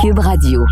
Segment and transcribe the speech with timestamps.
[0.00, 0.66] Cube Radio.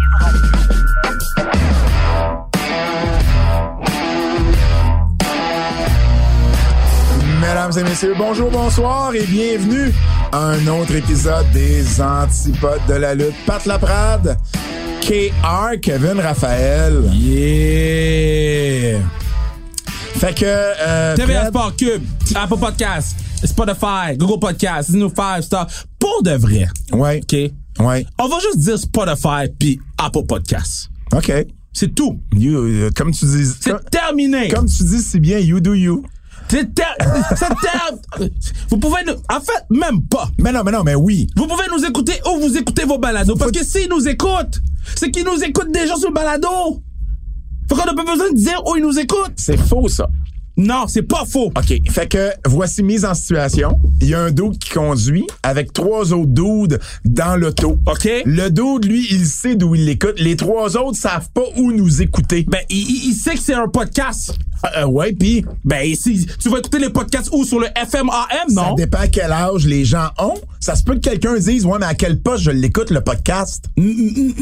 [7.40, 9.92] Mesdames et messieurs, bonjour, bonsoir et bienvenue
[10.32, 13.34] à un autre épisode des Antipodes de la lutte.
[13.46, 14.36] Pat Laprade,
[15.00, 16.94] KR, Kevin Raphaël.
[17.14, 18.98] Yeah!
[20.18, 20.44] Fait que...
[20.44, 22.02] Euh, TVA Fred- Sport Cube,
[22.34, 25.66] Apple Podcast, Spotify, Google Podcast, nous 5 Star.
[26.14, 27.86] Pour de vrai, Ouais, OK?
[27.86, 30.88] ouais, On va juste dire Spotify puis Apple Podcast.
[31.14, 31.32] OK.
[31.72, 32.18] C'est tout.
[32.34, 33.46] You, euh, comme tu dis...
[33.60, 34.48] C'est terminé.
[34.48, 36.02] comme tu dis si bien, you do you.
[36.48, 36.96] C'est ter-
[37.36, 38.28] c'est ter-
[38.70, 39.12] Vous pouvez nous...
[39.30, 40.28] En fait, même pas.
[40.38, 41.26] Mais non, mais non, mais oui.
[41.36, 43.36] Vous pouvez nous écouter où vous écoutez vos balados.
[43.36, 44.60] Parce que s'ils nous écoutent,
[44.96, 46.48] c'est qu'ils nous écoutent déjà sur le balado.
[47.68, 49.34] Faut qu'on n'a pas besoin de dire où ils nous écoutent.
[49.36, 50.08] C'est faux, ça.
[50.58, 51.52] Non, c'est pas faux.
[51.56, 51.72] OK.
[51.88, 53.78] Fait que voici mise en situation.
[54.00, 57.78] Il y a un dude qui conduit avec trois autres dudes dans l'auto.
[57.86, 58.08] OK?
[58.26, 60.18] Le dude, lui, il sait d'où il l'écoute.
[60.18, 62.44] Les trois autres savent pas où nous écouter.
[62.48, 64.36] Ben, il, sait que c'est un podcast.
[64.64, 67.44] Euh, euh, ouais, puis Ben, si tu vas écouter les podcasts où?
[67.44, 68.10] Sur le FMAM,
[68.48, 68.74] ça non?
[68.74, 70.34] dépend quel âge les gens ont.
[70.60, 73.64] Ça se peut que quelqu'un dise, ouais, mais à quel poste je l'écoute, le podcast?
[73.76, 74.34] Mm, mm, mm,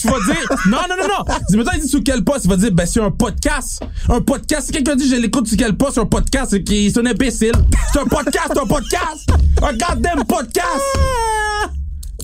[0.00, 1.34] Tu vas dire, non, non, non, non.
[1.48, 3.80] Dis, mettons, il dit sur quel poste, il va dire, ben, c'est un podcast.
[4.08, 4.66] Un podcast.
[4.66, 7.52] Si quelqu'un dit, je l'écoute sur quel poste, un podcast, c'est qu'il c'est un imbécile.
[7.92, 9.30] C'est un podcast, un podcast.
[9.62, 10.82] Un goddamn podcast.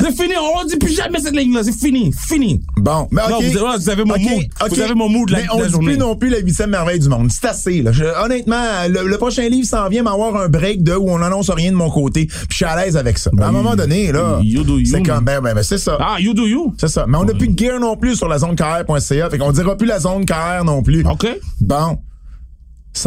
[0.00, 2.62] C'est fini, on dit plus jamais cette ligne-là, c'est fini, fini.
[2.77, 3.30] Bon, mais OK.
[3.30, 4.44] Non, vous avez- vous avez mon mood.
[4.70, 5.86] Vous avez mon mood de la- Mais on la dit journée.
[5.88, 7.30] plus non plus la huitième merveille du monde.
[7.33, 7.93] C'est assez, là.
[7.93, 8.56] Je- honnêtement,
[8.88, 11.76] le, le prochain livre s'en vient m'avoir un break de où on annonce rien de
[11.76, 12.26] mon côté.
[12.26, 13.31] Puis je suis à l'aise avec ça.
[13.41, 14.38] à un moment donné, là.
[14.43, 15.97] you do you, C'est comme, ben, ben, ben, c'est ça.
[16.00, 16.75] Ah, you do you.
[16.78, 17.04] C'est ça.
[17.09, 19.31] Mais on n'a plus de gear non plus sur la zone KR.ca.
[19.31, 21.04] Fait qu'on dira plus la zone KR non plus.
[21.06, 21.26] OK.
[21.60, 21.98] Bon.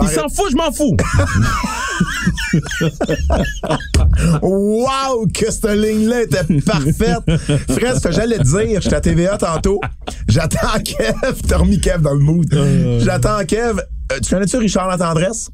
[0.01, 0.95] Il s'en fout, je m'en fous.
[4.41, 7.23] Wow, que cette ligne-là était parfaite.
[7.69, 9.79] Fred, ce que j'allais te dire, j'étais à TVA tantôt.
[10.27, 11.41] J'attends Kev.
[11.47, 12.47] T'as remis Kev dans le mood.
[13.03, 13.79] J'attends Kev.
[14.11, 15.49] Euh, tu connais-tu Richard Latendresse?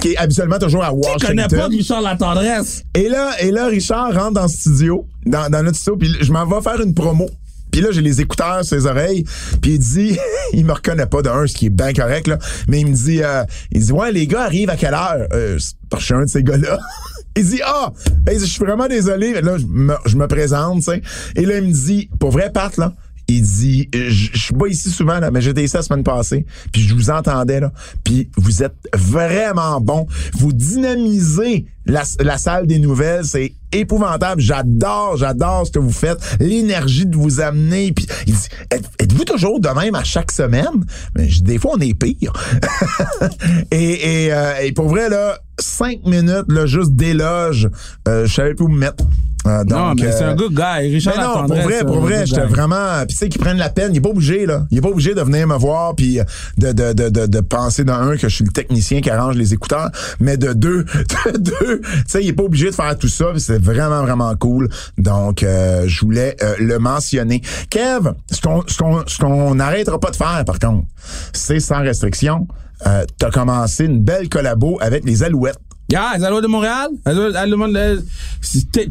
[0.00, 1.28] Qui est habituellement toujours à Je Washington.
[1.28, 2.82] connais pas Richard La Tendresse?
[2.94, 6.32] Et là, et là, Richard rentre dans le studio, dans, dans notre studio, puis je
[6.32, 7.28] m'en vais faire une promo.
[7.70, 9.24] Puis là, j'ai les écouteurs sur les oreilles,
[9.60, 10.18] puis il dit,
[10.52, 13.22] il me reconnaît pas d'un, ce qui est bien correct, là, mais il me dit,
[13.22, 15.26] euh, il dit, ouais, les gars arrivent à quelle heure?
[15.32, 16.78] Euh, je suis un de ces gars-là.
[17.36, 17.92] Il dit, ah,
[18.22, 19.40] ben, je suis vraiment désolé.
[19.40, 21.02] Là, je me, je me présente, tu sais.
[21.36, 22.94] Et là, il me dit, pour vrai, Pat, là,
[23.28, 26.46] il dit, je je suis pas ici souvent, là, mais j'étais ici la semaine passée,
[26.72, 30.06] puis je vous entendais, là, puis vous êtes vraiment bon.
[30.32, 34.40] Vous dynamisez la, la salle des nouvelles, c'est épouvantable.
[34.40, 37.92] J'adore, j'adore ce que vous faites, l'énergie de vous amener.
[37.92, 40.84] Puis il dit, Êtes- êtes-vous toujours de même à chaque semaine?
[41.16, 42.32] Mais je des fois, on est pire.
[43.70, 47.68] et, et, euh, et pour vrai, là, cinq minutes, là, juste d'éloge,
[48.06, 49.04] euh, je savais plus où me mettre.
[49.46, 50.92] Euh, Non, donc, mais c'est euh, un good guy.
[50.92, 52.98] Richard mais non, pour vrai, pour vrai, j'étais vraiment.
[53.06, 54.66] Puis tu sais, qu'ils prennent la peine, il est pas obligé, là.
[54.70, 56.18] Il est pas obligé de venir me voir, puis
[56.58, 59.36] de, de, de, de, de penser dans un que je suis le technicien qui arrange
[59.36, 60.84] les écouteurs, mais de deux,
[61.32, 64.34] de deux, tu sais, il est pas obligé de faire tout ça, c'est vraiment, vraiment
[64.36, 64.68] cool.
[64.96, 67.42] Donc, euh, je voulais euh, le mentionner.
[67.70, 68.64] Kev, ce qu'on
[69.06, 70.84] ce qu'on n'arrêtera pas de faire, par contre,
[71.32, 72.46] c'est sans restriction.
[72.86, 75.58] Euh, T'as commencé une belle collabo avec les Alouettes.
[75.90, 76.88] Yeah, les Alouettes de Montréal?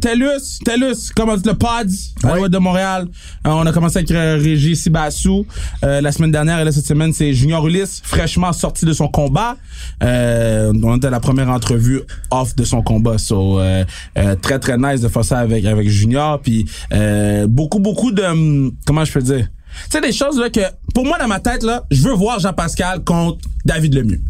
[0.02, 3.08] TELUS, TELUS, comment le PODS, Alouettes de Montréal?
[3.46, 5.46] Euh, on a commencé avec euh, Régis Sibassou
[5.84, 9.08] euh, la semaine dernière et là, cette semaine, c'est Junior Ulysse, fraîchement sorti de son
[9.10, 9.58] combat.
[10.04, 13.20] Euh, on était à la première entrevue off de son combat.
[13.20, 13.86] So, euh,
[14.18, 16.42] euh, très, très nice de faire ça avec, avec Junior.
[16.42, 18.24] Puis euh, beaucoup, beaucoup de...
[18.24, 19.48] hum, Comment je peux dire?
[19.84, 20.62] Tu sais, des choses là que,
[20.96, 24.22] pour moi, dans ma tête, là, je veux voir Jean-Pascal contre David Lemieux.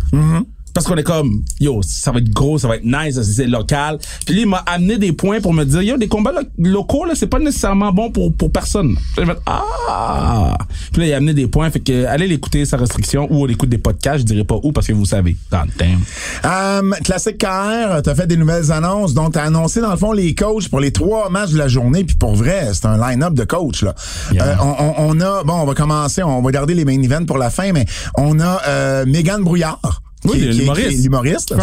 [0.77, 3.97] Parce qu'on est comme, yo, ça va être gros, ça va être nice, c'est local.
[4.27, 7.03] Puis lui, il m'a amené des points pour me dire, yo, des combats lo- locaux,
[7.03, 8.95] là, c'est pas nécessairement bon pour, pour personne.
[9.15, 10.55] Puis fait, ah!
[10.93, 13.47] Puis là, il a amené des points, fait que, allez l'écouter sans restriction, ou on
[13.47, 15.35] écoute des podcasts, je dirais pas où, parce que vous savez.
[15.49, 15.99] Dans le thème.
[16.43, 20.35] Um, Classique KR, t'as fait des nouvelles annonces, donc t'as annoncé dans le fond les
[20.35, 23.45] coachs pour les trois matchs de la journée, puis pour vrai, c'est un line-up de
[23.45, 23.95] coachs là.
[24.31, 24.45] Yeah.
[24.45, 27.39] Euh, on, on- a, bon, on va commencer, on va garder les main events pour
[27.39, 27.85] la fin, mais
[28.15, 30.03] on a euh, Mégane Brouillard.
[30.25, 31.03] Oui, l'humoriste.
[31.03, 31.53] l'humoriste,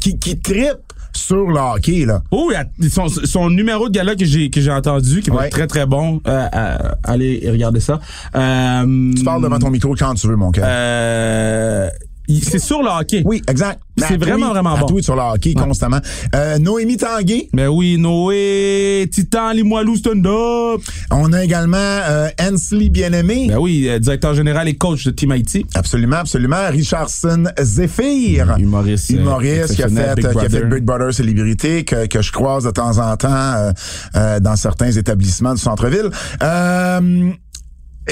[0.00, 0.78] qui, qui trippe
[1.12, 2.22] sur le hockey, là.
[2.30, 5.30] Oh, il y a son, son numéro de gala que j'ai que j'ai entendu, qui
[5.30, 5.46] va Ouais.
[5.46, 6.20] être très très bon.
[6.26, 8.00] Euh, euh, allez regarder ça.
[8.36, 10.64] Euh, Tu parles devant ton micro quand tu veux, mon cœur.
[12.38, 13.22] C'est sur le hockey.
[13.24, 13.80] oui, exact.
[13.96, 14.86] c'est vraiment, vraiment bon.
[14.86, 16.00] tweet sur le hockey constamment.
[16.34, 17.48] Euh, Noémie Tanguay.
[17.52, 20.80] Mais oui, Noé, Titan, Limoilou, stand up.
[21.10, 23.46] On a également euh, Hensley Bien-Aimé.
[23.48, 25.66] Ben oui, euh, directeur général et coach de Team Haïti.
[25.74, 26.68] Absolument, absolument.
[26.70, 28.56] Richardson Zephyr.
[28.58, 30.64] Humoriste, euh, Humoriste qui a fait, Big qui a fait.
[30.64, 33.72] Big Brother Célébrité, que, que je croise de temps en temps euh,
[34.16, 36.10] euh, dans certains établissements du centre-ville.
[36.42, 37.30] Euh,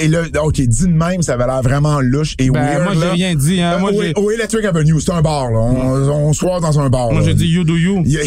[0.02, 2.84] et là, OK, dit de même, ça avait l'air vraiment louche et Ben, weird.
[2.84, 3.74] moi, j'ai rien dit, hein.
[3.74, 5.58] Euh, Moi, j'ai- au Electric Avenue, c'est un bar, là.
[5.58, 7.10] On, on se croise dans un bar.
[7.12, 8.02] Moi, j'ai dit you do you.
[8.04, 8.22] Il y a-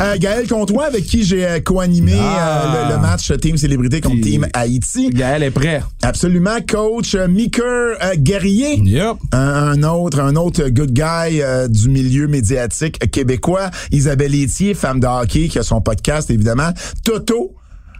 [0.00, 2.62] Euh, Gaël Comtois, avec qui j'ai euh, co-animé Ah.
[2.84, 5.10] euh, le, le match Team Célébrité contre Puis- Team Haïti.
[5.10, 5.82] Gaël est prêt.
[6.02, 8.80] Absolument, coach Miker Guerrier.
[8.82, 9.16] Yep.
[9.32, 13.70] Un, un autre, un autre good guy du milieu médiatique québécois.
[13.92, 16.70] Isabelle Etier, femme de hockey, qui a son podcast, évidemment.
[17.04, 17.54] Toto.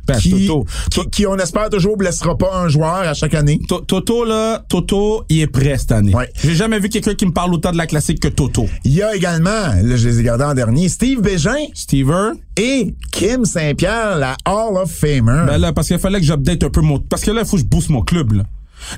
[0.06, 0.64] Ben, qui, Toto.
[0.90, 3.58] Qui, qui, on espère toujours, blessera pas un joueur à chaque année.
[3.68, 6.14] To- Toto, là, Toto, il est prêt cette année.
[6.14, 6.28] Ouais.
[6.42, 8.66] J'ai jamais vu quelqu'un qui me parle autant de la classique que Toto.
[8.84, 12.94] Il y a également, là, je les ai gardés en dernier, Steve Bégin Stever, et
[13.12, 15.44] Kim Saint-Pierre, la Hall of Famer.
[15.46, 16.98] ben là, parce qu'il fallait que j'update un peu mon...
[16.98, 18.42] Parce que là, il faut que je booste mon club, là.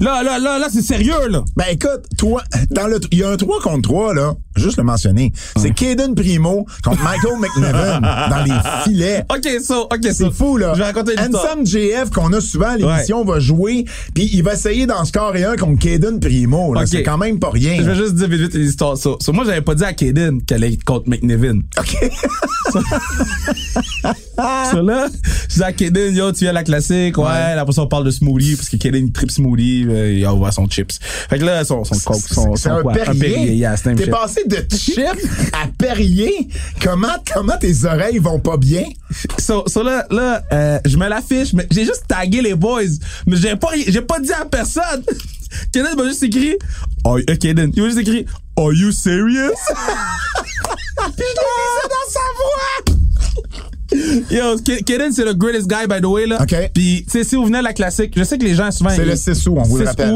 [0.00, 1.42] Là, là, là, là, c'est sérieux, là.
[1.56, 4.84] Ben écoute, toi, dans le, il y a un 3 contre 3, là, juste le
[4.84, 5.32] mentionner.
[5.56, 8.00] C'est Caden Primo contre Michael McNevin
[8.30, 8.52] dans les
[8.84, 9.24] filets.
[9.30, 10.12] OK, ça, OK, ça.
[10.14, 10.72] C'est fou, là.
[10.74, 11.56] Je vais raconter une histoire.
[11.56, 13.84] Handsome JF, qu'on a souvent à l'émission, va jouer,
[14.14, 16.74] puis il va essayer d'en scorer un contre Caden Primo.
[16.74, 16.86] là.
[16.86, 17.76] C'est quand même pas rien.
[17.78, 18.96] Je vais juste dire vite vite l'histoire.
[18.96, 21.60] Ça, Ça, moi, j'avais pas dit à Kaden qu'elle allait contre McNevin.
[21.78, 22.10] OK.
[24.36, 25.08] Ça, là,
[25.48, 27.24] je dis à Kaden, yo, tu viens à la classique, ouais.
[27.24, 30.26] Là, Après ça, on parle de smoothie, parce que Kaden, il trip smoothie, euh, il
[30.26, 30.98] envoie son chips.
[31.28, 32.92] Fait que là, son, son coke, son, son un quoi?
[32.92, 33.54] Perrier.
[33.54, 35.04] yeah, c'est un T'es passé de chip
[35.52, 36.48] à Perrier?
[36.82, 38.84] Comment, comment tes oreilles vont pas bien?
[39.38, 42.82] So, so là, là euh, je me l'affiche, mais j'ai juste tagué les boys.
[43.26, 45.04] Mais j'ai pas, j'ai pas dit à personne.
[45.72, 46.56] Kaden m'a juste écrit,
[47.04, 48.26] oh, euh, Kaden, il m'a juste écrit,
[48.58, 49.52] Are you serious?
[51.16, 53.65] Puis je l'ai mis ça dans sa voix.
[54.30, 56.38] Yo, Kaden, c'est le greatest guy, by the way, là.
[56.42, 56.54] OK.
[56.74, 58.90] Puis, tu sais, si vous venez à la classique, je sais que les gens, souvent.
[58.90, 60.14] C'est le 6 août, on vous le 6 rappelle.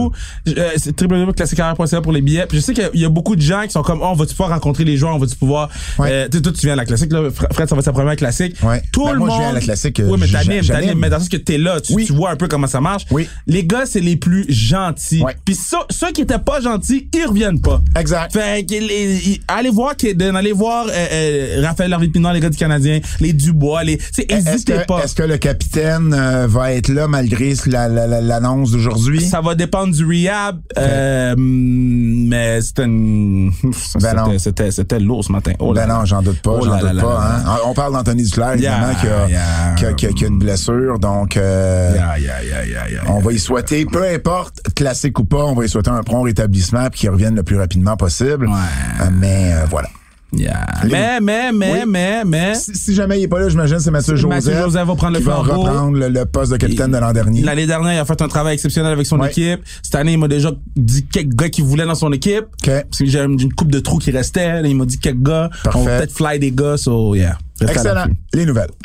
[0.58, 2.46] euh, c'est www.classiquecarrière.ca pour les billets.
[2.46, 4.32] Puis je sais qu'il y a beaucoup de gens qui sont comme, oh, on va-tu
[4.34, 5.69] pouvoir rencontrer les joueurs, on va-tu pouvoir.
[5.99, 6.08] Ouais.
[6.11, 7.28] Euh, tu sais, toi, tu viens à la classique, là.
[7.28, 8.56] Fr- Fred, ça va être sa première classique.
[8.62, 8.82] Ouais.
[8.93, 9.40] Tout Ben, le moi, je monde.
[9.43, 10.99] viens à la classique, euh, Oui, mais t'animes, t'animes.
[10.99, 12.05] Mais dans le sens que t'es là, tu, Oui.
[12.06, 13.05] tu vois un peu comment ça marche.
[13.11, 13.28] Oui.
[13.46, 15.23] Les gars, c'est les plus gentils.
[15.23, 15.37] Ouais.
[15.44, 17.81] Puis ceux, ceux qui étaient pas gentils, ils reviennent pas.
[17.99, 18.32] Exact.
[18.32, 22.49] Fait que les- allez voir Kaden, allez voir euh, euh, Raphaël Harvey Pinard, les gars
[22.50, 23.94] du Canadien, les Dubois, les.
[24.28, 25.02] Est-ce que, pas.
[25.04, 29.20] est-ce que le capitaine euh, va être là malgré la- la- la- l'annonce d'aujourd'hui?
[29.24, 33.52] Ça va dépendre du rehab, euh, mais c'était une...
[34.00, 35.52] Ben c'était, c'était, lourd ce matin.
[35.58, 37.14] Oh là Ben non, j'en doute pas, Oh j'en doute là pas.
[37.14, 37.56] là hein.
[37.66, 39.74] On parle d'Anthony Duclair, évidemment, Yeah, qui, a, yeah.
[39.76, 43.84] qui, a, qui a- qui a une blessure, donc euh, Yeah, on va y souhaiter,
[43.86, 47.34] peu importe, classique ou pas, on va y souhaiter un prompt rétablissement puis qu'il revienne
[47.34, 48.46] le plus rapidement possible.
[48.46, 49.06] Ouais.
[49.12, 49.88] Mais voilà.
[50.32, 50.66] Yeah.
[50.88, 51.78] Mais, mais, mais, Oui.
[51.88, 52.54] mais, mais...
[52.54, 54.44] Si, si jamais il est pas là, j'imagine c'est Mathieu Joseph.
[54.44, 55.62] Mathieu Joseph va prendre le qui va flambeau.
[55.62, 57.42] reprendre le, le poste de capitaine de l'an dernier.
[57.42, 59.60] L'année dernière, il a fait un travail exceptionnel avec son équipe.
[59.82, 62.44] Cette année, il m'a déjà dit quelques gars qu'il voulait dans son équipe.
[62.62, 62.70] OK.
[62.88, 64.62] Parce que j'ai une coupe de trous qui restait.
[64.64, 65.50] Il m'a dit quelques gars.
[65.64, 65.78] Parfait.
[65.78, 66.76] On va peut-être fly des gars.
[66.76, 67.36] So, yeah.
[67.60, 68.06] Excellent.
[68.32, 68.70] Les nouvelles.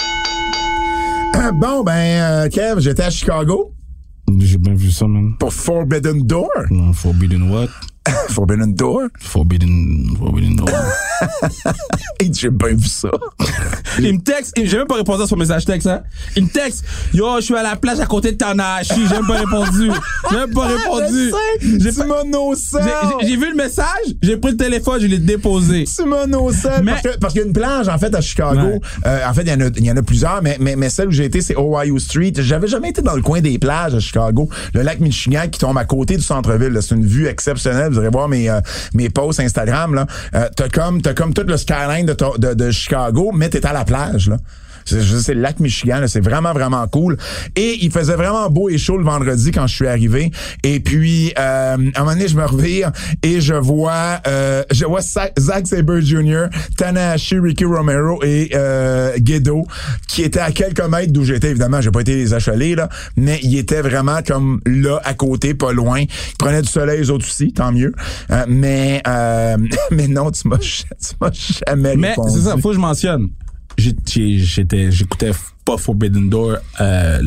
[1.56, 3.71] Bon, ben, euh, Kev, j'étais à Chicago
[4.40, 5.33] J'ai bien vu ça, man.
[5.37, 6.47] pour Forbidden Door.
[6.71, 7.68] Non, Forbidden what?
[8.30, 9.07] Forbidden Door?
[9.19, 10.69] Forbidden, Forbidden Door.
[12.33, 13.09] J'ai bien vu ça.
[14.00, 16.02] il me texte, il- j'ai même pas répondu à son message texte, hein.
[16.35, 16.83] Il me texte,
[17.14, 19.92] yo, je suis à la plage à côté de Tanahashi, j'ai même pas répondu.
[20.30, 21.31] J'ai même pas répondu.
[21.62, 21.92] J'ai
[23.21, 23.85] J'ai vu le message,
[24.21, 25.85] j'ai pris le téléphone, je l'ai déposé.
[26.35, 26.83] Ocel.
[26.83, 28.59] Mais- Parce que- parce qu'il y a une plage, en fait, à Chicago.
[28.68, 28.80] Ouais.
[29.06, 30.90] Euh, en fait, il y, en a- il y en a plusieurs, mais, mais, mais
[30.90, 32.33] celle où j'ai été, c'est Ohio Street.
[32.38, 34.50] J'avais jamais été dans le coin des plages à Chicago.
[34.74, 36.78] Le lac Michigan qui tombe à côté du centre-ville.
[36.81, 37.94] C'est une vue exceptionnelle.
[37.95, 38.59] Vous irez voir mes, euh,
[38.94, 39.95] mes posts Instagram.
[39.95, 40.06] là.
[40.35, 43.73] Euh, t'as comme, t'as comme tout le skyline de, de, de Chicago, mais t'es à
[43.73, 44.30] la plage.
[44.30, 44.37] là.
[44.85, 47.18] C'est le lac Michigan, là, c'est vraiment, vraiment cool.
[47.56, 50.31] Et il faisait vraiment beau et chaud le vendredi quand je suis arrivé.
[50.63, 52.92] Et puis, euh, à un moment donné, je me revire
[53.23, 56.45] et je vois, euh, je vois Zack Sabre Jr.,
[56.77, 59.65] Tanahashi, Ricky Romero et euh, Guedo,
[60.07, 61.49] qui étaient à quelques mètres d'où j'étais.
[61.49, 65.54] Évidemment, j'ai pas été les achaler, là, mais ils étaient vraiment comme là, à côté,
[65.54, 66.01] pas loin.
[66.01, 67.94] Ils prenaient du soleil, eux autres aussi, tant mieux.
[68.31, 69.57] Euh, mais, euh,
[69.92, 70.57] mais non, tu m'as,
[71.68, 72.31] jamais Mais répondu.
[72.33, 73.30] c'est ça, faut que je mentionne.
[73.78, 75.32] J'étais, j'écoutais
[75.66, 77.22] pas Forbidden Door euh,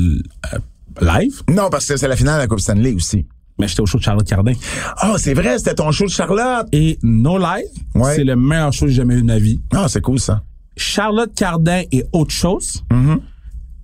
[0.54, 0.58] euh,
[1.00, 1.42] live.
[1.48, 3.26] Non, parce que c'est la finale de la Coupe Stanley aussi.
[3.58, 4.52] Mais j'étais au show de Charlotte Cardin.
[4.98, 6.66] Ah, c'est vrai, c'était ton show de Charlotte.
[6.72, 7.64] Et no lie,
[7.94, 8.14] Ouais.
[8.14, 9.60] c'est le meilleur show que j'ai jamais eu de ma vie.
[9.74, 10.42] Ah, c'est cool ça.
[10.76, 12.84] Charlotte Cardin et autre chose.
[12.90, 13.18] Mm-hmm.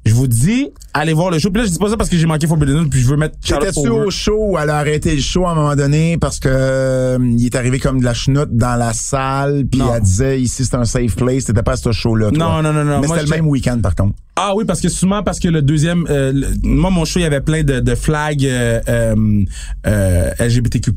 [0.07, 1.51] Je vous dis, allez voir le show.
[1.51, 3.17] Puis là, je dis pas ça parce que j'ai manqué Forbidden Zone, puis je veux
[3.17, 6.17] mettre Charlotte T'étais-tu au show où elle a arrêté le show à un moment donné
[6.19, 10.03] parce que euh, il est arrivé comme de la chenoute dans la salle puis elle
[10.03, 11.45] disait ici c'est un safe place.
[11.45, 12.31] T'étais pas à ce show-là.
[12.31, 13.01] Non, non, non, non.
[13.01, 14.15] Mais c'était le même week-end par contre.
[14.37, 17.23] Ah oui, parce que souvent, parce que le deuxième, euh, le- moi, mon show, il
[17.23, 19.15] y avait plein de, de flags euh, euh,
[19.87, 20.93] euh, LGBTQ+.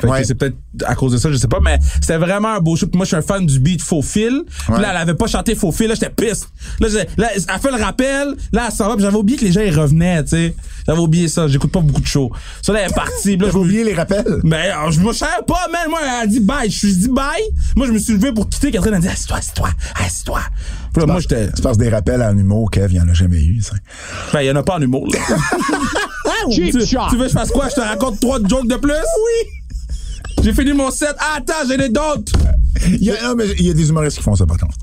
[0.00, 0.20] Fait Ouais.
[0.22, 2.76] que c'est peut-être à cause de ça, je sais pas, mais c'était vraiment un beau
[2.76, 2.86] show.
[2.86, 4.42] Puis moi, je suis un fan du beat Faux Fil.
[4.70, 4.80] Ouais.
[4.80, 5.88] là, elle avait pas chanté Faux Fil.
[5.88, 6.48] Là, j'étais pisse.
[6.80, 6.88] Là,
[7.18, 8.34] là, elle fait le rappel.
[8.52, 8.94] Là, elle s'en va.
[8.98, 10.54] j'avais oublié que les gens, ils revenaient, tu sais.
[10.86, 11.46] J'avais oublié ça.
[11.48, 12.30] J'écoute pas beaucoup de shows.
[12.62, 13.32] Ça, là, elle est partie.
[13.32, 14.40] J'ai me- oublié les rappels?
[14.42, 15.82] mais euh, je me savais pas, man.
[15.90, 16.70] Moi, elle a dit bye.
[16.70, 17.42] Je suis dit bye.
[17.76, 18.70] Moi, je me suis levé pour quitter.
[18.70, 19.68] Catherine a dit, assieds-toi, assieds-toi,
[20.02, 20.40] assieds-toi.
[20.92, 21.52] Puis là, moi, j'étais...
[21.52, 23.60] Tu passes des rappels en humour, Kev, il y en a jamais eu.
[23.60, 23.74] ça.
[24.32, 25.18] Ben, il y en a pas en humour, là.
[26.50, 27.68] tu, tu veux que je fasse quoi?
[27.68, 28.92] Je te raconte trois jokes de plus?
[28.92, 29.50] Oui.
[30.42, 31.14] J'ai fini mon set.
[31.18, 32.32] Ah, attends, j'en ai d'autres.
[32.86, 34.76] Il y a, non, mais il y a des humoristes qui font ça par contre.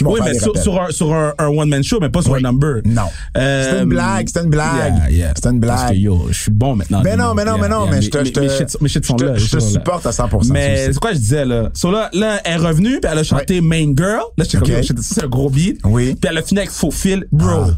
[0.00, 2.08] Qui vont Oui, faire mais des sur, sur un, sur un, un one-man show, mais
[2.08, 2.38] pas sur Oui.
[2.42, 2.80] un number.
[2.86, 3.02] Non.
[3.36, 4.94] Euh, C'était une blague, c'était une blague.
[4.96, 5.32] Yeah, yeah.
[5.36, 5.98] C'était une Parce que, blague.
[6.00, 7.02] yo, je suis bon maintenant.
[7.04, 9.16] Mais non, mais non, mais non, mais je te, mes, je te, mes shit, sont
[9.18, 9.34] là.
[9.36, 10.50] je te supporte à 100%.
[10.50, 11.68] Mais c'est quoi je disais là?
[11.74, 14.22] So là, là, elle est revenue, puis elle a chanté Main Girl.
[14.38, 15.80] Là, j'étais comme, c'est un gros beat.
[15.84, 16.14] Oui.
[16.18, 17.26] Puis elle a fini avec Faux Fil.
[17.30, 17.50] Bro.
[17.50, 17.76] Ah.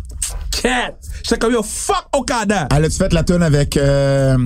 [0.63, 0.95] Cat.
[1.25, 2.69] J'étais comme, yo, fuck Okada.
[2.77, 4.39] Elle a-tu fait la tune avec, euh,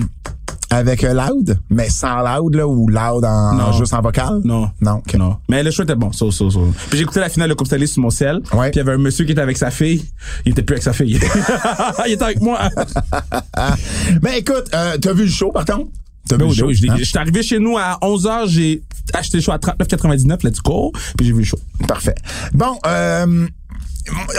[0.69, 1.57] avec euh, Loud?
[1.69, 3.71] Mais sans Loud, là, ou Loud en, Non.
[3.73, 4.41] juste en vocal?
[4.43, 4.69] Non.
[4.81, 5.01] Non.
[5.17, 5.37] Non.
[5.49, 6.11] Mais le show était bon.
[6.11, 6.73] So, so, so.
[6.89, 8.41] Puis j'ai écouté la finale de Coupe Stanley sur mon sel.
[8.53, 8.69] Ouais.
[8.71, 10.05] Puis il y avait un monsieur qui était avec sa fille.
[10.45, 11.19] Il était plus avec sa fille.
[12.07, 12.59] il était avec moi.
[14.21, 15.89] Mais écoute, euh, t'as vu le show, par contre?
[16.29, 16.67] T'as vu Ben le ben show?
[16.67, 16.95] oui, je hein?
[16.99, 18.83] je suis arrivé chez nous à 11h, j'ai
[19.13, 20.91] acheté le show à 39,99, let's go.
[21.17, 21.57] Puis j'ai vu le show.
[21.87, 22.15] Parfait.
[22.53, 23.47] Bon, euh,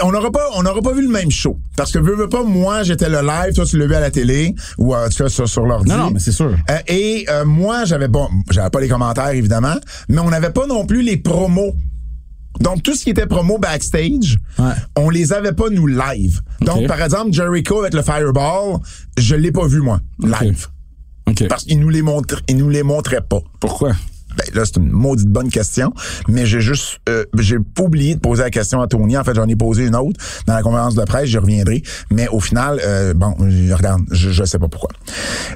[0.03, 1.59] on n'aura pas, on n'aura pas vu le même show.
[1.75, 4.11] Parce que veux, veux pas, moi, j'étais le live, toi, tu l'as vu à la
[4.11, 5.89] télé, ou euh, en tout cas sur, sur l'ordi.
[5.89, 6.55] Non, non, mais c'est sûr.
[6.69, 9.75] Euh, et euh, moi, j'avais bon, j'avais pas les commentaires, évidemment,
[10.07, 11.75] mais on n'avait pas non plus les promos.
[12.59, 14.73] Donc, tout ce qui était promo backstage, Ouais.
[14.97, 16.41] on les avait pas, nous, live.
[16.61, 18.79] Donc, par exemple, Jericho avec le Fireball,
[19.17, 20.67] je l'ai pas vu, moi, live.
[21.47, 23.39] Parce qu'il nous les montre, il nous les montrait pas.
[23.59, 23.91] Pourquoi?
[24.39, 25.93] Ben là, c'est une maudite bonne question,
[26.29, 29.17] mais j'ai juste euh, j'ai oublié de poser la question à Tony.
[29.17, 31.83] En fait, j'en ai posé une autre dans la conférence de presse, j'y reviendrai.
[32.09, 34.91] Mais au final, euh, bon, regarde, je, je sais pas pourquoi.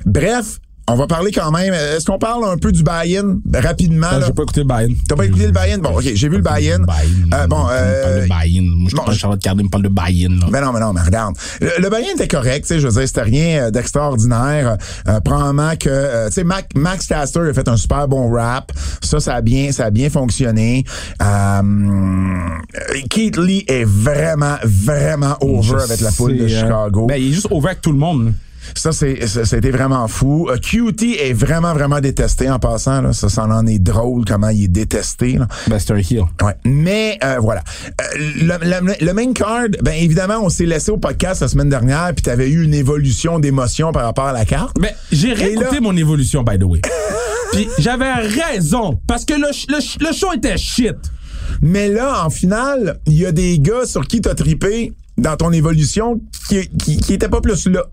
[0.05, 1.73] Bref, on va parler quand même.
[1.73, 4.11] Est-ce qu'on parle un peu du buy-in rapidement?
[4.11, 4.25] Là?
[4.27, 4.93] J'ai pas écouté le buy-in.
[5.07, 5.77] T'as pas écouté le buy-in?
[5.79, 6.81] Bon, ok, j'ai vu le buy-in.
[7.33, 8.63] Euh, bon, euh, parle buy-in.
[8.63, 10.29] Moi, je bon, parle Charlotte Cardin, me parle de buy-in.
[10.39, 10.47] là.
[10.51, 11.35] ben non, mais non, mais regarde.
[11.61, 14.77] Le, le buy-in était correct, tu sais, je veux dire, c'était rien euh, d'extraordinaire.
[15.07, 18.71] Euh, probablement que, euh, tu sais, Mac- Max Caster a fait un super bon rap.
[19.01, 20.83] Ça, ça a bien, ça a bien fonctionné.
[21.21, 21.61] Euh,
[23.09, 27.05] Keith Lee est vraiment, vraiment over avec la foule de euh, Chicago.
[27.07, 28.33] Ben, il est juste over avec tout le monde.
[28.75, 29.20] Ça, c'est,
[29.53, 30.50] été vraiment fou.
[30.50, 33.01] Euh, QT est vraiment, vraiment détesté en passant.
[33.01, 33.13] Là.
[33.13, 35.34] Ça, ça en est drôle comment il est détesté.
[35.34, 35.48] Là.
[35.67, 36.24] Ben, c'est un heel.
[36.41, 36.55] Ouais.
[36.65, 37.63] Mais euh, voilà.
[38.01, 38.03] Euh,
[38.41, 42.12] le, le- le main card, ben évidemment, on s'est laissé au podcast la semaine dernière,
[42.15, 44.75] puis t'avais eu une évolution d'émotion par rapport à la carte.
[44.79, 46.82] Mais j'ai réécouté là- mon évolution, by the way.
[47.51, 50.96] Puis j'avais raison, parce que le, le, le show était shit.
[51.62, 55.51] Mais là, en finale, il y a des gars sur qui t'as tripé dans ton
[55.51, 57.84] évolution qui, qui, qui étaient pas plus là.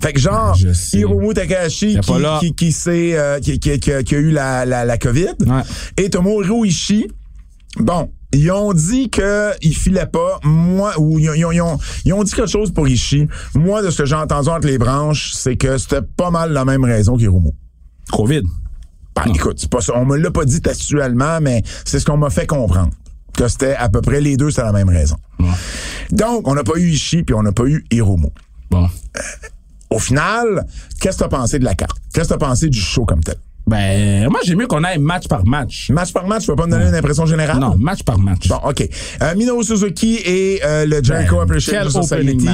[0.00, 0.56] Fait que genre.
[0.92, 4.98] Hiromu Takahashi qui, qui, qui, s'est, euh, qui, qui, qui, a eu la, la, la
[4.98, 5.34] COVID.
[5.46, 5.62] Ouais.
[5.96, 7.08] Et Tomohiro Ishii,
[7.78, 10.38] bon, ils ont dit que il filait pas.
[10.44, 13.28] Moi, ou ils ont, ils ont, ils ont, ils ont dit quelque chose pour Ishii.
[13.54, 16.64] Moi, de ce que j'ai entendu entre les branches, c'est que c'était pas mal la
[16.64, 17.50] même raison qu'Hiromu.
[18.12, 18.42] Covid.
[19.16, 19.94] Ben, écoute, c'est pas ça.
[19.96, 22.90] On me l'a pas dit textuellement, mais c'est ce qu'on m'a fait comprendre.
[23.36, 25.16] Que c'était à peu près les deux, c'est la même raison.
[25.40, 25.46] Ouais.
[26.10, 28.28] Donc, on n'a pas eu Ishii puis on n'a pas eu Hiromu.
[28.70, 28.88] Bon.
[29.90, 30.66] Au final,
[31.00, 31.96] qu'est-ce que t'as pensé de la carte?
[32.12, 33.36] Qu'est-ce que t'as pensé du show comme tel?
[33.68, 35.90] Ben, moi, j'ai mieux qu'on aille match par match.
[35.90, 37.58] Match par match, tu vas pas me donner une impression générale?
[37.58, 38.48] Non, match par match.
[38.48, 38.88] Bon, OK.
[39.22, 42.48] Euh, Minoru Suzuki et euh, le Jericho Ben, Appreciation Society.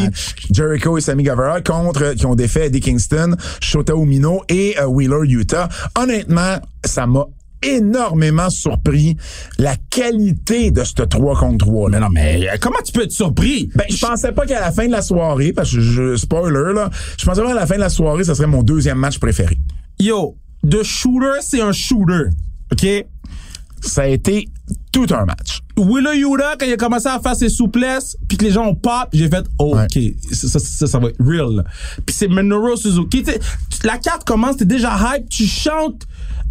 [0.50, 5.28] Jericho et Sammy Guevara contre, qui ont défait Eddie Kingston, Shota Umino et euh, Wheeler
[5.28, 5.68] Utah.
[5.96, 7.26] Honnêtement, ça m'a
[7.64, 9.16] énormément surpris
[9.58, 11.98] la qualité de ce 3 contre 3 là.
[11.98, 13.70] Mais non, mais euh, comment tu peux être surpris?
[13.74, 16.90] Ben, je pensais pas qu'à la fin de la soirée, parce que je, spoiler, là,
[17.18, 19.58] je pensais pas qu'à la fin de la soirée, ça serait mon deuxième match préféré.
[19.98, 22.30] Yo, de shooter, c'est un shooter.
[22.72, 22.86] OK?
[23.80, 24.48] Ça a été
[24.92, 25.60] tout un match.
[25.76, 28.74] Willow Yuta, quand il a commencé à faire ses souplesses, puis que les gens ont
[28.74, 30.14] pop, j'ai fait, OK, Ouais.
[30.32, 31.64] ça, ça, ça, ça va être real.
[32.06, 33.22] Puis c'est Minoru Suzuki.
[33.24, 33.40] T'sais,
[33.82, 36.02] la carte commence, t'es déjà hype, tu chantes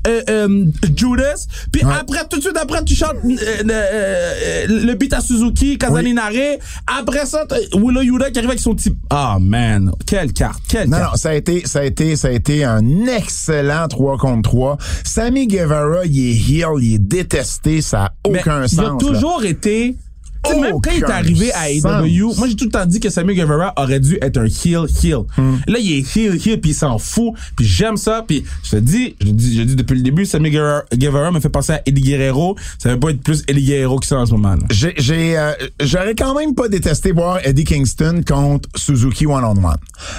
[0.05, 0.65] euh, euh,
[0.97, 1.93] Judas, puis Ouais.
[1.97, 6.57] après, tout de suite après, tu chantes euh, euh, euh, le beat à Suzuki, Kazaninare.
[6.99, 8.93] Après ça, Willow Yuta qui arrive avec son petit...
[9.09, 11.11] Ah, man, quelle carte, quelle Non, carte.
[11.13, 14.77] non, ça a été, ça a été, ça a été un excellent 3 contre 3.
[15.05, 18.41] Sammy Guevara, il est heel, il est détesté, ça Mais
[18.71, 19.95] il a toujours été.
[20.45, 23.09] Sais, même quand il est arrivé à AEW, moi j'ai tout le temps dit que
[23.09, 25.19] Sammy Guevara aurait dû être un heel heel.
[25.37, 25.55] Hmm.
[25.67, 28.75] Là il est heel heel puis il s'en fout puis j'aime ça puis je te
[28.77, 31.81] dis, je dis, je dis depuis le début, Sammy Guevara, Guevara me fait penser à
[31.85, 32.55] Eddie Guerrero.
[32.77, 34.55] Ça va pas être plus Eddie Guerrero qui ça en ce moment.
[34.71, 39.51] J'ai, j'ai, euh, j'aurais quand même pas détesté voir Eddie Kingston contre Suzuki one on
[39.51, 39.75] one.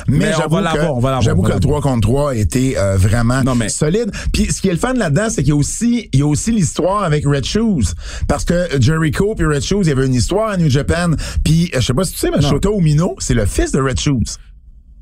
[0.09, 3.55] Mais, Mais j'avoue que, j'avoue que le 3 contre 3 a été euh, vraiment Non,
[3.55, 4.11] mais- solide.
[4.33, 6.27] Puis ce qui est le fun là-dedans, c'est qu'il y a aussi, il y a
[6.27, 7.93] aussi l'histoire avec Red Shoes,
[8.29, 11.11] parce que Jericho puis Red Shoes, il y avait une histoire à New Japan.
[11.45, 13.81] Puis euh, je sais pas si tu sais, mais Shota Umino, c'est le fils de
[13.81, 14.39] Red Shoes.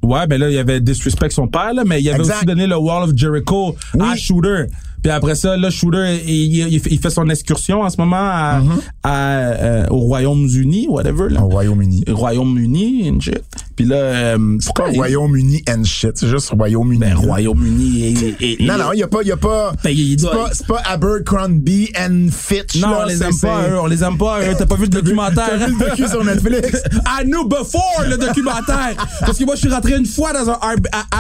[0.02, 2.36] Ouais, ben là il y avait Disrespect son père là, mais il avait Exact.
[2.38, 4.16] aussi donné le Wall of Jericho à.
[4.16, 4.64] Shooter.
[5.02, 8.60] Puis après ça, là, Shooter, il, il- il fait- son excursion en ce moment à,
[8.60, 8.80] Mm-hmm.
[9.02, 11.28] à, euh, au Royaume-Uni, whatever.
[11.28, 11.42] Là.
[11.42, 12.04] Au Royaume-Uni.
[12.08, 13.42] Royaume-Uni and shit.
[13.76, 16.98] Puis là, euh, pourquoi il- Royaume-Uni and shit, c'est juste Royaume-Uni.
[16.98, 20.48] Ben, Royaume-Uni et, Non, non, il y a pas, y a pas, Ben, c'est pas,
[20.52, 22.76] c'est pas Abercrombie and Fitch.
[22.80, 23.80] Non, là, on les aime pas, eux.
[23.80, 24.54] On les aime pas, eux.
[24.56, 25.48] T'as pas vu le documentaire?
[25.58, 26.82] T'as vu le docu sur Netflix?
[27.20, 28.94] I knew before le documentaire.
[29.20, 30.58] Parce que moi, je suis rentré une fois dans un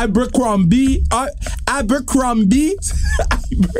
[0.00, 1.02] Abercrombie.
[1.10, 1.26] Ar-
[1.78, 2.72] Abercrombie.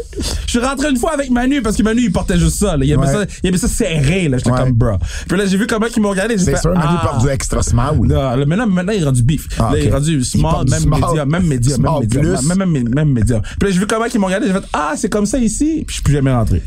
[0.47, 2.77] je suis rentré une fois avec Manu parce que Manu, il portait juste ça.
[2.77, 2.85] Là.
[2.85, 3.13] Il, aimait Ouais.
[3.13, 4.29] ça il aimait ça serré.
[4.29, 4.39] là.
[4.39, 4.59] J'étais Ouais.
[4.59, 4.97] comme, bro.
[5.29, 6.37] Puis là, j'ai vu comment ils m'ont regardé.
[6.39, 7.01] C'est sûr, Manu ah.
[7.07, 7.97] porte du extra small.
[8.01, 9.49] Non, là, maintenant, maintenant, il est rendu beef.
[9.59, 13.13] Ah, là, il est rendu small, même média, même média, même média, même, même, même
[13.13, 13.41] média.
[13.59, 15.85] Puis là, j'ai vu comment ils m'ont regardé, j'ai fait, ah, c'est comme ça ici.
[15.87, 16.63] Puis je suis plus jamais rentré.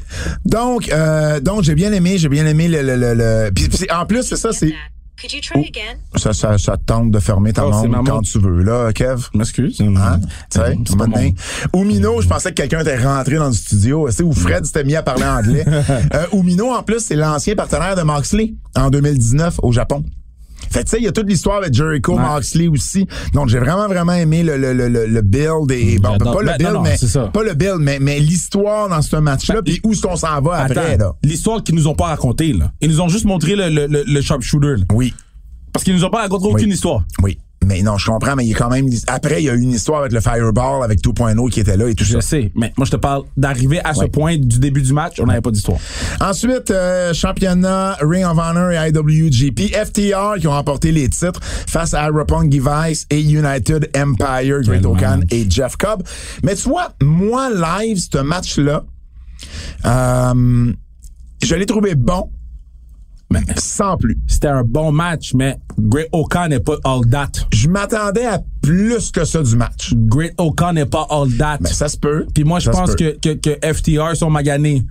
[0.46, 4.06] Donc, euh, donc j'ai bien aimé, j'ai bien aimé le, le, le, le- puis en
[4.06, 4.74] plus c'est ça, c'est
[5.26, 5.98] Could you try again?
[6.18, 8.62] ça, ça, ça te tente de fermer ta Oh, c'est montre ma quand tu veux
[8.62, 9.24] là, Kev.
[9.34, 9.82] Je m'excuse.
[9.82, 10.20] Hein?
[10.52, 11.34] Tu sais, mon-
[11.74, 14.84] Oumino, je pensais que quelqu'un était rentré dans le studio, tu sais, où Fred s'était
[14.84, 15.66] mis à parler anglais.
[16.14, 20.04] euh, Oumino, en plus, c'est l'ancien partenaire de Moxley en 2019 au Japon.
[20.70, 22.22] Fait tu sais, il y a toute l'histoire avec Jericho, Ouais.
[22.22, 23.08] Moxley aussi.
[23.34, 26.58] Donc, j'ai vraiment, vraiment aimé le, le, le, le, build et, bon, pas le Ben,
[26.58, 30.02] build, mais, pas le build, mais, mais l'histoire dans ce match-là, Ben, puis où est-ce
[30.02, 31.14] qu'on s'en va après, là?
[31.24, 32.72] l'histoire qu'ils nous ont pas racontée, là.
[32.82, 34.84] Ils nous ont juste montré le, le, le, le sharpshooter, là.
[34.94, 35.14] Oui.
[35.74, 37.04] Parce qu'ils nous ont pas raconté aucune histoire.
[37.22, 37.38] Oui.
[37.66, 38.88] Mais non, je comprends, mais il y a quand même.
[39.08, 41.88] Après, il y a eu une histoire avec le Fireball, avec 2.0 qui était là
[41.90, 42.22] et tout Je ça.
[42.22, 45.26] sais, mais moi, je te parle d'arriver à ce point du début du match, on
[45.26, 45.78] n'avait pas d'histoire.
[46.22, 51.94] Ensuite, euh, championnat Ring of Honor et IWGP, FTR qui ont remporté les titres face
[51.94, 56.04] à Roppongi Device et United Empire, Great Okan et Jeff Cobb.
[56.44, 58.84] Mais tu vois, moi, live, ce match-là,
[59.86, 60.74] euh,
[61.44, 62.30] je l'ai trouvé bon,
[63.32, 64.18] Mais sans plus.
[64.28, 67.32] c'était un bon match, mais Great Okan n'est pas all that.
[67.54, 69.94] Je m'attendais à plus que ça du match.
[69.96, 71.58] Great Okan n'est pas all that.
[71.62, 72.26] Mais ça se peut.
[72.34, 74.86] Puis moi, je pense que, que, que FTR sont maganés.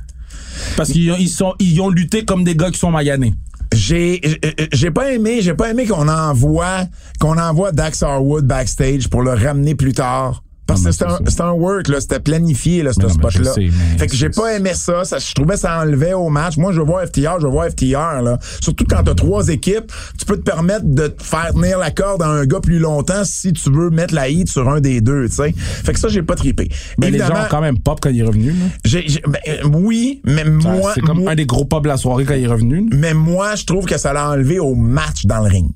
[0.77, 3.35] Parce qu'ils ont, ils sont, ils ont lutté comme des gars qui sont maganés.
[3.73, 6.85] J'ai j'ai- j'ai pas aimé, j'ai pas aimé qu'on envoie
[7.19, 10.44] qu'on envoie Dax Harwood backstage pour le ramener plus tard.
[10.67, 13.53] Parce que c'était un, work, là, c'était planifié, là, ce spot-là.
[13.99, 15.19] Fait que j'ai pas aimé ça, ça.
[15.19, 16.57] Je trouvais que ça enlevait au match.
[16.57, 18.39] Moi, je veux voir FTR, je veux voir FTR, là.
[18.63, 22.23] Surtout quand t'as trois équipes, tu peux te permettre de te faire tenir la corde
[22.23, 25.29] à un gars plus longtemps si tu veux mettre la hit sur un des deux,
[25.29, 25.53] tu sais.
[25.57, 26.69] Fait que ça, j'ai pas trippé.
[26.99, 28.51] Mais les gens ont quand même pop quand il est revenu.
[28.53, 28.65] là.
[28.85, 31.89] j'ai- j'ai- ben, euh, oui, mais moi, c'est comme moi- un des gros pop de
[31.89, 32.89] la soirée quand il est revenu.
[32.93, 35.71] mais moi, je trouve que ça l'a enlevé au match dans le ring.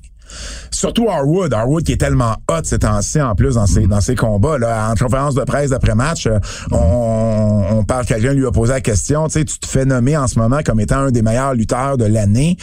[0.71, 1.53] Surtout Harwood.
[1.53, 4.57] Harwood qui est tellement hot ces temps-ci en plus dans ses, dans ses combats.
[4.57, 4.91] Là.
[4.91, 6.39] En conférence de presse d'après-match, euh,
[6.71, 10.17] on, on parle, quelqu'un lui a posé la question, tu sais, tu te fais nommer
[10.17, 12.57] en ce moment comme étant un des meilleurs lutteurs de l'année.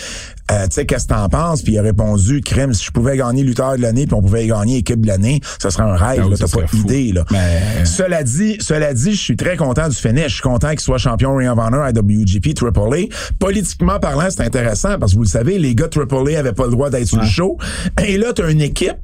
[0.51, 1.63] Euh, tu sais, qu'est-ce que t'en penses?
[1.63, 4.47] Puis il a répondu, crème, si je pouvais gagner lutteur de l'année puis on pouvait
[4.47, 6.23] gagner équipe de l'année, ça serait un rêve.
[6.37, 6.77] Ça T'as pas serait fou.
[6.79, 7.13] idée.
[7.13, 7.25] Là.
[7.33, 10.29] Mais- Cela dit, cela dit, je suis très content du finish.
[10.29, 13.09] Je suis content qu'il soit champion Ring of Honor à WGP AAA.
[13.41, 16.65] Politiquement parlant, c'est intéressant parce que vous le savez, les gars de AAA avaient pas
[16.67, 17.59] le droit d'être sur le show.
[18.07, 18.97] Et là, t'as une équipe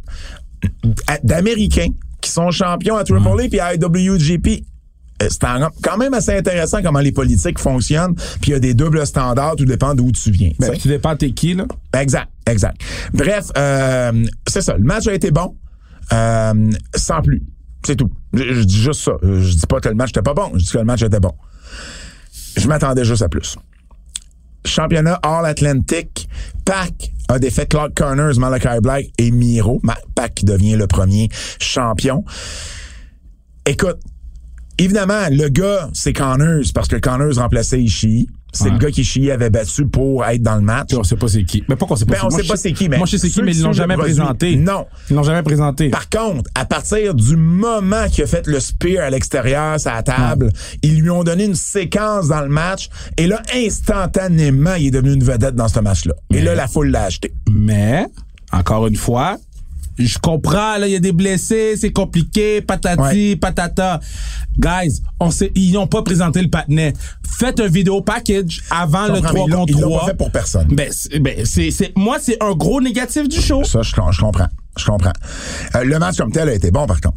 [1.24, 1.88] d'Américains
[2.20, 4.64] qui sont champions à AAA puis à IWGP.
[5.22, 5.46] Euh, C'est
[5.82, 9.56] quand même assez intéressant comment les politiques fonctionnent, puis il y a des doubles standards,
[9.56, 10.50] tout dépend d'où tu viens.
[10.58, 11.64] Ben, tu dépends t'es qui, là.
[11.98, 12.80] Exact, exact.
[13.12, 14.76] Bref, euh, c'est ça.
[14.76, 15.56] Le match a été bon,
[16.12, 17.42] euh, sans plus.
[17.85, 18.11] C'est tout.
[18.32, 19.12] Je, je dis juste ça.
[19.22, 20.52] Je dis pas que le match était pas bon.
[20.54, 21.32] Je dis que le match était bon.
[22.56, 23.56] Je m'attendais juste à plus.
[24.64, 26.28] Championnat All Atlantic.
[26.64, 29.82] Pac a défait Clark Connors, Malachi Black et Miro.
[30.14, 31.28] Pac devient le premier
[31.61, 32.24] champion.
[33.66, 33.98] Écoute,
[34.78, 38.26] évidemment, le gars, c'est Connors parce que Connors remplaçait Ishii.
[38.54, 38.70] c'est Ouais.
[38.72, 40.88] le gars qui avait battu pour être dans le match.
[40.88, 41.64] Puis on sait pas c'est qui.
[41.70, 43.12] Mais pourquoi on sait pas Ben, on Moi, sait pas c'est qui, mais Moi, je
[43.16, 44.56] sais c'est qui, mais ils l'ont jamais produit, présenté.
[44.56, 44.85] non.
[45.08, 45.88] Ils l'ont jamais présenté.
[45.88, 50.52] Par contre, à partir du moment qu'il a fait le spear à l'extérieur, la table,
[50.82, 55.14] ils lui ont donné une séquence dans le match, et là, instantanément, il est devenu
[55.14, 56.14] une vedette dans ce match-là.
[56.35, 57.32] Et là, la foule l'a acheté.
[57.50, 58.06] Mais,
[58.52, 59.38] encore une fois,
[59.98, 63.00] je comprends, là, il y a des blessés, c'est compliqué, patati,
[63.31, 63.37] Ouais.
[63.37, 64.00] patata.
[64.59, 66.92] Guys, on sait, ils n'ont pas présenté le patinet.
[67.38, 70.00] Faites un vidéo package avant le comprends, 3 mais ils l'ont- contre ils l'ont 3.
[70.00, 70.68] pas fait pour personne.
[70.70, 73.64] Ben, c'est, ben, c'est, c'est- moi, c'est un gros négatif du show.
[73.64, 74.48] Ça, je, je comprends.
[74.78, 75.12] Je comprends.
[75.76, 77.16] Euh, le match comme tel a été bon, par contre.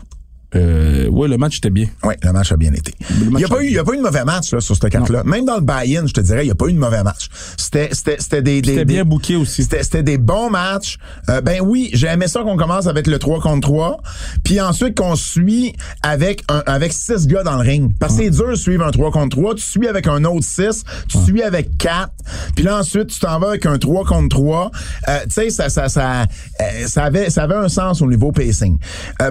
[0.56, 1.88] Euh, ouais, le match était bien.
[2.04, 2.94] Oui, le match a bien été.
[3.22, 4.76] Il n'y a, pas eu- il y a pas eu de mauvais match là, sur
[4.76, 5.24] cette carte-là.
[5.24, 7.30] Même dans le buy-in, je te dirais, il n'y a pas eu de mauvais match.
[7.58, 9.64] C'était des, des bien booké aussi.
[9.64, 10.98] C'était des bons matchs.
[11.30, 13.98] Euh, ben oui, j'ai aimé ça qu'on commence avec le 3 contre 3,
[14.44, 17.92] puis ensuite qu'on suit avec un, avec six gars dans le ring.
[18.00, 20.46] Parce que c'est dur de suivre un 3 contre 3, tu suis avec un autre
[20.46, 22.10] 6, tu suis avec 4,
[22.56, 24.72] puis là ensuite tu t'en vas avec un 3 contre 3.
[25.10, 26.22] Euh, tu sais ça ça ça
[26.62, 28.78] euh, ça avait ça avait un sens au niveau pacing.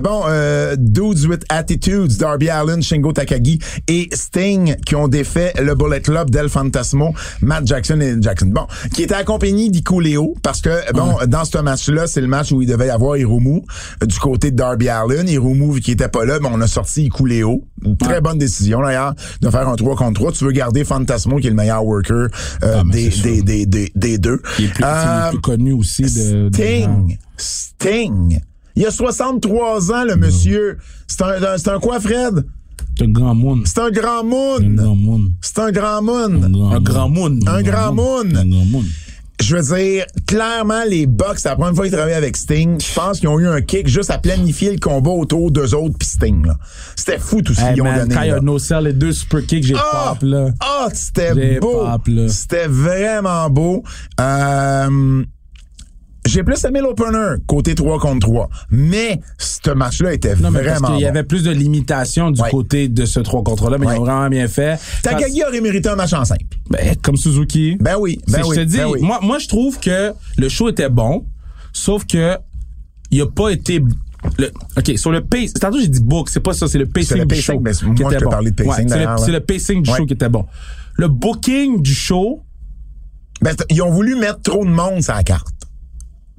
[0.03, 5.75] Bon euh, Dudes with Attitudes, Darby Allen, Shingo Takagi et Sting qui ont défait le
[5.75, 8.47] Bullet Club d'El Fantasmo, Matt Jackson et Jackson.
[8.47, 12.53] Bon, qui était accompagné d'Ico Leo parce que bon dans ce match-là, c'est le match
[12.53, 13.63] où il devait y avoir Hiromu
[14.03, 16.67] euh, du côté de Darby Allen, Hiromu vu qu'il était pas là, mais on a
[16.67, 17.65] sorti Ico Leo.
[18.01, 20.33] Très bonne décision d'ailleurs de faire un 3 contre 3.
[20.33, 22.29] Tu veux garder Fantasmo qui est le meilleur worker
[22.63, 24.41] euh, Ah, des, des, des, des, des deux.
[24.59, 26.49] Il est plus, Euh, plus connu aussi de.
[26.49, 28.41] de- Sting.
[28.77, 30.79] Il a 63 ans, le monsieur.
[31.07, 32.45] C'est un, un- c'est un quoi, Fred?
[32.99, 33.63] C'est un grand moon.
[33.65, 34.59] C'est un grand moon.
[35.41, 36.43] C'est un grand moon.
[36.73, 37.39] un grand moon.
[37.47, 38.25] Un grand moon.
[38.35, 38.85] Un grand moon.
[39.43, 42.81] Je veux dire, clairement, les Bucks, c'est la première fois qu'ils travaillent avec Sting.
[42.81, 45.99] Je pense qu'ils ont eu un kick juste à planifier le combat autour d'eux autres
[45.99, 46.57] pis Sting, là.
[46.95, 48.15] C'était fou tout ce Hey, qu'ils ont donné.
[48.15, 50.15] quand il y a no les deux super kicks, j'ai Ah!
[50.15, 50.47] pop, là.
[50.61, 51.85] Ah, c'était beau.
[52.29, 53.83] C'était vraiment beau.
[54.21, 55.25] Euh,
[56.27, 58.49] j'ai plus aimé l'opener, côté 3 contre 3.
[58.71, 62.41] Mais ce match-là était Non, mais parce vraiment qu'il y avait plus de limitations du
[62.41, 62.51] Ouais.
[62.51, 63.97] côté de ce 3 contre là, mais Ouais.
[63.97, 64.79] ils ont vraiment bien fait.
[65.03, 66.45] Takagi aurait mérité un match en simple.
[66.71, 67.77] Ben, comme Suzuki.
[67.81, 68.57] Ben oui, ben oui.
[68.57, 69.01] Je te dis, ben oui.
[69.03, 71.25] moi, moi, je trouve que le show était bon,
[71.73, 72.37] sauf que
[73.11, 73.83] il a pas été.
[74.39, 75.53] Le, OK, sur le pace.
[75.53, 77.61] Tantôt, j'ai dit book, c'est pas ça, c'est le pacing le du pacing, show.
[77.61, 78.31] mais qui moi, je était bon.
[78.31, 79.33] parlais de pacing Ouais, c'est, le, c'est ouais.
[79.33, 80.47] le pacing du show qui était bon.
[80.97, 82.41] Le booking du show,
[83.43, 85.49] Ben, ils ont voulu mettre trop de monde sur la carte.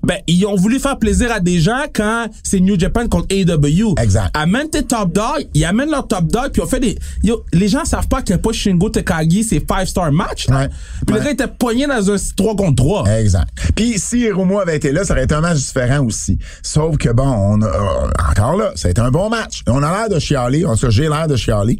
[0.06, 3.96] Ben, ils ont voulu faire plaisir à des gens quand c'est New Japan contre AEW.
[4.02, 4.30] Exact.
[4.34, 6.98] Amène tes top dogs, ils amènent leur top dog, puis on fait des.
[7.24, 10.48] Yo, les gens savent pas que pas Shingo Takagi, c'est 5-star match.
[10.48, 10.60] là.
[10.62, 10.70] Ouais.
[11.06, 11.20] Puis Ouais.
[11.20, 13.06] le gars était poigné dans un 3 contre 3.
[13.20, 13.48] Exact.
[13.76, 16.38] Puis si Hiromu avait été là, ça aurait été un match différent aussi.
[16.62, 19.62] Sauf que bon, on a, euh, encore là, ça a été un bon match.
[19.68, 20.66] On a l'air de chialer.
[20.66, 21.80] En tout cas, j'ai l'air de chialer.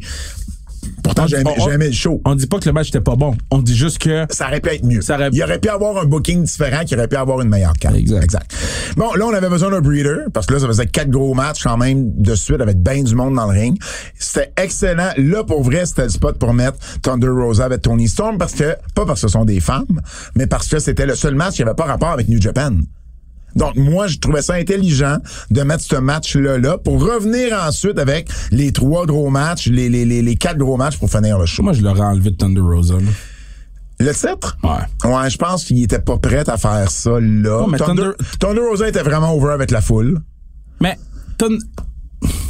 [1.02, 2.20] Pourtant, j'ai aimé, On- le show.
[2.24, 3.36] On dit pas que le match était pas bon.
[3.50, 4.26] On dit juste que.
[4.30, 5.00] ça aurait pu être mieux.
[5.00, 7.72] Ça aurait- Il aurait pu avoir un booking différent qui aurait pu avoir une meilleure
[7.74, 7.96] carte.
[7.96, 8.50] Exact.
[8.96, 11.62] Bon, là, on avait besoin d'un breeder parce que là, ça faisait quatre gros matchs
[11.62, 13.78] quand même de suite avec bien du monde dans le ring.
[14.18, 15.10] C'était excellent.
[15.16, 18.74] Là, pour vrai, c'était le spot pour mettre Thunder Rosa avec Tony Storm parce que,
[18.94, 20.00] pas parce que ce sont des femmes,
[20.34, 22.72] mais parce que c'était le seul match qui avait pas rapport avec New Japan.
[23.56, 25.16] Donc, moi, je trouvais ça intelligent
[25.50, 30.04] de mettre ce match-là là pour revenir ensuite avec les trois gros matchs, les, les,
[30.04, 31.62] les, les quatre gros matchs pour finir le show.
[31.62, 32.94] Moi, je l'aurais enlevé de Thunder Rosa.
[32.94, 33.00] là.
[33.98, 34.58] Le titre?
[34.62, 35.10] Ouais.
[35.10, 37.62] Ouais, je pense qu'il était pas prêt à faire ça là.
[37.62, 40.20] Ouais, mais Thunder, Thunder- Thunder Rosa était vraiment over avec la foule.
[40.80, 40.98] Mais,
[41.38, 41.58] Thun-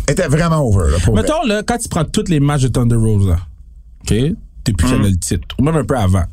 [0.08, 1.22] Était vraiment over, là, pour vrai.
[1.22, 3.38] mettons, là, quand tu prends tous les matchs de Thunder Rosa,
[4.02, 4.08] OK?
[4.64, 5.54] T'es plus qu'elle a le titre.
[5.58, 6.24] Ou même un peu avant.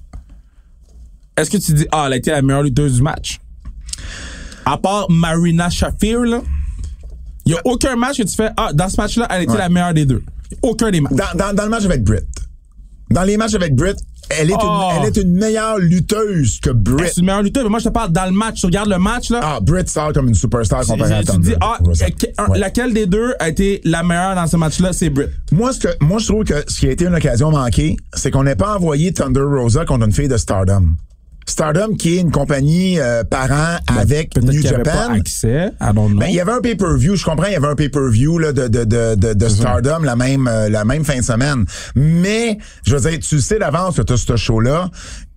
[1.37, 3.39] Est-ce que tu dis, ah, elle a été la meilleure lutteuse du match?
[4.65, 6.41] À part Marina Shafir, là,
[7.45, 9.57] il n'y a aucun match que tu fais, ah, dans ce match-là, elle Ouais.
[9.57, 10.23] la meilleure des deux.
[10.61, 11.13] Aucun des matchs.
[11.13, 12.25] Dans, dans, dans le match avec Britt.
[13.09, 13.97] Dans les matchs avec Britt,
[14.29, 14.61] elle est, Oh.
[14.95, 17.11] une, elle est une meilleure lutteuse que Britt.
[17.13, 18.61] C'est une meilleure lutteuse, mais moi, je te parle dans le match.
[18.61, 19.41] Tu regardes le match, là.
[19.43, 21.77] Ah, Britt sort comme une superstar tu, comparée à tu Thunder dis, ah,
[22.49, 22.57] Ouais.
[22.59, 24.93] laquelle des deux a été la meilleure dans ce match-là?
[24.93, 25.29] C'est Britt.
[25.51, 28.31] Moi, ce que, moi, je trouve que ce qui a été une occasion manquée, c'est
[28.31, 30.95] qu'on n'ait pas envoyé Thunder Rosa contre une fille de Stardom.
[31.45, 34.83] Stardom, qui est une compagnie euh, parent avec New avait Japan.
[34.83, 35.71] pas accès.
[36.19, 38.67] Ben, il y avait un pay-per-view, je comprends, il y avait un pay-per-view là, de,
[38.67, 41.65] de, de, de, de Stardom la même, euh, la même fin de semaine.
[41.95, 44.89] Mais, je veux dire, tu sais d'avance que tu as ce show-là.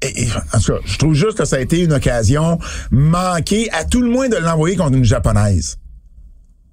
[0.03, 2.59] Et, et, en tout cas, je trouve juste que ça a été une occasion
[2.91, 5.79] manquée, à tout le moins de l'envoyer contre une japonaise.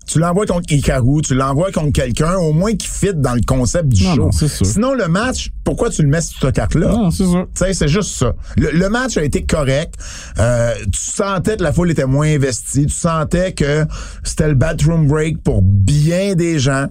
[0.06, 3.88] Tu l'envoies contre Hikaru, tu l'envoies contre quelqu'un, au moins qui fit dans le concept
[3.90, 4.22] du Non, show.
[4.24, 4.66] non, sûr.
[4.66, 6.88] Sinon, le match, pourquoi tu le mets sur cette carte-là?
[6.90, 7.48] Non, c'est sûr.
[7.56, 8.34] Tu sais, c'est juste ça.
[8.58, 9.96] Le, le match a été correct.
[10.40, 12.86] Euh, tu sentais que la foule était moins investie.
[12.86, 13.86] Tu sentais que
[14.24, 16.88] c'était le bathroom break pour bien des gens.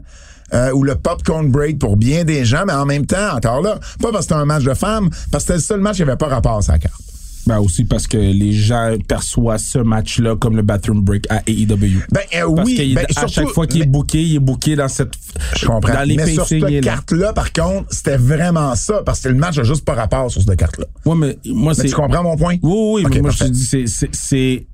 [0.55, 3.79] euh, ou le popcorn break pour bien des gens, mais en même temps, encore là,
[4.03, 6.03] pas parce que c'était un match de femmes, parce que c'était le seul match qui
[6.03, 7.01] avait pas rapport à sa carte.
[7.46, 11.66] Ben aussi parce que les gens perçoivent ce match-là comme le bathroom break à AEW.
[12.11, 14.76] Ben euh, Parce oui, que ben, à chaque fois qu'il est booké, il est booké
[14.76, 15.12] dans cette.
[15.57, 15.92] Je comprends.
[15.92, 16.81] Dans les mais sur cette là.
[16.81, 20.40] carte-là, par contre, c'était vraiment ça, parce que le match a juste pas rapport sur
[20.42, 20.87] cette carte-là.
[21.05, 21.88] Ouais, mais moi, Mais c'est.
[21.88, 22.57] tu comprends mon point?
[22.62, 23.52] Oui, oui, Ok, mais moi, je parfait.
[23.52, 24.66] te dis, c'est,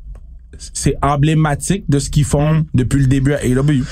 [0.72, 2.64] c'est, emblématique de ce qu'ils font Mm.
[2.74, 3.82] depuis le début à AEW.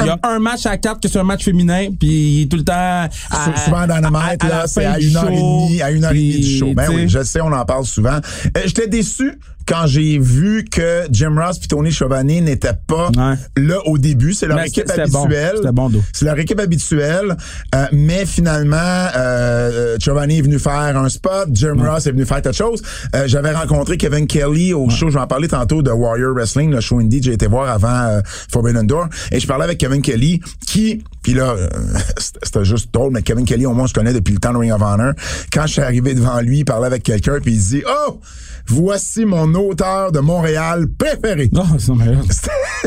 [0.00, 2.46] Il y a un match à carte que c'est un match féminin, puis il est
[2.50, 2.72] tout le temps.
[2.74, 6.12] à- Sou- souvent dans la là, c'est à une heure et demie, à une heure
[6.12, 6.72] et demie du show.
[6.74, 8.18] Ben oui, je sais, on en parle souvent.
[8.56, 13.34] Euh, J'étais déçu quand j'ai vu que Jim Ross et Tony Schiavone n'étaient pas Ouais.
[13.56, 14.32] là au début.
[14.34, 15.22] C'est leur équipe bon.
[15.22, 15.52] habituelle.
[15.56, 16.02] C'était bon, d'eau.
[16.12, 17.36] C'est leur équipe habituelle.
[17.74, 18.76] Euh, mais finalement,
[19.16, 21.48] euh, Giovanni est venu faire un spot.
[21.52, 22.82] Jim Ross est venu faire quelque chose.
[23.14, 26.70] Euh, J'avais rencontré Kevin Kelly au show, je vais en parler tantôt, de Warrior Wrestling,
[26.70, 28.20] le show indie que j'ai été voir avant euh,
[28.52, 29.08] Forbidden Door.
[29.32, 31.68] Et je parlais avec Kevin Kelly qui, puis là, euh,
[32.18, 34.58] c'était c'était juste drôle, mais Kevin Kelly, au moins, je connais depuis le temps de
[34.58, 35.12] Ring of Honor.
[35.52, 38.20] Quand je suis arrivé devant lui, il parlait avec quelqu'un, puis il dit «Oh!
[38.66, 42.22] Voici mon auteur de Montréal préféré!» Non, là,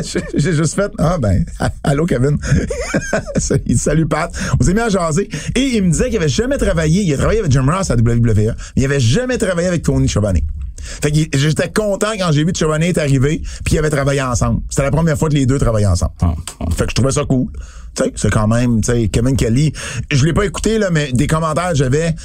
[0.35, 1.45] J'ai juste fait ah ben
[1.83, 2.37] allô Kevin.
[3.65, 4.31] Il dit salut Pat.
[4.59, 5.29] On s'est mis à jaser.
[5.55, 7.95] Et il me disait qu'il avait jamais travaillé il a travaillé avec Jim Ross à
[7.95, 10.39] WWE mais il avait jamais travaillé avec Tony Schiavone
[11.01, 14.21] fait que j'étais content quand j'ai vu que Schiavone est arrivé puis ils avaient travaillé
[14.21, 14.61] ensemble.
[14.69, 16.13] C'était la première fois que les deux travaillaient ensemble.
[16.21, 16.65] Ah, ah.
[16.75, 17.47] fait que je trouvais ça cool.
[17.95, 19.73] Tu sais c'est quand même tu sais Kevin Kelly.
[20.11, 22.15] Je l'ai pas écouté là mais des commentaires j'avais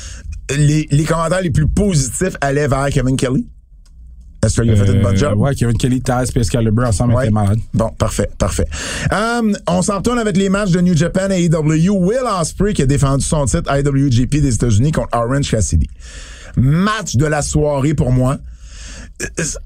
[0.51, 3.47] les, les commentaires les plus positifs allaient vers Kevin Kelly?
[4.45, 7.15] Est-ce qu'il a fait une bonne Euh, job Ouais, Kevin Kelly, Taz, puis Excalibur ensemble
[7.15, 7.25] Ouais.
[7.27, 7.61] étaient malades.
[7.75, 8.67] Bon, parfait, parfait.
[9.13, 11.91] Um, on s'en retourne avec les matchs de New Japan et AEW.
[11.91, 15.89] Will Ospreay qui a défendu son titre IWGP des États-Unis contre Orange Cassidy.
[16.57, 18.39] Match de la soirée pour moi.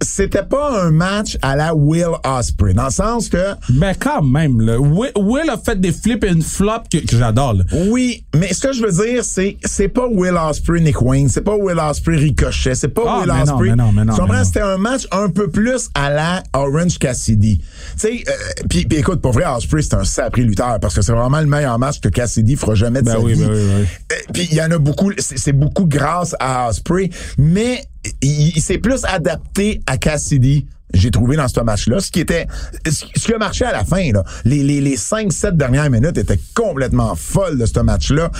[0.02, 4.60] C'était pas un match à la Will Ospreay, dans le sens que Ben, quand même,
[4.60, 4.78] là.
[4.78, 7.54] Will, Will a fait des flips et une flop que, que j'adore,
[7.88, 11.40] oui, mais ce que je veux dire, c'est c'est pas Will Ospreay Nick Wayne, c'est
[11.42, 14.20] pas Will Ospreay Ricochet, c'est pas Ah, Will mais non, mais non, mais non, Tu
[14.20, 14.44] comprends?
[14.44, 17.58] C'était un match un peu plus à la Orange Cassidy.
[17.58, 17.64] Tu
[17.96, 21.40] sais, euh, puis écoute, pour vrai, Ospreay c'est un sacré lutteur parce que c'est vraiment
[21.40, 23.44] le meilleur match que Cassidy fera jamais de Ben sa oui, vie.
[23.44, 23.86] ben oui, oui.
[24.12, 27.82] Euh, Puis il y en a beaucoup, c'est beaucoup grâce à Ospreay, mais
[28.26, 30.66] il, s'est plus adapté à Cassidy.
[30.96, 32.46] J'ai trouvé dans ce match-là, ce qui était,
[32.86, 34.24] ce qui a marché à la fin, là.
[34.44, 38.30] Les, les, les 5-7 dernières minutes étaient complètement folles de ce match-là.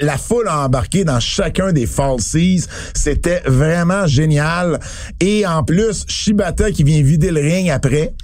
[0.00, 2.64] La foule a embarqué dans chacun des falsies.
[2.94, 4.80] C'était vraiment génial.
[5.20, 8.14] Et en plus, Shibata qui vient vider le ring après.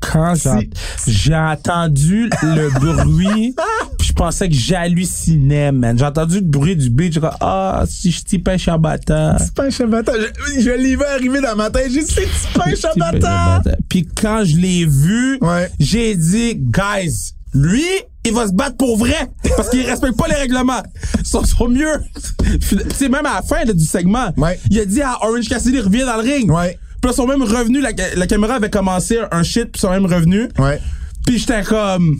[0.00, 0.34] Quand
[1.06, 3.54] j'ai, entendu le bruit,
[3.98, 5.98] puis je pensais que j'hallucinais, man.
[5.98, 9.36] J'ai entendu le bruit du beat, j'ai dit, ah, si je Shabata.
[9.38, 10.12] C'est pas un Shibata.
[10.18, 11.90] Je, je l'ai vu arriver dans ma tête.
[11.90, 12.74] J'ai dit, c'est pas un
[13.38, 13.76] Shibata.
[13.88, 15.70] Puis quand je l'ai vu, Ouais.
[15.78, 17.84] j'ai dit, guys, lui,
[18.24, 19.16] il va se battre pour vrai
[19.56, 20.82] parce qu'il respecte pas les règlements.
[21.18, 22.00] Ils sont, sont mieux.
[22.94, 24.58] sais, même à la fin là, du segment, Ouais.
[24.70, 26.50] il a dit à Orange Cassidy, reviens dans le ring.
[26.50, 26.78] Ouais.
[27.00, 29.80] Puis là, ils sont même revenus, la, la caméra avait commencé un shit, puis ils
[29.80, 30.48] sont même revenus.
[30.58, 30.80] Ouais.
[31.26, 32.16] Puis j'étais comme,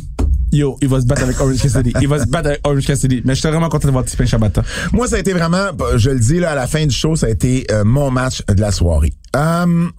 [0.52, 1.92] yo, il va se battre avec Orange Cassidy.
[2.00, 3.22] il va se battre avec Orange Cassidy.
[3.24, 4.62] Mais j'étais vraiment content de voir Tipin Shabata.
[4.92, 7.26] Moi, ça a été vraiment, je le dis là, à la fin du show, ça
[7.26, 9.12] a été euh, mon match de la soirée.
[9.36, 9.90] Um,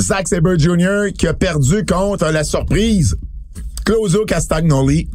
[0.00, 1.12] Zack Sabre Jr.
[1.16, 3.16] qui a perdu contre la surprise
[3.84, 5.08] Claudio Castagnoli.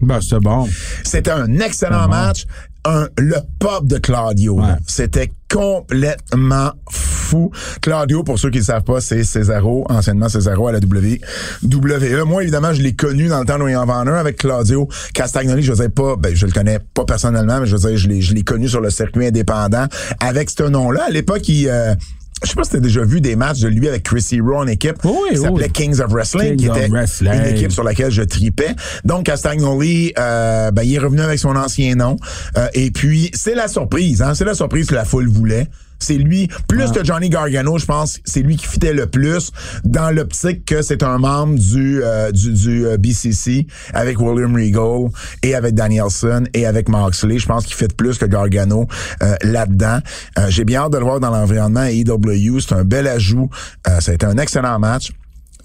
[0.00, 0.68] Ben, c'est bon.
[1.04, 2.10] C'était un excellent bon.
[2.10, 2.46] match.
[2.84, 4.60] Un, le pop de Claudio.
[4.60, 4.74] Ouais.
[4.86, 7.50] C'était complètement fou.
[7.82, 12.24] Claudio, pour ceux qui ne savent pas, c'est Cesaro, anciennement Cesaro à la WWE.
[12.24, 15.62] Moi, évidemment, je l'ai connu dans le temps de Ring of Honor avec Claudio Castagnoli.
[15.62, 18.22] Je dire pas, ben, je le connais pas personnellement, mais je veux dire, je l'ai,
[18.22, 19.86] je l'ai connu sur le circuit indépendant
[20.20, 21.04] avec ce nom-là.
[21.08, 21.94] À l'époque, il, euh,
[22.42, 24.66] je sais pas si t'as déjà vu des matchs de lui avec Chris Hero en
[24.66, 24.96] équipe.
[25.04, 25.44] Oui, qui oui.
[25.44, 27.32] s'appelait Kings of Wrestling, qui était Wrestling.
[27.32, 28.74] une équipe sur laquelle je tripais.
[29.04, 32.16] Donc Castagnoli, euh, ben, il est revenu avec son ancien nom.
[32.56, 35.68] Euh, et puis c'est la surprise, hein, c'est la surprise que la foule voulait.
[35.98, 39.50] C'est lui, plus que Johnny Gargano, je pense, c'est lui qui fitait le plus
[39.84, 45.10] dans l'optique que c'est un membre du euh, du, du euh, BCC avec William Regal
[45.42, 47.38] et avec Danielson et avec Moxley.
[47.38, 48.86] Je pense qu'il fit plus que Gargano
[49.22, 49.98] euh, là-dedans.
[50.38, 52.60] Euh, J'ai bien hâte de le voir dans l'environnement AEW.
[52.60, 53.50] C'est un bel ajout.
[53.88, 55.10] Euh, ça a été un excellent match.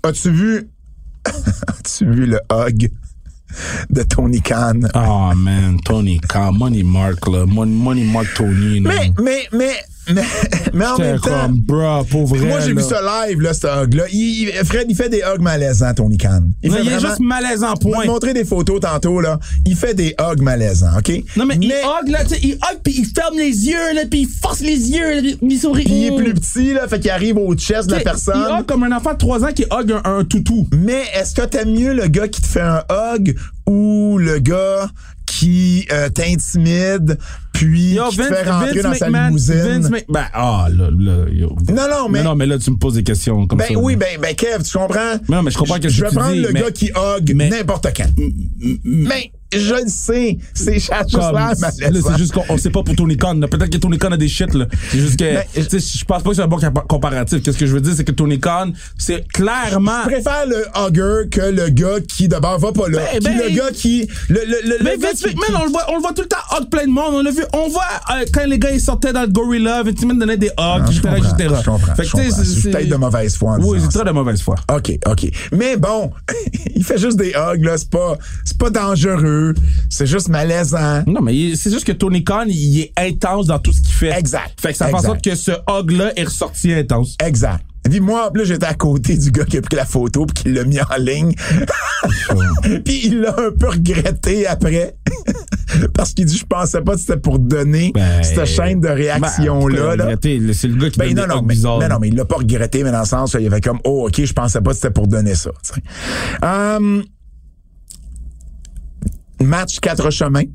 [0.03, 0.69] As-tu vu
[1.25, 2.89] As-tu vu le hug
[3.89, 4.79] de Tony Khan?
[4.95, 7.45] Oh man, Tony Khan, Money Mark, là.
[7.45, 8.79] Money, Money Mark Tony.
[8.79, 8.89] là.
[8.89, 9.75] Mais, mais, mais,
[10.11, 10.21] mais,
[10.73, 12.39] mais en même temps, comme, bro, pour vrai.
[12.47, 14.03] moi, j'ai vu ça live, là, ce hug-là.
[14.65, 16.43] Fred, il fait des hugs malaisants, Tony Khan.
[16.61, 18.03] Il Non, fait il est juste malaisant, Je vais point.
[18.03, 19.39] te montrer des photos tantôt, là.
[19.65, 21.11] Il fait des hugs malaisants, OK?
[21.37, 24.01] Non, mais, il hug, là, tu sais, il hug, puis il ferme les yeux, là,
[24.09, 25.83] puis il force les yeux, là, puis il sourit.
[25.83, 28.35] Puis il est plus petit, là, fait qu'il arrive au chest de la personne.
[28.49, 30.67] Il hug comme un enfant de 3 ans qui hug un, un toutou.
[30.75, 32.83] Mais est-ce que t'aimes mieux le gars qui te fait un
[33.15, 33.35] hug
[33.67, 34.89] ou le gars
[35.39, 37.17] qui euh, t'intimide
[37.53, 39.55] puis Yo, qui te Vince, fait rentrer Vince dans sa McMahon, limousine?
[39.55, 41.55] Vince Mc- Ben, ah, là, là, yo.
[41.69, 42.19] Non, non, mais...
[42.23, 43.77] Non, non, mais là, tu me poses des questions comme ben ça.
[43.77, 45.15] oui, ben, ben Kev, tu comprends?
[45.29, 47.33] Non, mais je comprends qu'est-ce Je que vais prendre dis, le mais- gars qui hug
[47.35, 48.09] mais- n'importe quand.
[48.83, 53.17] Mais je le sais, c'est juste là, c'est juste qu'on on sait pas pour Tony
[53.17, 53.39] Khan.
[53.39, 54.65] Peut-être que Tony Khan a des shit, là.
[54.91, 57.41] C'est juste que, je pense pas que c'est un bon compa- comparatif.
[57.41, 60.03] Qu'est-ce que je veux dire, c'est que Tony Khan, c'est clairement.
[60.05, 62.99] Je préfère le hugger que le gars qui d'abord va pas là.
[63.13, 64.07] Ben, ben- le gars qui.
[64.29, 66.37] Le, le, le, Mais gars qui- on le voit, on le voit tout le temps
[66.57, 67.13] hug plein de monde.
[67.15, 69.95] On l'a vu, on voit euh, quand les gars ils sortaient dans le Gorilla, Vince
[70.01, 71.55] McMahon donnait des hugs, etc., etc.
[71.61, 72.43] je comprends, Fait que.
[72.43, 74.55] C'est peut-être de mauvaise foi Oui, c'est très de mauvaise foi.
[74.73, 75.27] OK, OK.
[75.51, 76.11] Mais bon,
[76.75, 77.77] il fait juste des hugs, là.
[77.77, 79.42] C'est pas, c'est pas dangereux.
[79.89, 81.03] C'est juste malaisant.
[81.07, 84.17] Non, mais c'est juste que Tony Khan, il est intense dans tout ce qu'il fait.
[84.17, 84.59] Exact.
[84.61, 87.15] Fait que ça fait en sorte que ce hug-là est ressorti intense.
[87.23, 87.63] Exact.
[87.89, 90.53] Puis moi, plus, j'étais à côté du gars qui a pris la photo puis qui
[90.53, 91.33] l'a mis en ligne.
[92.85, 94.95] puis il l'a un peu regretté après.
[95.93, 98.93] Parce qu'il dit, je pensais pas que c'était pour donner Ben, cette chaîne de Ben,
[98.95, 99.77] réaction-là.
[99.77, 100.15] pourquoi là.
[100.53, 101.79] C'est le gars qui Ben non, non, mais, bizarres.
[101.79, 103.79] mais non, mais il l'a pas regretté, mais dans le sens, il y avait comme,
[103.83, 105.51] oh, ok, je pensais pas que c'était pour donner ça.
[106.41, 107.03] Hum,
[109.45, 110.45] match quatre chemins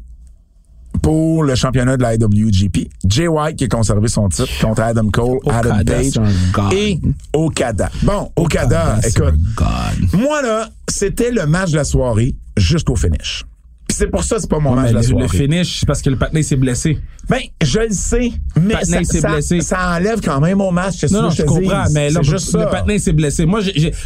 [1.03, 2.89] pour le championnat de la IWGP.
[3.07, 6.21] Jay White qui a conservé son titre contre Adam Cole, Adam Page
[6.73, 6.99] et
[7.33, 7.91] Okada.
[8.03, 9.35] Bon, Okada, écoute,
[10.13, 13.45] moi là, c'était le match de la soirée jusqu'au finish.
[13.99, 15.23] C'est pour ça que c'est pas mon match de la le, soirée.
[15.25, 16.99] le finish, c'est parce que le patin s'est blessé.
[17.29, 19.61] Ben, je le sais, mais ça, blessé.
[19.61, 21.03] ça enlève quand même mon match.
[21.11, 23.45] Non, non, je comprends, mais là, c'est juste le patin s'est blessé.
[23.45, 23.61] Moi,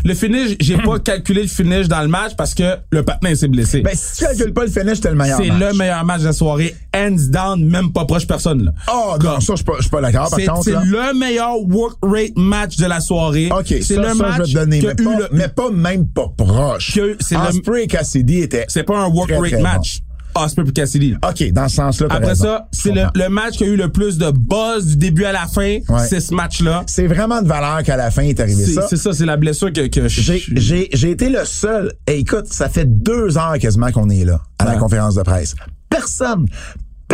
[0.04, 3.46] le finish, j'ai pas calculé le finish dans le match parce que le patin s'est
[3.48, 3.80] blessé.
[3.82, 5.60] Ben, si tu calcules pas le finish, c'était le meilleur c'est match.
[5.72, 8.72] le meilleur match de la soirée, hands down, même pas proche personne, là.
[8.92, 10.64] Oh, non, ça, je suis pas, pas d'accord, par C'est, contre.
[10.64, 13.50] c'est le meilleur work rate match de la soirée.
[13.52, 15.48] OK, c'est le ça, je vais match te donner, qui mais eu pas, le- mais
[15.48, 16.98] pas même pas proche.
[17.20, 18.64] C'est le- Osprey et Cassidy étaient...
[18.68, 20.02] c'est pas un work rate très match.
[20.34, 21.14] Osprey puis Cassidy.
[21.22, 22.44] OK, dans ce sens-là, Après raison.
[22.44, 25.46] ça, c'est le, match qui a eu le plus de buzz du début à la
[25.46, 25.78] fin.
[25.88, 26.06] Ouais.
[26.08, 26.84] C'est ce match-là.
[26.86, 28.86] C'est vraiment de valeur qu'à la fin est arrivé ça.
[28.88, 31.92] c'est ça, c'est la blessure que, que je- J'ai, été le seul.
[32.06, 35.54] Et écoute, ça fait deux heures quasiment qu'on est là, à la conférence de presse.
[35.90, 36.46] Personne,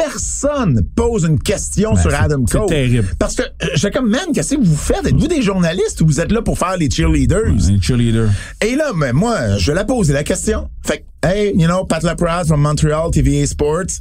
[0.02, 2.68] personne pose une question Ben, sur c'est- Adam c'est Cole.
[2.68, 3.08] terrible.
[3.18, 5.06] Parce que euh, j'étais comme, man, qu'est-ce que vous faites?
[5.06, 7.46] Êtes-vous des journalistes ou vous êtes là pour faire les cheerleaders?
[7.48, 8.28] Un cheerleader.
[8.64, 10.68] Et là, mais moi, je l'ai posé la question.
[10.86, 14.00] Fait que, hey, you know, Pat Laprade from Montreal TVA Sports.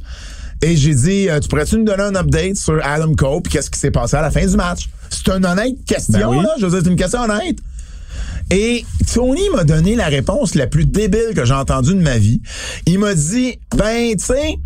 [0.60, 3.70] Et j'ai dit, euh, tu pourrais-tu nous donner un update sur Adam Cole puis qu'est-ce
[3.70, 4.88] qui s'est passé à la fin du match?
[5.08, 6.42] C'est une honnête question, Ben oui.
[6.42, 6.50] là.
[6.58, 7.58] Je veux dire, c'est une question honnête.
[8.50, 12.40] Et Tony m'a donné la réponse la plus débile que j'ai entendue de ma vie.
[12.86, 14.58] Il m'a dit, ben, tu sais,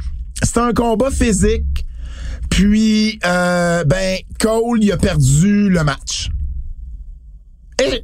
[0.43, 1.87] c'est un combat physique.
[2.51, 6.29] Puis, euh, ben, Cole, il a perdu le match.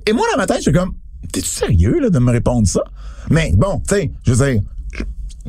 [0.07, 0.95] Et, moi, dans ma tête, j'étais comme,
[1.33, 2.83] t'es-tu sérieux, là, de me répondre ça?
[3.31, 4.69] Mais bon, tu sais, je veux dire, je-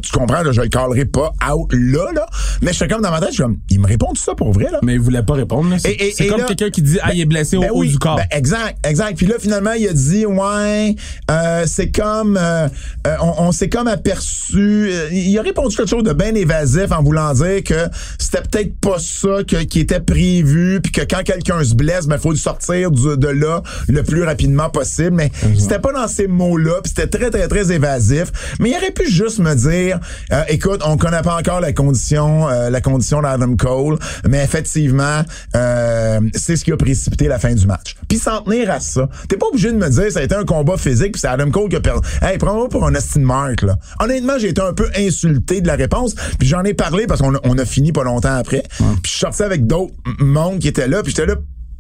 [0.02, 2.25] tu comprends, là, je le calerai pas out là, là.
[2.62, 4.52] Mais j'étais comme dans ma tête, je suis comme, il me répond tout ça pour
[4.54, 4.80] vrai, là?
[4.82, 5.69] Mais il voulait pas répondre.
[5.69, 5.78] là.
[5.80, 8.15] C'est, comme quelqu'un qui dit Ah, il est blessé Ben au haut oui, du corps.
[8.15, 9.17] ben exact, exact.
[9.17, 10.95] Puis là, finalement, il a dit, ouais,
[11.32, 12.67] euh, c'est comme, euh,
[13.08, 14.91] euh, on, on s'est comme aperçu.
[15.12, 18.97] il a répondu quelque chose de bien évasif en voulant dire que c'était peut-être pas
[18.99, 22.91] ça que- qui était prévu, puis que quand quelqu'un se blesse, ben faut le sortir
[22.91, 25.12] du- de là le plus rapidement possible.
[25.12, 28.32] Mais c'était pas dans ces mots-là, puis c'était très très très évasif.
[28.60, 29.88] Mais il aurait pu juste me dire,
[30.32, 33.97] euh, écoute, on connaît pas encore la condition, euh, la condition d'Adam Cole,
[34.28, 35.21] mais effectivement,
[35.56, 37.95] euh, c'est ce qui a précipité la fin du match.
[38.08, 40.45] Puis s'en tenir à ça, t'es pas obligé de me dire ça a été un
[40.45, 42.08] combat physique, puis c'est Adam Cole qui a perdu.
[42.21, 43.78] Hey, prends-moi pour un Austin Mark là.
[43.99, 47.36] Honnêtement, j'ai été un peu insulté de la réponse, puis j'en ai parlé parce qu'on
[47.36, 48.63] a, on a fini pas longtemps après.
[49.04, 51.36] Puis je sorti avec d'autres mondes qui étaient là, puis j'étais là.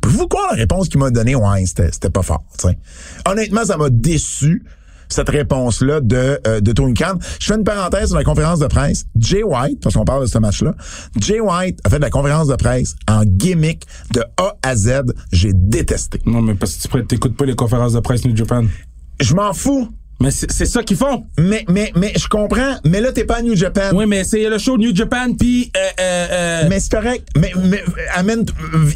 [0.05, 1.35] Vous quoi la réponse qu'il m'a donnée?
[1.35, 2.43] Ouais, c'était, c'était pas fort.
[2.57, 2.77] tu sais.
[3.27, 4.63] Honnêtement, ça m'a déçu
[5.09, 7.15] cette réponse-là de, euh, de Tony Khan.
[7.39, 9.05] Je fais une parenthèse sur la conférence de presse.
[9.17, 10.75] Jay White, parce qu'on parle de ce match-là,
[11.19, 15.01] Jay White a fait de la conférence de presse en gimmick de A à Z.
[15.31, 16.21] J'ai détesté.
[16.25, 18.65] Non, mais parce que tu t'écoutes pas les conférences de presse New Japan.
[19.19, 19.89] Je m'en fous.
[20.21, 21.25] Mais c'est, c'est ça qu'ils font.
[21.37, 22.75] Mais, mais, mais, je comprends.
[22.85, 23.91] Mais là, t'es pas à New Japan.
[23.93, 27.27] Oui, mais c'est le show New Japan, puis euh, euh, euh, Mais c'est correct.
[27.37, 27.81] Mais, mais
[28.13, 28.45] amène,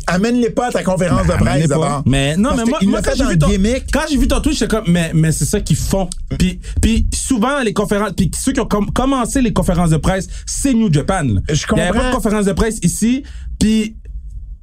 [0.07, 2.03] amène-les pas à ta conférence de presse d'abord.
[2.05, 3.85] Mais non, Parce mais moi, moi quand j'ai vu ton gimmick.
[3.91, 6.09] quand j'ai vu ton tweet, j'étais comme mais mais c'est ça qu'ils font.
[6.37, 10.27] Puis puis souvent les conférences puis ceux qui ont com- commencé les conférences de presse,
[10.45, 11.23] c'est New Japan.
[11.49, 12.09] Je Il y avait pas comprends.
[12.09, 13.23] de conférence de presse ici,
[13.59, 13.95] puis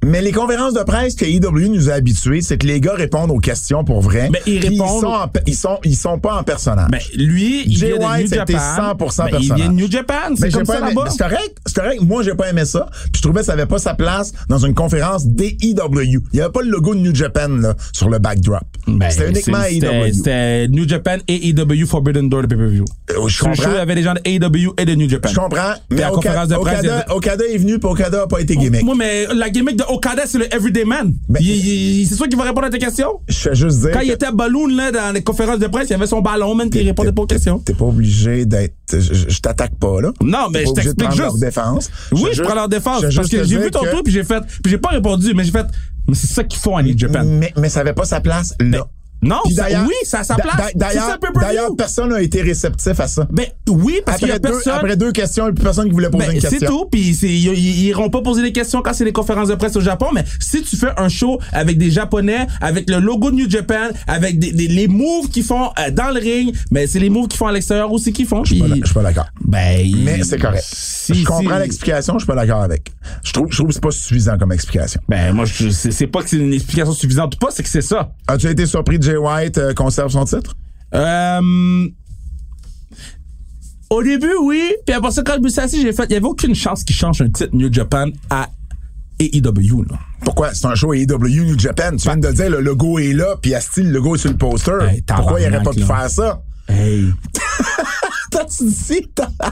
[0.03, 3.29] Mais les conférences de presse que IW nous a habitués, c'est que les gars répondent
[3.29, 4.29] aux questions pour vrai.
[4.31, 6.87] Mais ils répondent- Ils sont, en ils sont, ils sont pas en personnage.
[6.89, 8.95] Ben, lui, il Jay vient de White, New c'était Japan.
[8.97, 9.75] 100% Ben, il vient de personnage.
[9.75, 11.09] New Japan, Mais c'est j'ai comme pas ça aimé- là-bas.
[11.11, 12.01] C'est correct, c'est correct.
[12.01, 12.87] Moi, j'ai pas aimé ça.
[12.91, 16.19] Puis je trouvais que ça avait pas sa place dans une conférence des IW.
[16.33, 18.61] Il y avait pas le logo de New Japan là, sur le backdrop.
[18.87, 20.13] Ben, c'était uniquement c'est- c'était- AEW.
[20.13, 22.85] C'était New Japan et AEW Forbidden Door de pay-per-view.
[23.11, 23.75] Euh, je Sur le show, comprends.
[23.75, 25.29] il y avait des gens de AEW et de New Japan.
[25.29, 25.73] Je comprends.
[25.91, 28.39] Mais la Oka- conférence de presse, il y Okada, est venu, puis Okada a pas
[28.41, 28.83] été gimmick.
[28.83, 31.13] Moi, mais la gimmick de Okada, c'est le Everyday Man.
[31.29, 33.19] Ben- c'est sûr qu'il va répondre à tes questions.
[33.27, 33.91] Je fais juste dire.
[33.91, 36.21] Quand que il était à Balloon, là, dans les conférences de presse, il avait son
[36.21, 37.59] ballon, man, puis il répondait pas aux questions.
[37.59, 38.73] T'es pas obligé d'être.
[38.91, 40.11] Je, je- t'attaque pas, là.
[40.21, 41.43] Non, mais je t'explique prendre leur juste.
[41.43, 41.89] défense.
[42.11, 43.01] Oui, je juste- prends leur défense.
[43.01, 45.33] Parce juste que j'ai vu ton que- truc, puis j'ai fait, puis j'ai pas répondu,
[45.35, 45.65] mais j'ai fait,
[46.07, 47.23] mais c'est ça qu'ils font à New Japan.
[47.25, 48.85] Mais, mais ça avait pas sa place là.
[49.21, 50.55] Non, ça- oui, ça a sa place.
[50.71, 53.27] C'est D'ailleurs, personne n'a été réceptif à ça.
[53.31, 54.73] Ben oui, parce qu'il y a deux, personne.
[54.73, 56.67] après deux questions, il n'y a plus personne qui voulait poser Ben, une c'est question.
[56.69, 59.55] tout, puis c'est- ils, ils iront pas poser des questions quand c'est des conférences de
[59.55, 63.29] presse au Japon, mais si tu fais un show avec des Japonais, avec le logo
[63.31, 66.87] de New Japan, avec des, des- les moves qu'ils font euh, dans le ring, mais
[66.87, 68.43] c'est les moves qu'ils font à l'extérieur aussi qu'ils font.
[68.43, 69.27] Je suis pas d'accord.
[69.45, 70.63] Ben, Mais c'est correct.
[70.65, 72.91] si- je comprends si- l'explication, je suis pas d'accord avec.
[73.23, 74.99] Je trouve, je trouve que c'est pas suffisant comme explication.
[75.09, 77.69] Ben, moi, je- c'est c'est pas que c'est une explication suffisante ou pas, c'est que
[77.69, 78.11] c'est ça.
[78.27, 80.55] As-tu été surpris de Jay White euh, conserve son titre?
[80.93, 81.87] Euh,
[83.89, 84.73] au début, oui.
[84.85, 87.29] Puis après ça, quand assis, j'ai fait, il y avait aucune chance qu'il change un
[87.29, 88.47] titre New Japan à
[89.19, 89.99] AEW, là.
[90.23, 90.53] Pourquoi?
[90.53, 91.91] C'est un show AEW New Japan.
[91.97, 94.37] Tu viens de dire, le logo est là, puis Asti, le logo est sur le
[94.37, 94.77] poster.
[94.81, 96.41] Hey, Pourquoi il aurait pas pu faire ça?
[96.67, 97.11] Hey.
[98.31, 99.29] T'as-tu dit ça?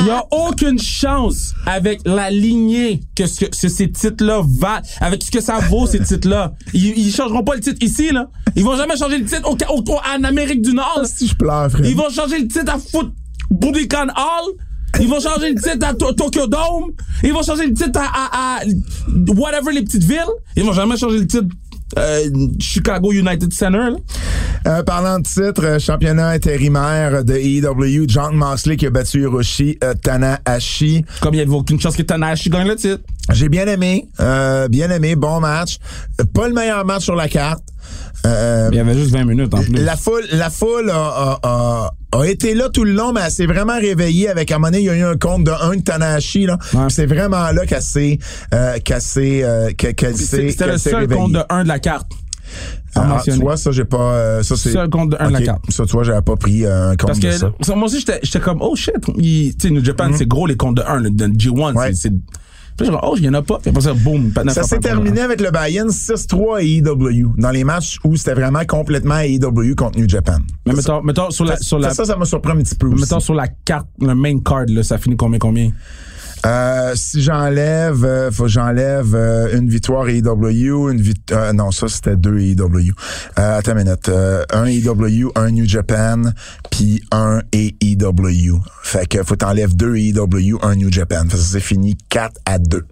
[0.00, 4.82] Il n'y a aucune chance avec la lignée que, ce, que ce- ces titres-là valent,
[5.00, 6.52] avec ce que ça vaut, ces titres-là.
[6.74, 8.28] Ils, ils changeront pas le titre ici, là.
[8.56, 11.02] Ils vont jamais changer le titre au, au- au- en Amérique du Nord.
[11.04, 11.84] Si je pleure, frère.
[11.86, 13.12] Ils vont changer le titre à Foot
[13.50, 14.52] Budokan Hall.
[15.00, 16.92] Ils vont changer le titre à To- Tokyo Dome.
[17.22, 18.64] Ils vont changer le titre à, à- à
[19.36, 20.18] whatever les petites villes.
[20.56, 21.46] Ils vont jamais changer le titre
[21.96, 22.28] euh,
[22.58, 23.90] Chicago United Center.
[23.90, 23.96] Là.
[24.66, 29.78] Euh, parlant de titre, euh, championnat intérimaire de AEW, John Moxley qui a battu Hiroshi
[29.82, 31.04] euh, Tanahashi.
[31.20, 33.00] Comme il n'y avait aucune chance que Tanahashi gagne le titre?
[33.32, 35.78] J'ai bien aimé, euh, bien aimé, bon match.
[36.34, 37.62] Pas le meilleur match sur la carte.
[38.26, 39.72] Euh, Il y avait juste 20 minutes en plus.
[39.74, 43.30] la foule, la foule a, a- a- a été là tout le long, mais elle
[43.30, 45.50] s'est vraiment réveillée avec à un moment donné, il y a eu un compte de
[45.52, 46.58] 1 de Tanahashi, là.
[46.74, 46.86] Ouais.
[46.86, 48.18] Puis C'est vraiment là qu'elle s'est,
[48.54, 51.20] euh, qu'elle s'est, euh, qu'elle s'est, C'est- C'était le seul réveillée.
[51.20, 52.10] compte de 1 de la carte.
[52.96, 54.72] Ah, tu vois, ça, j'ai pas, euh, ça, c'est.
[54.72, 55.62] Seul compte de un de la carte.
[55.70, 58.00] Ça, tu vois, j'avais pas pris euh, un compte Parce de que ça, moi aussi,
[58.00, 58.94] j'étais j'étais comme, oh shit.
[59.18, 61.74] Il- Tu sais, New Japan, c'est gros les comptes de 1, le de G1.
[61.74, 61.88] Ouais.
[61.92, 62.12] c'est- c'est-
[62.78, 63.58] Puis oh, il y en a pas.
[63.58, 64.32] Puis après ça, boum.
[64.48, 68.64] Ça s'est terminé avec le buy-in 6-3 à AEW dans les matchs où c'était vraiment
[68.66, 70.38] complètement AEW contre New Japan.
[70.64, 73.00] Mais mettons, mettons sur la, sur la, ça, ça m'a surpris un petit peu aussi.
[73.00, 75.72] mettons sur la carte, le main card, là, ça finit combien, combien?
[76.46, 81.52] Euh, si j'enlève, euh, faut que j'enlève euh, une victoire AEW, une victoire...
[81.52, 82.92] non, ça, c'était deux AEW.
[83.38, 84.08] Euh, attends une minute.
[84.08, 86.22] Euh, un AEW, un New Japan,
[86.70, 88.60] puis un AEW.
[88.82, 91.24] Fait que faut t'enlèves deux AEW, un New Japan.
[91.24, 92.86] Fait que ça, c'est fini 4 à 2.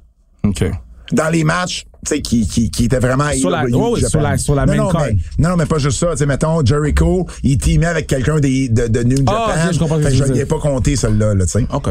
[0.45, 0.65] OK.
[1.13, 4.55] dans les matchs, sais, qui, qui, qui étaient vraiment Sur la- oh sur la- sur
[4.55, 5.03] la non, main non, card.
[5.07, 6.09] mais, non, non, mais pas juste ça.
[6.13, 9.67] Tu sais, mettons, Jericho, il teamait avec quelqu'un des- de, de New Ah, Japan.
[9.69, 11.67] ok, je comprends fait que je l'ai pas compté, celle-là, là, tu sais.
[11.73, 11.89] OK.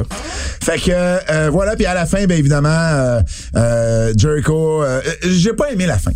[0.61, 3.19] Fait que, euh, voilà, puis à la fin, ben évidemment, euh,
[3.55, 6.11] euh, Jericho, euh, euh, j'ai pas aimé la fin.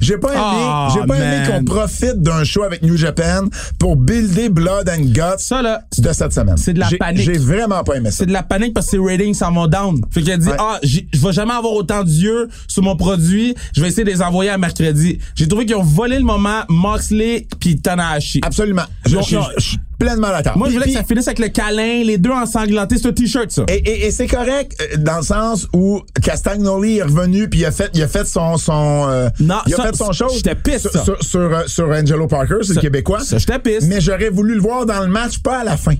[0.00, 3.42] J'ai pas aimé, Ah, j'ai pas aimé qu'on profite d'un show avec New Japan
[3.78, 6.56] pour builder Blood and Guts Ça, là, de cette semaine.
[6.56, 7.22] c'est de la J'ai- panique.
[7.24, 8.18] J'ai vraiment pas aimé ça.
[8.18, 10.00] c'est de la panique parce que ses ratings s'en vont down.
[10.10, 10.56] Fait qu'il a dit, Ouais.
[10.58, 13.54] ah, je vais jamais avoir autant d'yeux sur mon produit.
[13.74, 15.18] Je vais essayer de les envoyer à mercredi.
[15.34, 18.40] J'ai trouvé qu'ils ont volé le moment Moxley puis Tanahashi.
[18.44, 18.82] Absolument.
[19.06, 19.42] Je, je- non.
[19.56, 20.56] je suis pleinement d'accord.
[20.56, 22.96] Moi, je voulais Puis- que ça finisse avec le câlin, les deux ensanglantés.
[23.04, 23.64] Un t-shirt, ça.
[23.68, 27.64] Et, et- et c'est correct euh, dans le sens où Castagnoli est revenu puis il
[27.64, 30.26] a fait il a fait son son euh, Non, il a ça, fait son show
[30.34, 31.04] j'étais pisse, sur, ça.
[31.04, 33.84] sur, sur, euh, sur Angelo Parker c'est le québécois ça, j'étais pisse.
[33.88, 35.94] mais j'aurais voulu le voir dans le match pas à la fin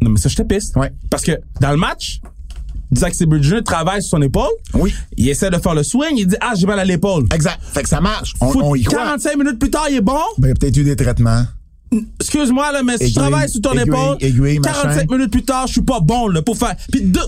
[0.00, 0.76] Non, mais ça, j'étais piste.
[0.76, 0.92] Ouais.
[1.10, 2.20] Parce que dans le match,
[2.96, 3.62] Zack Sabre Jr.
[3.64, 4.48] travaille sur son épaule.
[4.74, 4.94] Oui.
[5.16, 6.16] Il essaie de faire le swing.
[6.16, 7.24] Il dit, ah, j'ai mal à l'épaule.
[7.34, 10.14] exact fait que ça marche on, y croit 45 minutes plus tard, il est bon.
[10.38, 11.42] ben, il y a peut-être eu des traitements
[12.20, 15.04] Excuse-moi, là, mais si je travaille sur ton aiguille, épaule, aiguille, 45 machin.
[15.10, 16.74] minutes plus tard, je suis pas bon, là, pour faire.
[16.92, 17.20] Puis deux.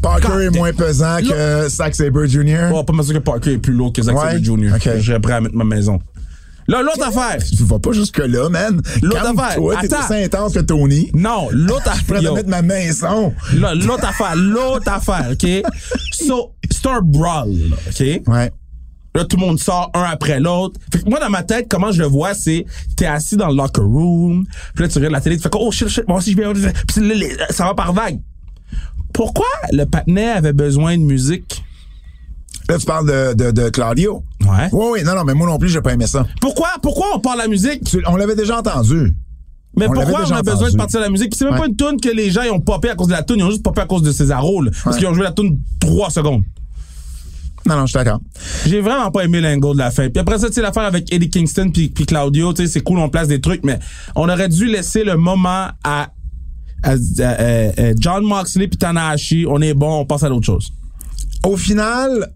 [0.00, 2.70] Parker Quand- est moins pesant que Zack Sabre Jr.
[2.72, 4.32] Oh, pas mal sûr que Parker est plus lourd que Zack Ouais?
[4.32, 4.74] Sabre Jr.
[4.76, 4.90] Ok.
[5.00, 5.98] J'ai prêt à mettre ma maison.
[6.68, 7.38] Là, l'autre affaire.
[7.44, 9.56] tu vas pas jusque là man L'autre affaire.
[9.82, 10.04] t'es Attends.
[10.14, 12.30] aussi intense que Tony Non, l'autre je pourrais affaire.
[12.30, 15.48] te mettre ma maison L'autre affaire, l'autre affaire, OK?
[16.12, 17.54] So, c'est un brawl,
[17.88, 18.00] OK?
[18.26, 18.52] ouais
[19.16, 20.78] Là, tout le monde sort un après l'autre.
[20.92, 23.56] Fait que moi, dans ma tête, comment je le vois, c'est t'es assis dans le
[23.56, 24.44] locker room,
[24.74, 26.72] puis là, tu regardes la télé, tu fais oh shit, shit, moi aussi, je vais...
[26.86, 28.20] Puis là, les- ça va par vague.
[29.12, 31.64] Pourquoi le patinet avait besoin de musique?
[32.68, 34.22] Là, tu parles de, de, de Claudio.
[34.42, 34.68] Ouais.
[34.72, 36.26] Oui, oui, non, non, mais moi non plus, j'ai pas aimé ça.
[36.40, 37.84] Pourquoi, pourquoi on parle de la musique?
[37.84, 39.14] Tu- on l'avait déjà entendu.
[39.78, 40.72] Mais On pourquoi on a besoin entendu.
[40.72, 41.30] de partir de la musique?
[41.30, 41.60] Puis c'est même Ouais.
[41.60, 43.44] pas une tune que les gens ils ont popé à cause de la tune, ils
[43.44, 44.70] ont juste popé à cause de Césaro, là.
[44.84, 45.00] Parce Ouais.
[45.00, 46.42] qu'ils ont joué la tune trois secondes.
[47.66, 48.20] Non, non, je suis d'accord.
[48.66, 50.08] J'ai vraiment pas aimé l'angle de la fin.
[50.08, 52.80] Puis après ça, tu sais, l'affaire avec Eddie Kingston puis, puis Claudio, tu sais, c'est
[52.80, 53.78] cool, on place des trucs, mais
[54.14, 56.08] on aurait dû laisser le moment à,
[56.82, 56.92] à- à-
[57.22, 59.46] à- à John Moxley puis Tanahashi.
[59.48, 60.70] On est bon, on passe à d'autres choses.
[61.44, 62.32] Au final,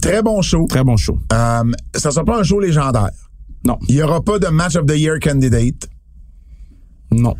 [0.00, 0.66] très bon show.
[0.68, 1.18] Très bon show.
[1.32, 1.62] Euh,
[1.94, 3.10] ça sera pas un show légendaire.
[3.64, 3.78] Non.
[3.88, 5.88] Il y aura pas de match of the year candidate.
[7.12, 7.34] Non.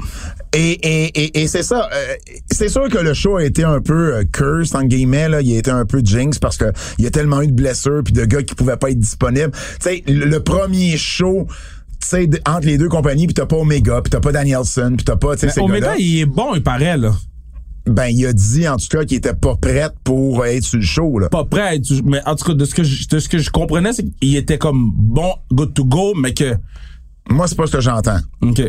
[0.54, 1.88] Et, et, et, et c'est ça.
[1.92, 2.14] euh,
[2.50, 5.28] c'est sûr que le show a été un peu euh, cursed, en guillemets.
[5.28, 5.40] Là.
[5.40, 8.02] Il a été un peu jinx parce que il y a tellement eu de blessures
[8.04, 9.52] puis de gars qui pouvaient pas être disponibles.
[9.52, 13.56] Tu sais, le, le premier show, tu sais, entre les deux compagnies, puis t'as pas
[13.56, 16.96] Omega, puis t'as pas Danielson, puis t'as pas, ces Omega, il est bon, il paraît,
[16.98, 17.12] là.
[17.84, 20.84] Ben, il a dit, en tout cas, qu'il était pas prêt pour être sur le
[20.84, 21.28] show, là.
[21.28, 23.38] Pas prêt à être, mais en tout cas, de ce que je, de ce que
[23.38, 26.54] je comprenais, c'est qu'il était comme bon, good to go, mais que,
[27.28, 28.18] Moi, c'est pas ce que j'entends.
[28.40, 28.62] OK.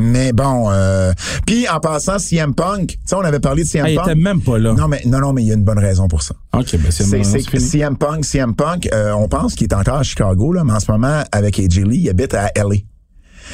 [0.00, 1.12] Mais bon, euh,
[1.46, 4.06] puis en passant, CM Punk, tu sais, on avait parlé de CM Ah, il Punk.
[4.08, 4.72] était même pas là.
[4.72, 6.34] Non, mais non, non, mais il y a une bonne raison pour ça.
[6.54, 7.58] OK, ben c'est bon, c'est.
[7.58, 10.80] CM Punk, CM Punk, euh, on pense qu'il est encore à Chicago, là, mais en
[10.80, 12.76] ce moment, avec AJ Lee, il habite à LA.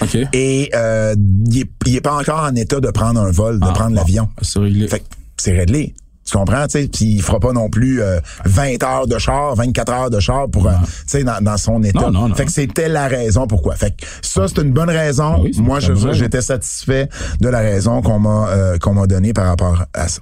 [0.02, 0.16] OK.
[0.32, 1.14] Et euh,
[1.46, 3.94] il, est, il est pas encore en état de prendre un vol, de Ah, prendre
[3.94, 4.28] l'avion.
[4.42, 4.88] C'est réglé.
[4.88, 5.04] Fait que
[5.38, 5.94] c'est réglé.
[6.26, 9.54] Tu comprends, tu sais, puis il fera pas non plus euh, 20 heures de char,
[9.54, 12.00] 24 heures de char pour, euh, tu sais, dans, dans son état.
[12.00, 12.34] Non, non, non.
[12.34, 13.76] Fait que c'était la raison pourquoi.
[13.76, 15.42] Fait que ça, c'est une bonne raison.
[15.42, 16.12] Oui, c'est Moi, je- raison.
[16.12, 17.08] j'étais satisfait
[17.40, 20.20] de la raison qu'on m'a euh, qu'on m'a donnée par rapport à ça.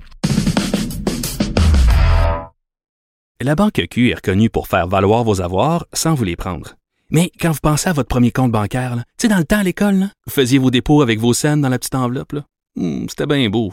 [3.41, 6.75] La Banque Q est reconnue pour faire valoir vos avoirs sans vous les prendre.
[7.11, 9.59] Mais quand vous pensez à votre premier compte bancaire, là, tu sais, dans le temps
[9.59, 12.41] à l'école, là, vous faisiez vos dépôts avec vos scènes dans la petite enveloppe, là.
[12.77, 13.73] Hmm, c'était bien beau.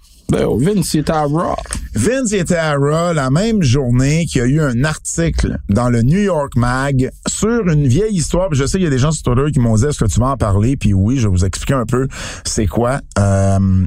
[0.31, 1.55] Ben, Vince, était à Raw.
[1.93, 6.01] Vince était à Raw la même journée qu'il y a eu un article dans le
[6.03, 8.47] New York Mag sur une vieille histoire.
[8.53, 10.19] Je sais qu'il y a des gens sur Twitter qui m'ont dit est-ce que tu
[10.21, 10.77] vas en parler?
[10.77, 12.07] Puis oui, je vais vous expliquer un peu
[12.45, 13.01] c'est quoi.
[13.19, 13.85] Euh,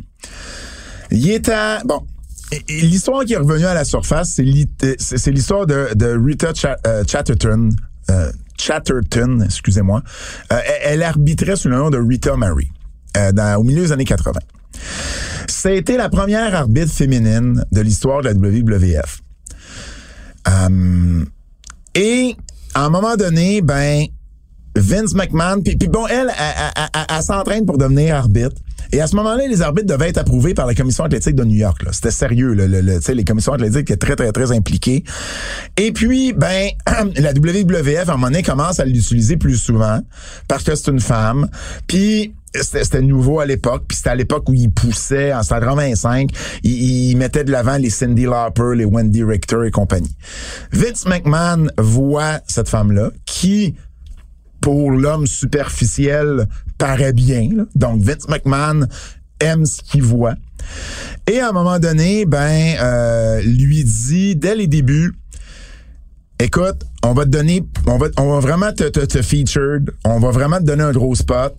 [1.10, 2.02] il était bon.
[2.52, 4.68] et- et L'histoire qui est revenue à la surface, c'est l'hi-
[4.98, 5.88] c'est c'est l'histoire de,
[6.24, 6.52] Rita
[6.86, 7.70] euh, Chatterton.
[8.10, 10.02] euh, Chatterton, excusez-moi.
[10.52, 12.68] Euh, elle, arbitrait sous le nom de Rita Mary
[13.16, 14.38] euh, au milieu des années 80.
[15.48, 19.20] C'était la première arbitre féminine de l'histoire de la WWF.
[20.48, 21.24] Euh,
[21.94, 22.36] et
[22.74, 24.04] à un moment donné, ben
[24.76, 28.56] Vince McMahon, puis, bon, elle, elle, elle- s'entraîne pour devenir arbitre.
[28.92, 31.56] Et à ce moment-là, les arbitres devaient être approuvés par la commission athlétique de New
[31.56, 31.80] York.
[31.92, 32.54] C'était sérieux.
[32.54, 35.04] Le, le- le- les commissions athlétiques étaient très, très, très impliquées.
[35.76, 36.70] Et puis, ben,
[37.16, 40.00] la WWF, à un moment donné, commence à l'utiliser plus souvent
[40.48, 41.48] parce que c'est une femme.
[41.86, 43.84] Puis, c'était nouveau à l'époque.
[43.88, 46.30] Puis c'était à l'époque où il poussait, en 85,
[46.62, 50.14] il, il mettait de l'avant les Cindy Lauper, les Wendy Richter et compagnie.
[50.72, 53.74] Vince McMahon voit cette femme-là qui
[54.60, 56.46] pour l'homme superficiel
[56.78, 57.48] paraît bien.
[57.54, 57.64] là.
[57.74, 58.86] Donc Vince McMahon
[59.40, 60.36] aime ce qu'il voit.
[61.30, 65.12] Et à un moment donné, ben euh, lui dit dès les débuts,
[66.44, 70.20] écoute, on va te donner, on va, on va vraiment te, te, te featured, on
[70.20, 71.58] va vraiment te donner un gros spot.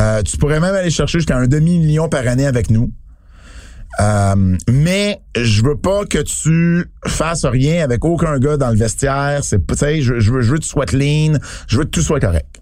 [0.00, 2.92] Euh, tu pourrais même aller chercher jusqu'à un demi-million par année avec nous.
[3.98, 9.40] Euh, mais je veux pas que tu fasses rien avec aucun gars dans le vestiaire.
[9.42, 9.58] C'est,
[10.02, 12.60] je, je veux, je veux que tu sois clean, je veux que tout soit correct.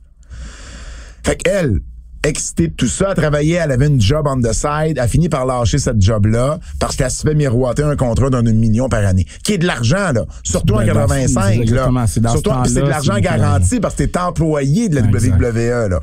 [1.25, 1.81] Fait qu'elle,
[2.25, 5.29] excitée de tout ça, elle travaillait, elle avait une job on the side, a fini
[5.29, 9.27] par lâcher cette job-là parce qu'elle se fait miroiter un contrat d'un million par année,
[9.43, 10.25] qui est de l'argent, là.
[10.43, 11.62] Surtout Ben, en dans- 85, là.
[11.62, 15.03] exactement, c'est dans ce Surtout, c'est de l'argent garanti parce que t'es employé de la
[15.03, 15.37] Exact.
[15.41, 16.01] WWE, là.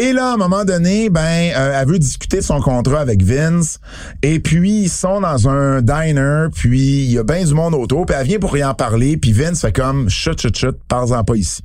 [0.00, 3.80] Et là, à un moment donné, ben, euh, elle veut discuter son contrat avec Vince.
[4.22, 8.06] Et puis, ils sont dans un diner, puis il y a bien du monde autour,
[8.06, 11.22] puis elle vient pour y en parler, puis Vince fait comme chut, chut, chut, parle-en
[11.22, 11.62] pas ici.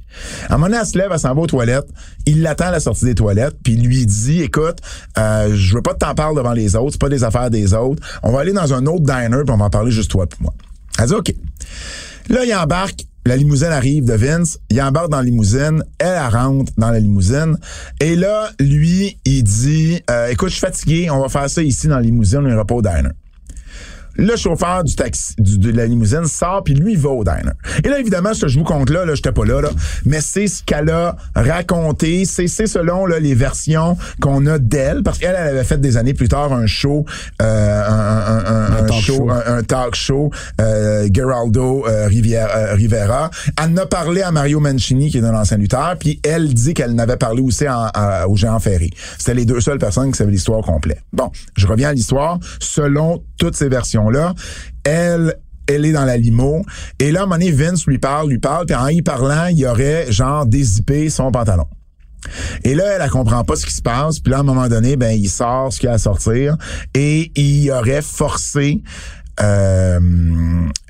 [0.50, 1.88] À un moment donné, elle se lève, elle s'en va aux toilettes.
[2.26, 4.80] Il l'attend à la sortie des toilettes, puis lui dit, écoute,
[5.18, 8.04] euh, je veux pas t'en parles devant les autres, c'est pas des affaires des autres.
[8.22, 10.40] On va aller dans un autre diner, puis on va en parler juste toi puis
[10.42, 10.54] moi.
[11.00, 11.34] Elle dit, OK.
[12.28, 13.06] Là, il embarque.
[13.28, 14.60] La limousine arrive de Vince.
[14.70, 15.84] Il embarque dans la limousine.
[15.98, 17.58] Elle, rentre dans la limousine.
[18.00, 21.10] Et là, lui, il dit, euh, écoute, je suis fatigué.
[21.10, 22.42] On va faire ça ici dans la limousine.
[22.44, 23.10] On ira pas diner.
[24.18, 27.52] Le chauffeur du taxi, du- de la limousine sort, puis lui, il va au diner.
[27.84, 29.70] Et là, évidemment, ce que je vous compte là, là, j'étais pas là, là,
[30.06, 35.04] mais c'est ce qu'elle a raconté, c'est c'est selon là, les versions qu'on a d'elle,
[35.04, 37.06] parce qu'elle, elle avait fait des années plus tard un show,
[37.42, 39.30] euh, un, un- un- un talk show, show.
[39.32, 43.30] un, talk show, euh, Geraldo euh, Riviera, euh, Rivera.
[43.62, 46.74] Elle en a parlé à Mario Mancini, qui est un ancien lutteur, puis elle dit
[46.74, 48.92] qu'elle n'avait parlé aussi en- à- au géant Ferry.
[49.18, 51.02] C'était les deux seules personnes qui savaient l'histoire complète.
[51.14, 52.40] Bon, je reviens à l'histoire.
[52.60, 53.70] Selon toutes ces
[54.12, 54.34] versions-là,
[55.68, 56.64] elle est dans la limo.
[57.00, 59.66] Et là, à un moment Vince lui parle, lui parle, puis en y parlant, il
[59.66, 61.68] aurait genre dézippé son pantalon.
[62.64, 64.20] Et là, elle, elle comprend pas ce qui se passe.
[64.20, 66.58] Puis là, à un moment donné, ben, il sort ce qu'il a à sortir
[66.94, 68.82] et il aurait forcé
[69.42, 70.00] euh,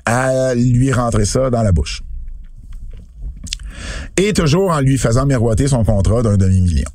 [0.06, 2.02] à lui rentrer ça dans la bouche.
[4.16, 6.88] Et toujours en lui faisant miroiter son contrat d'un demi-million.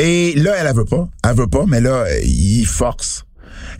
[0.00, 1.08] Et là, elle, elle veut pas.
[1.22, 3.23] Elle veut pas, mais là, il force.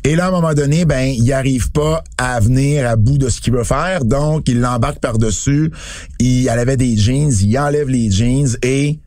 [0.06, 3.30] Et là, à un moment donné, ben, il arrive pas à venir à bout de
[3.30, 4.04] ce qu'il veut faire.
[4.04, 5.72] Donc, il l'embarque par-dessus.
[6.20, 8.98] Il, avait des jeans, il enlève les jeans et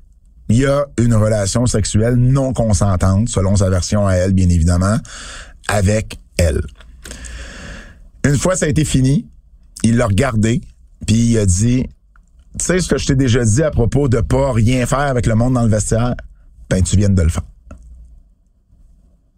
[0.49, 4.97] il y a une relation sexuelle non consentante, selon sa version à elle, bien évidemment,
[5.67, 6.61] avec elle.
[8.25, 9.27] Une fois ça a été fini,
[9.83, 10.61] il l'a regardé,
[11.05, 11.85] puis il a dit,
[12.57, 15.27] tu sais ce que je t'ai déjà dit à propos de pas rien faire avec
[15.27, 16.15] le monde dans le vestiaire?
[16.69, 17.43] Ben, tu viens de le faire.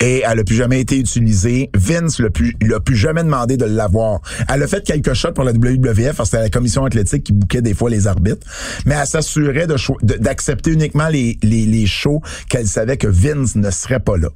[0.01, 1.69] Et elle a plus jamais été utilisée.
[1.75, 4.21] Vince l'a plus, l'a plus jamais demandé de l'avoir.
[4.47, 7.33] Elle a fait quelques shots pour la WWF parce que c'était la commission athlétique qui
[7.33, 8.47] bouquait des fois les arbitres.
[8.85, 9.75] Mais elle s'assurait de
[10.17, 14.29] d'accepter uniquement les, les, les shows qu'elle savait que Vince ne serait pas là.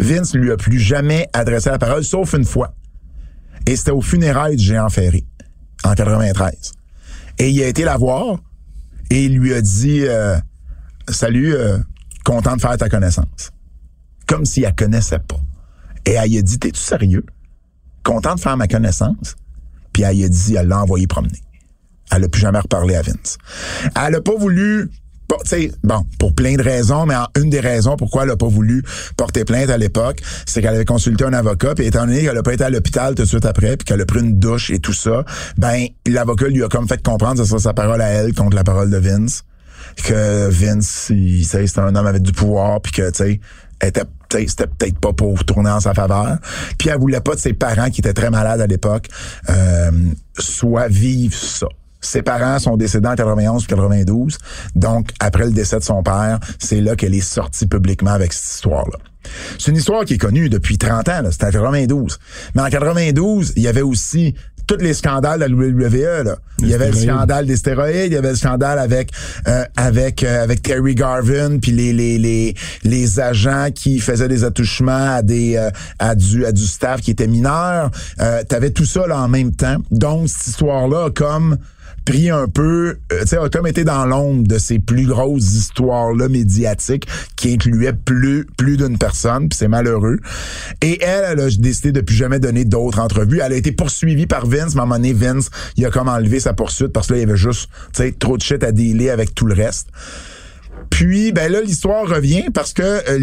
[0.00, 2.74] Vince lui a plus jamais adressé la parole, sauf une fois.
[3.66, 5.24] Et c'était au funérailles du géant Ferry,
[5.84, 6.72] en 93.
[7.38, 8.38] Et il a été la voir
[9.10, 10.36] et il lui a dit euh,
[11.08, 11.78] Salut, euh,
[12.24, 13.52] content de faire ta connaissance.
[14.26, 15.40] Comme si elle connaissait pas.
[16.04, 17.24] Et elle a dit T'es-tu sérieux?
[18.02, 19.36] Content de faire ma connaissance?
[19.92, 21.42] Puis elle a dit Elle l'a envoyé promener.
[22.12, 23.38] Elle a plus jamais reparlé à Vince.
[23.96, 24.90] Elle a pas voulu
[25.44, 28.82] sais, bon, pour plein de raisons, mais une des raisons pourquoi elle a pas voulu
[29.16, 32.42] porter plainte à l'époque, c'est qu'elle avait consulté un avocat, puis étant donné qu'elle a
[32.42, 34.78] pas été à l'hôpital tout de suite après, puis qu'elle a pris une douche et
[34.78, 35.24] tout ça,
[35.56, 38.64] ben l'avocat lui a comme fait comprendre, c'est ça sa parole à elle contre la
[38.64, 39.44] parole de Vince,
[40.04, 43.40] que Vince, il, c'était un homme avec du pouvoir, puis que tu sais,
[43.84, 46.38] était c'était peut-être pas pour tourner en sa faveur.
[46.78, 49.08] Puis elle voulait pas de ses parents qui étaient très malades à l'époque,
[49.50, 49.90] euh,
[50.38, 51.66] soit vivre ça.
[52.00, 54.38] Ses parents sont décédés en 91 puis 92.
[54.74, 58.54] Donc, après le décès de son père, c'est là qu'elle est sortie publiquement avec cette
[58.54, 58.98] histoire-là.
[59.58, 61.22] C'est une histoire qui est connue depuis 30 ans.
[61.30, 62.18] C'était en 92.
[62.54, 64.34] Mais en 92, il y avait aussi
[64.66, 66.36] tous les scandales de la WWE, là.
[66.58, 69.10] Il y avait le scandale des stéroïdes, il y avait le scandale avec
[69.46, 74.42] euh, avec euh, avec Terry Garvin puis les les les les agents qui faisaient des
[74.42, 77.90] attouchements à des euh, à du à du staff qui était mineur.
[78.20, 79.76] Euh, T'avais tout ça là en même temps.
[79.90, 81.58] Donc cette histoire là comme
[82.06, 85.52] pris un peu, euh, tu sais, a comme été dans l'ombre de ces plus grosses
[85.52, 90.18] histoires-là médiatiques qui incluaient plus plus d'une personne, puis c'est malheureux.
[90.80, 93.40] Et elle, elle a décidé de plus jamais donner d'autres entrevues.
[93.44, 96.08] Elle a été poursuivie par Vince, mais à un moment donné, Vince, il a comme
[96.08, 98.62] enlevé sa poursuite parce que là, il y avait juste, tu sais, trop de shit
[98.62, 99.88] à dealer avec tout le reste.
[100.90, 103.18] Puis, ben là, l'histoire revient parce que euh,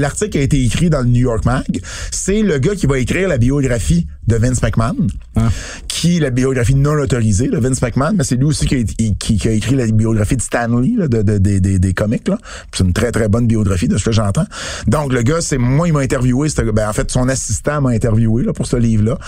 [0.00, 1.64] l'article a été écrit dans le New York Mag.
[2.10, 4.96] C'est le gars qui va écrire la biographie de Vince McMahon,
[5.36, 5.48] Ah.
[5.88, 8.82] qui la biographie non autorisée de Vince McMahon, mais c'est lui aussi qui a,
[9.18, 12.26] qui- qui a écrit la biographie de Stanley là, de, de- de- des- des comics.
[12.28, 12.38] là.
[12.74, 14.46] C'est une très très bonne biographie de ce que j'entends.
[14.88, 16.48] Donc le gars, c'est moi, il m'a interviewé.
[16.48, 19.18] c'était- Ben, en fait, son assistant m'a interviewé là, pour ce livre-là.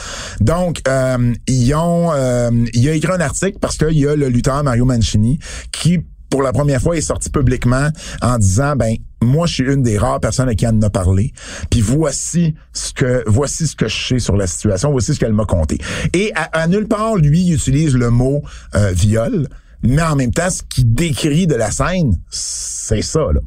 [0.40, 4.28] Donc, euh, ils ont, euh, il a écrit un article parce qu'il y a le
[4.28, 5.38] lutteur Mario Mancini
[5.72, 6.00] qui
[6.30, 7.88] pour la première fois, est sorti publiquement
[8.22, 11.32] en disant, ben, moi, je suis une des rares personnes à qui en a parlé.
[11.70, 14.90] Puis voici ce que, voici ce que je sais sur la situation.
[14.90, 15.78] Voici ce qu'elle m'a conté.
[16.12, 18.42] Et à, à nulle part, lui, il utilise le mot
[18.74, 19.48] euh, viol.
[19.82, 23.40] Mais en même temps, ce qu'il décrit de la scène, c'est ça, là.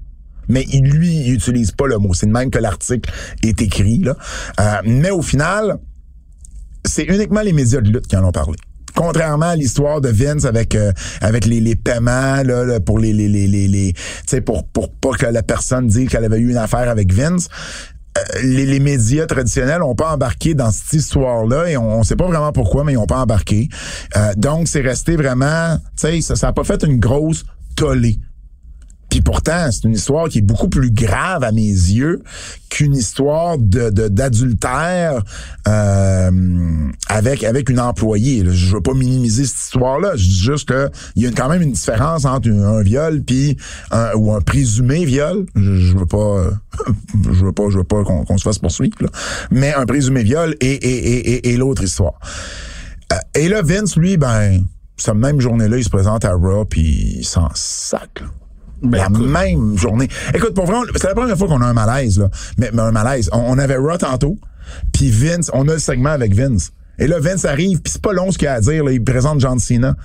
[0.48, 2.14] Mais il, lui, il utilise pas le mot.
[2.14, 3.10] C'est de même que l'article
[3.44, 4.18] est écrit, là.
[4.60, 5.78] Euh, mais au final,
[6.84, 8.58] c'est uniquement les médias de lutte qui en ont parlé.
[8.96, 13.28] Contrairement à l'histoire de Vince avec euh, avec les, les paiements là, pour les les
[13.28, 16.58] les les, tu sais pour pour pas que la personne dise qu'elle avait eu une
[16.58, 17.48] affaire avec Vince
[18.18, 22.18] euh, les, les médias traditionnels ont pas embarqué dans cette histoire-là et on, on sait
[22.18, 23.70] pas vraiment pourquoi, mais ils ont pas embarqué.
[24.18, 27.46] Euh, donc, c'est resté vraiment, tu sais, ça, ça a pas fait une grosse
[27.78, 28.20] tollée.
[29.12, 32.24] Puis pourtant, c'est une histoire qui est beaucoup plus grave à mes yeux
[32.70, 35.22] qu'une histoire de d'adultère
[35.68, 36.32] euh,
[37.10, 38.46] avec avec une employée.
[38.50, 40.16] Je veux pas minimiser cette histoire-là.
[40.16, 43.58] Je dis juste que il y a quand même une différence entre un, viol puis
[43.92, 45.46] un, ou un présumé viol.
[45.56, 46.52] Je, veux pas, euh,
[47.34, 48.96] je veux pas, je veux pas qu'on se fasse poursuivre.
[49.02, 49.10] là.
[49.52, 52.18] Mais un présumé viol et et et, et, l'autre histoire.
[53.12, 54.64] Euh, et là, Vince, lui, ben,
[54.96, 58.22] cette même journée-là, il se présente à Raw, puis il s'en sac.
[58.22, 58.28] là.
[58.82, 60.08] La même journée.
[60.34, 62.30] Écoute, pour vrai, c'est la première fois qu'on a un malaise, là.
[62.58, 63.30] Mais, mais un malaise.
[63.32, 64.38] On, on avait Raw tantôt,
[64.94, 66.72] puis Vince, on a le segment avec Vince.
[67.00, 68.84] Et là, Vince arrive, puis c'est pas long ce qu'il a à dire.
[68.84, 69.96] Là, il présente John Cena.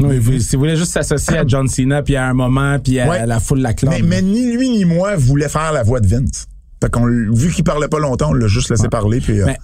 [0.00, 2.98] Oui, vous- si vous voulez juste s'associer à John Cena, puis à un moment, puis
[3.00, 3.26] à, Ouais.
[3.26, 3.92] la foule la clope.
[3.92, 6.46] Mais, mais ni lui ni moi voulait faire la voix de Vince.
[6.82, 9.20] Fait qu'on, vu qu'il parlait pas longtemps, on l'a juste laissé parler.
[9.20, 9.56] Puis, euh, Mais,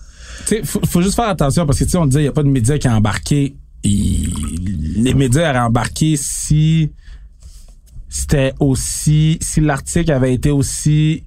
[0.47, 2.29] tu sais, faut, faut juste faire attention parce que, tu sais, on disait, il n'y
[2.29, 3.57] a pas de médias qui a embarqué.
[3.83, 6.93] Il- les médias auraient embarqué si
[8.11, 11.23] c'était aussi, si l'article avait été aussi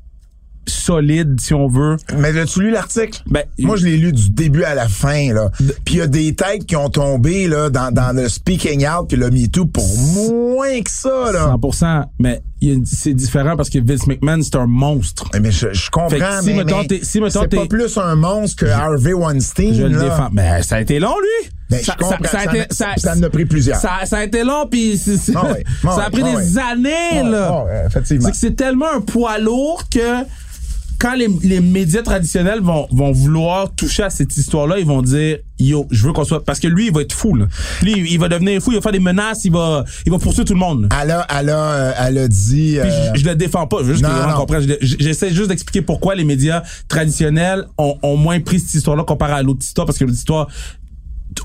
[0.68, 1.98] solide, si on veut.
[2.18, 3.22] Mais as-tu lu l'article?
[3.26, 5.50] Ben, Moi, je l'ai lu du début à la fin, là.
[5.86, 9.08] Puis il y a des têtes qui ont tombé, là, dans, dans le speaking out
[9.08, 11.56] puis le MeToo pour moins que ça, là.
[11.58, 12.06] 100%.
[12.20, 12.42] Mais
[12.86, 15.30] c'est différent parce que Vince McMahon, c'est un monstre.
[15.42, 17.66] Mais je, je comprends, Fait que si, mais, mettons, mais t'es- si, mettons, c'est pas
[17.66, 20.30] plus un monstre que Harvey Weinstein, Je le défends.
[20.32, 21.50] Mais ça a été long, lui.
[21.70, 22.18] Ben, je ça, comprends.
[22.26, 23.78] ça, a été, en a- ça en a pris plusieurs.
[23.80, 25.02] Ça, ça a été long, puis
[25.36, 26.62] Ah ouais, ah ça a ouais, pris ah des ouais.
[26.72, 27.66] années, là.
[27.88, 28.26] effectivement.
[28.26, 30.24] C'est que c'est tellement un poids lourd que
[31.00, 35.38] quand les, les médias traditionnels vont, vont vouloir toucher à cette histoire-là, ils vont dire
[35.60, 36.44] Yo, je veux qu'on soit.
[36.44, 37.46] Parce que lui, il va être fou, là.
[37.82, 40.46] Lui, il va devenir fou, il va faire des menaces, il va, il va poursuivre
[40.48, 40.90] tout le monde.
[41.02, 42.78] Elle a, elle a, euh, elle a dit.
[42.82, 44.10] Puis euh, je, je le défends pas, je veux juste que.
[44.62, 49.04] Je- je- J'essaie juste d'expliquer pourquoi les médias traditionnels ont, ont moins pris cette histoire-là
[49.04, 50.48] comparé à l'autre histoire, parce que l'autre histoire,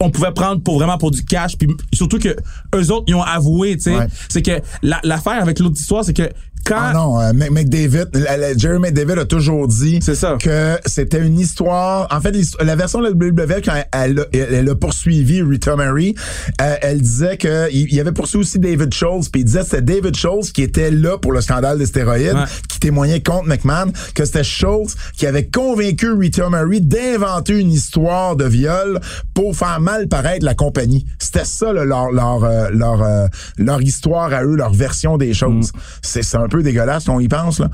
[0.00, 2.36] on pouvait prendre pour vraiment pour du cash, puis surtout que
[2.74, 3.96] eux autres, ils ont avoué, tu sais.
[3.96, 4.06] Ouais.
[4.28, 6.28] C'est que la- l'affaire avec l'autre histoire, c'est que
[6.68, 6.76] quand...
[6.78, 10.36] Ah non, euh, Mc- McDavid, la- Jerry McDavid a toujours dit ça.
[10.40, 12.06] que c'était une histoire.
[12.10, 15.76] En fait, la version de la WWE, quand elle, a- elle, elle a poursuivi Rita
[15.76, 16.14] Mary,
[16.60, 19.64] euh, elle disait que il, il avait poursuivi aussi David Schultz, puis il disait que
[19.66, 22.44] c'était David Schultz qui était là pour le scandale des stéroïdes, Ouais.
[22.68, 28.36] qui témoignait contre McMahon, que c'était Schultz qui avait convaincu Rita Mary d'inventer une histoire
[28.36, 29.00] de viol
[29.34, 31.04] pour faire mal paraître la compagnie.
[31.18, 35.32] C'était ça là, leur leur euh, leur euh, leur histoire à eux, leur version des
[35.34, 35.72] choses.
[36.02, 37.70] C'est c'est un peu dégueulasse on y pense là.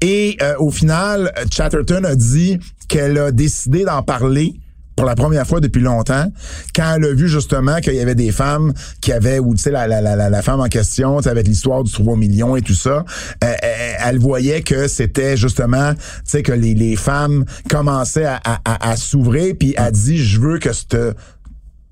[0.00, 2.58] Et euh, au final, Chatterton a dit
[2.88, 4.60] qu'elle a décidé d'en parler
[4.96, 6.32] pour la première fois depuis longtemps,
[6.74, 8.72] quand elle a vu justement qu'il y avait des femmes
[9.02, 12.62] qui avaient, ou tu sais, la, femme en question, avec l'histoire du 3 millions et
[12.62, 13.04] tout ça,
[13.44, 18.96] euh, euh, elle voyait que c'était justement, tu sais, que les, femmes commençaient à, à,
[18.96, 20.96] s'ouvrir, puis elle dit, je veux que cette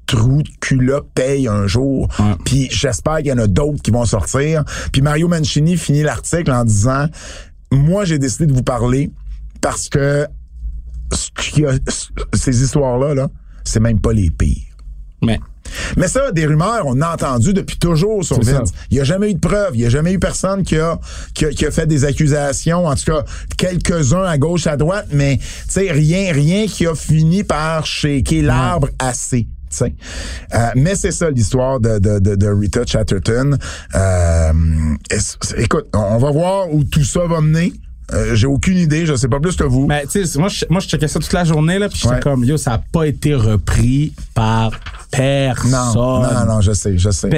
[0.07, 2.09] trou de cul-là paye un jour.
[2.44, 4.64] Puis j'espère qu'il y en a d'autres qui vont sortir.
[4.92, 7.07] Puis Mario Mancini finit l'article en disant
[7.72, 9.11] Moi, j'ai décidé de vous parler
[9.61, 10.26] parce que
[11.12, 11.72] ce qui a-
[12.34, 13.28] ces histoires-là, là,
[13.64, 14.62] c'est même pas les pires.
[15.22, 15.40] Mais
[15.96, 18.68] Mais ça, des rumeurs, on a entendu depuis toujours sur Vince.
[18.68, 18.74] ça.
[18.90, 19.70] Il n'y a jamais eu de preuves.
[19.74, 20.98] Il n'y a jamais eu personne qui a,
[21.32, 22.86] qui a, qui a fait des accusations.
[22.86, 23.24] En tout cas,
[23.57, 28.42] quelques-uns à gauche, à droite, mais tu sais, rien, rien qui a fini par shaker
[28.42, 29.48] l'arbre assez.
[29.83, 33.57] Euh, mais c'est ça l'histoire de, de, de, de Rita Chatterton.
[33.95, 34.53] Euh,
[35.59, 37.72] écoute, on va voir où tout ça va mener.
[38.12, 39.87] Euh, J'ai aucune idée, je sais pas plus que vous.
[39.87, 42.14] Mais tu sais, moi, je, moi, je checkais ça toute la journée, là, puis j'étais
[42.16, 42.20] Ouais.
[42.20, 44.72] comme, yo, ça a pas été repris par
[45.11, 45.70] personne.
[45.70, 47.31] non, non, non, je sais, je sais.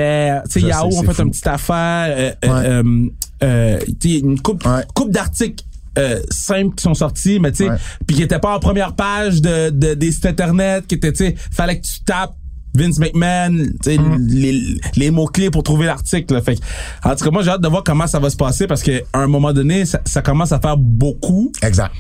[0.51, 3.09] Tu sais, Yahoo c'est fait une petite affaire, euh, Ouais.
[3.45, 4.83] euh, une coupe, Ouais.
[4.93, 5.65] coupe d'articles
[5.99, 7.71] euh, simples qui sont sortis, mais tu sais,
[8.07, 11.25] puis qui étaient pas en première page de, de des sites internet, qui étaient, tu
[11.25, 12.35] sais, fallait que tu tapes
[12.75, 14.27] Vince McMahon, tu sais, Mm.
[14.29, 14.63] les,
[14.97, 16.43] les mots clés pour trouver l'article.
[16.43, 16.59] Fait
[17.03, 19.03] en tout cas, moi j'ai hâte de voir comment ça va se passer parce que
[19.15, 21.53] à un moment donné, ça, ça commence à faire beaucoup.
[21.63, 21.93] Exact.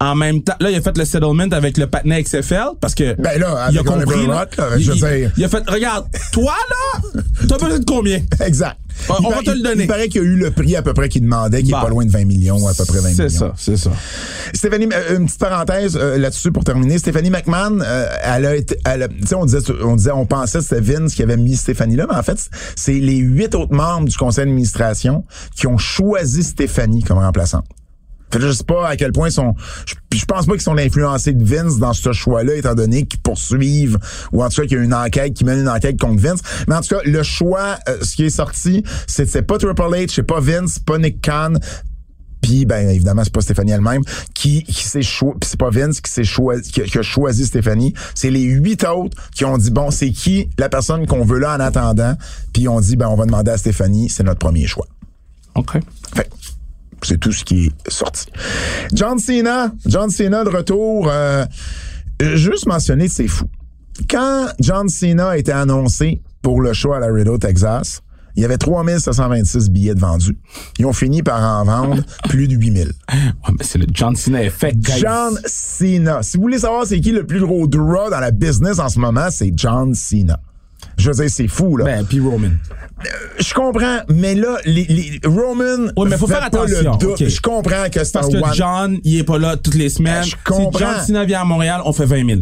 [0.00, 3.14] En même temps, là, il a fait le settlement avec le patinet XFL parce que.
[3.20, 4.26] Ben là, il a avec compris.
[4.26, 4.40] Là.
[4.40, 5.32] Rock, là, je il, il- dire.
[5.36, 8.20] il a fait, regarde, toi, là, t'as besoin de combien?
[8.44, 8.76] Exact.
[9.08, 9.84] On- Il on va te le donner.
[9.84, 11.78] Il paraît qu'il y a eu le prix à peu près qu'il demandait, qui Bah.
[11.78, 13.16] est pas loin de 20 millions, à peu près 20 millions.
[13.16, 13.90] C'est ça, c'est ça.
[14.52, 16.98] Stéphanie, euh, une petite parenthèse euh, là-dessus pour terminer.
[16.98, 20.26] Stéphanie McMahon, euh, elle a été, elle a- tu sais, on disait, on disait, on
[20.26, 23.54] pensait que c'était Vince qui avait mis Stéphanie là, mais en fait, c'est les huit
[23.54, 25.24] autres membres du conseil d'administration
[25.56, 27.64] qui ont choisi Stéphanie comme remplaçante.
[28.34, 29.54] Fait que je sais pas à quel point ils sont.
[29.86, 33.20] Je, je pense pas qu'ils sont influencés de Vince dans ce choix-là, étant donné qu'ils
[33.20, 33.96] poursuivent
[34.32, 36.40] ou en tout cas qu'il y a une enquête qui mène une enquête contre Vince.
[36.66, 39.80] Mais en tout cas, le choix, euh, ce qui est sorti, c'est c'est pas Triple
[39.82, 41.54] H, c'est pas Vince, pas Nick Khan.
[42.42, 44.02] Puis ben évidemment c'est pas Stéphanie elle-même
[44.34, 47.46] qui qui s'est choisi c'est pas Vince qui s'est choisi qui, a- qui a choisi
[47.46, 51.38] Stéphanie, c'est les huit autres qui ont dit bon c'est qui la personne qu'on veut
[51.38, 52.14] là en attendant,
[52.52, 54.86] puis on dit ben on va demander à Stéphanie, c'est notre premier choix.
[55.54, 55.78] OK.
[56.14, 56.28] Fait
[57.06, 58.26] c'est tout ce qui est sorti.
[58.92, 61.08] John Cena, John Cena de retour.
[61.10, 61.44] Euh,
[62.20, 63.46] juste mentionner, c'est fou.
[64.08, 68.02] Quand John Cena a été annoncé pour le show à Laredo, Texas,
[68.36, 70.36] il y avait 3726 billets de vendus.
[70.78, 72.88] Ils ont fini par en vendre plus de 8000.
[72.88, 73.18] Ouais,
[73.56, 75.00] mais c'est le John Cena effect, guys.
[75.00, 76.22] John Cena.
[76.22, 78.98] Si vous voulez savoir c'est qui le plus gros draw dans la business en ce
[78.98, 80.40] moment, c'est John Cena.
[80.98, 81.84] Je veux dire, c'est fou, là.
[81.84, 82.48] Ben, puis Roman.
[83.38, 85.90] Je comprends, mais là, les, les Roman.
[85.96, 86.98] Oui, mais faut faire attention.
[87.00, 88.54] Je comprends que c'est un que one.
[88.54, 90.22] John, il est pas là toutes les semaines.
[90.22, 90.72] Ben, je comprends.
[90.72, 92.40] Si John Cena vient à Montréal, on fait 20 000.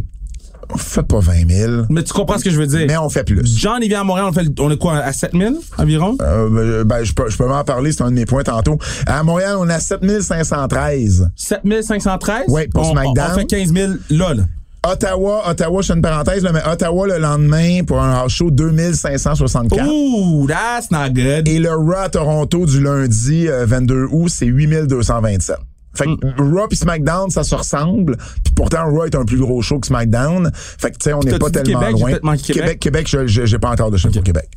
[0.73, 1.71] On fait pas 20 000.
[1.89, 2.85] Mais tu comprends ce que je veux dire?
[2.87, 3.41] Mais on fait plus.
[3.45, 6.17] John, il vient à Montréal, on fait, on est quoi, à 7 000 environ?
[6.21, 8.77] Euh, ben, je peux, je peux m'en parler, c'est un de mes points tantôt.
[9.05, 11.31] À Montréal, on a 7513.
[11.35, 12.45] 7 513?
[12.47, 13.31] Ouais, pour on, SmackDown.
[13.31, 14.43] On fait 15 000 là, là.
[14.85, 18.51] Ottawa, Ottawa, je fais une parenthèse, là, mais Ottawa le lendemain pour un house show
[18.51, 19.87] 2564.
[19.87, 21.47] Ooh, that's not good.
[21.47, 25.55] Et le Raw à Toronto du lundi euh, 22 août, c'est 8227.
[25.95, 26.55] Fait que Mm.
[26.57, 28.17] Raw puis SmackDown, ça se ressemble.
[28.43, 30.49] Puis pourtant, Raw est un plus gros show que SmackDown.
[30.53, 32.21] Fait que, tu sais, on n'est pas tellement Québec?
[32.23, 32.37] Loin.
[32.37, 32.79] Québec.
[32.79, 34.49] Québec, je- je- j'ai pas encore de chiffre pour Québec.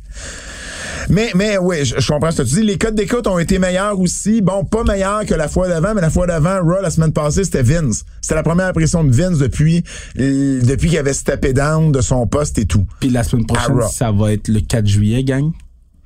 [1.09, 2.63] Mais, mais oui, je, je comprends ce que tu dis.
[2.63, 4.41] Les codes d'écoute ont été meilleurs aussi.
[4.41, 7.43] Bon, pas meilleurs que la fois d'avant, mais la fois d'avant, Raw, la semaine passée,
[7.43, 8.03] c'était Vince.
[8.21, 9.83] C'était la première impression de Vince depuis,
[10.15, 12.85] depuis qu'il avait steppé down de son poste et tout.
[12.99, 15.51] Puis la semaine prochaine, ça va être le 4 juillet, gang.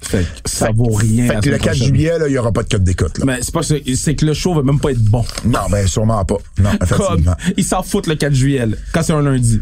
[0.03, 1.27] Fait que ça vaut rien.
[1.27, 1.87] Fait que le semaine 4 prochaine.
[1.87, 3.19] juillet, il y aura pas de code d'écoute.
[3.23, 3.61] Mais c'est pas.
[3.63, 5.23] C'est que le show va même pas être bon.
[5.45, 6.37] Non, ben, sûrement pas.
[6.57, 7.35] Non, Comme, effectivement.
[7.57, 9.61] ils s'en foutent le 4 juillet, là, quand c'est un lundi.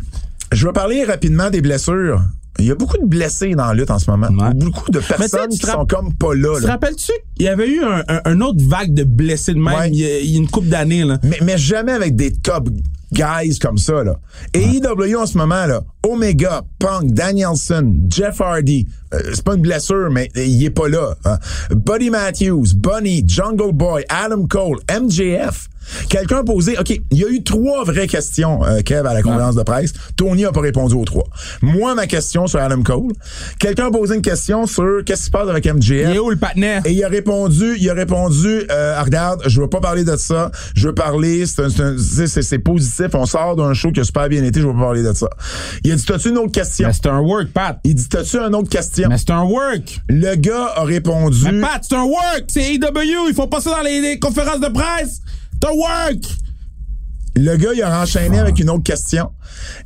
[0.52, 2.22] Je vais parler rapidement des blessures.
[2.60, 4.28] Il y a beaucoup de blessés dans la lutte en ce moment.
[4.28, 4.54] Ouais.
[4.54, 6.56] Beaucoup de personnes qui sont comme pas là.
[6.58, 9.60] Tu te rappelles-tu qu'il y avait eu un, un, un autre vague de blessés de
[9.60, 9.90] même Ouais.
[9.90, 11.18] il, y a, il y a une couple d'années, là?
[11.24, 12.70] Mais, mais jamais avec des top
[13.12, 14.04] guys comme ça.
[14.04, 14.20] Là.
[14.54, 19.62] Et EW en ce moment, là, Omega, Punk, Danielson, Jeff Hardy, euh, c'est pas une
[19.62, 21.16] blessure, mais il est pas là.
[21.26, 21.38] hein.
[21.72, 25.68] Buddy Matthews, Bunny, Jungle Boy, Adam Cole, MJF.
[26.08, 29.24] Quelqu'un a posé, OK, il y a eu trois vraies questions, euh, Kev, à la
[29.24, 29.92] conférence de presse.
[30.16, 31.24] Tony a pas répondu aux trois.
[31.64, 33.14] Moi, ma question sur Adam Cole.
[33.60, 36.10] Quelqu'un a posé une question sur qu'est-ce qui se passe avec MJF.
[36.12, 36.84] Il est où le partenaire?
[36.86, 40.16] Et il a répondu, il a répondu, euh, Ah, regarde, je veux pas parler de
[40.16, 40.52] ça.
[40.76, 41.96] Je veux parler, c'est un-
[43.00, 43.20] positif.
[43.20, 44.62] On sort d'un show qui a super bien été.
[44.62, 45.28] Je veux pas parler de ça.
[45.84, 46.88] Il a dit, t'as-tu une autre question?
[46.88, 47.80] Mais c'est un work, Pat.
[47.84, 49.10] Il dit, t'as-tu une autre question?
[49.10, 50.02] Mais c'est un work.
[50.10, 51.46] Le gars a répondu.
[51.52, 52.46] Mais Pat, c'est un work.
[52.48, 53.30] C'est AEW.
[53.30, 55.22] Ils font pas ça dans les, les conférences de presse.
[55.62, 56.24] C'est un work.
[57.42, 58.42] Le gars, il a enchaîné Ah.
[58.42, 59.30] avec une autre question.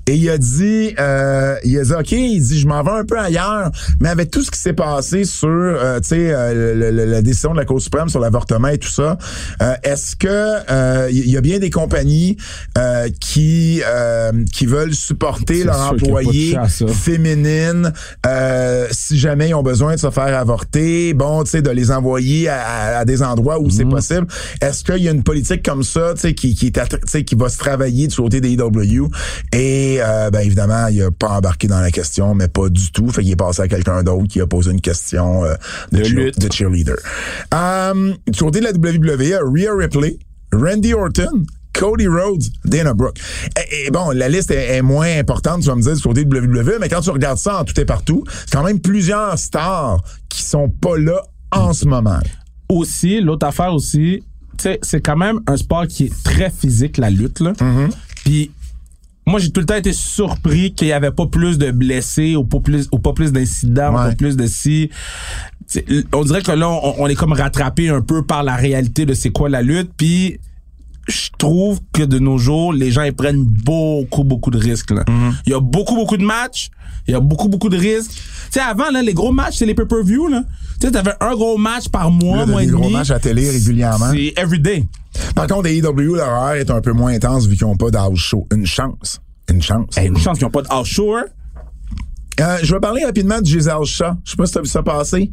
[0.07, 3.05] Et il a dit, euh, il a dit, OK, il dit, je m'en vais un
[3.05, 7.21] peu ailleurs, mais avec tout ce qui s'est passé sur, euh, tu sais, euh, la
[7.21, 9.17] décision de la Cour suprême sur l'avortement et tout ça,
[9.61, 12.37] euh, est-ce que euh, il y a bien des compagnies
[12.77, 17.91] euh, qui euh, qui veulent supporter leurs employés féminines
[18.25, 21.91] euh, si jamais ils ont besoin de se faire avorter, bon, tu sais, de les
[21.91, 23.71] envoyer à, à- à des endroits où Mhm.
[23.71, 24.27] c'est possible.
[24.61, 27.07] Est-ce qu'il y a une politique comme ça, tu sais, qui, qui est, attr- tu
[27.11, 29.07] sais, qui va se travailler du côté des EW?
[29.53, 33.09] Et, euh, ben, évidemment, il a pas embarqué dans la question, mais pas du tout.
[33.09, 35.55] Fait qu'il est passé à quelqu'un d'autre qui a posé une question euh,
[35.91, 36.95] de, De cheer- de cheerleader.
[37.53, 40.17] Euh, du côté de la WWE, Rhea Ripley,
[40.51, 43.17] Randy Orton, Cody Rhodes, Dana Brooke.
[43.71, 46.23] Et, et bon, la liste est, est moins importante, tu vas me dire, du côté
[46.23, 49.37] de WWE, mais quand tu regardes ça en tout et partout, c'est quand même plusieurs
[49.39, 51.21] stars qui sont pas là
[51.51, 52.19] en ce moment.
[52.69, 54.23] Aussi, l'autre affaire aussi,
[54.63, 57.53] sais, c'est quand même un sport qui est très physique, la lutte, là.
[58.23, 58.51] Puis,
[59.25, 62.43] moi, j'ai tout le temps été surpris qu'il y avait pas plus de blessés ou
[62.43, 64.89] pas plus, ou pas plus d'incidents, ou pas plus de si.
[66.11, 69.13] On dirait que là, on, on est comme rattrapé un peu par la réalité de
[69.13, 69.91] c'est quoi la lutte.
[69.95, 70.39] Puis,
[71.07, 74.91] je trouve que de nos jours, les gens ils prennent beaucoup, beaucoup de risques.
[74.91, 75.03] Là.
[75.45, 76.69] Il y a beaucoup, beaucoup de matchs.
[77.07, 78.11] Il y a beaucoup, beaucoup de risques.
[78.11, 78.19] Tu
[78.51, 80.29] sais, avant, là, les gros matchs, c'est les pay-per-view.
[80.83, 83.17] Tu sais, t'avais un gros match par mois, Là, mois et des gros matchs à
[83.17, 84.11] télé régulièrement.
[84.11, 84.83] C'est everyday.
[85.33, 87.89] Par contre, les EW, leur horaire est un peu moins intense vu qu'ils n'ont pas
[87.89, 88.45] d'house show.
[88.53, 89.21] Une chance.
[89.49, 89.97] Une chance.
[89.97, 91.15] Hey, une chance qu'ils n'ont pas de house show.
[91.15, 91.23] hein?
[92.41, 94.15] Euh, je vais parler rapidement de Giselle Shaw.
[94.25, 95.31] Je sais pas si tu as vu ça passer.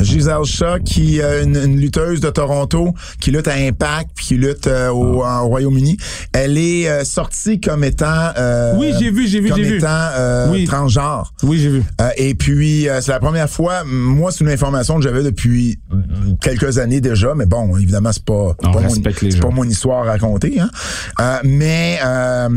[0.00, 4.36] Giselle Shaw, qui est une, une lutteuse de Toronto, qui lutte à Impact, puis qui
[4.36, 5.96] lutte euh, au, en Royaume-Uni.
[6.32, 8.30] Elle est euh, sortie comme étant...
[8.36, 9.76] euh, Oui, j'ai vu, j'ai vu, comme j'ai vu.
[9.78, 10.64] étant euh, Oui.
[10.64, 11.32] transgenre.
[11.42, 11.82] Oui, j'ai vu.
[12.00, 15.78] Euh, et puis, euh, c'est la première fois, moi, c'est une information que j'avais depuis
[15.90, 20.12] mm, quelques années déjà, mais bon, évidemment, c'est pas, pas, mon, pas mon histoire à
[20.12, 20.58] raconter.
[20.60, 20.70] Hein.
[21.20, 22.48] Euh, mais, euh,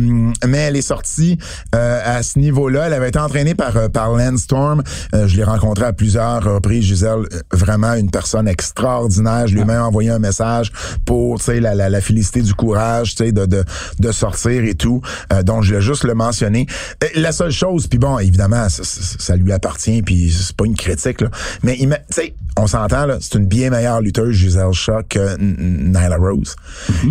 [0.48, 1.38] mais elle est sortie
[1.74, 2.88] euh, à ce niveau-là.
[2.88, 4.82] Elle avait été entraînée par, par Lance Storm.
[5.14, 9.47] Euh, je l'ai rencontrée à plusieurs reprises, Gisèle, Giselle, euh, vraiment une personne extraordinaire.
[9.47, 10.71] Je lui ai même envoyé un message
[11.05, 13.63] pour, tu sais, la, la, la félicité du courage, tu sais, de, de,
[13.99, 15.01] de sortir et tout.
[15.34, 16.65] Euh, donc, je voulais juste le mentionner.
[17.03, 20.65] Euh, La seule chose, puis bon, évidemment, ça, ça- ça lui appartient, puis c'est pas
[20.65, 21.30] une critique, là.
[21.63, 21.78] Mais,
[22.09, 26.55] sais, on s'entend, là, c'est une bien meilleure lutteuse, Giselle Shaw, que Nyla Rose.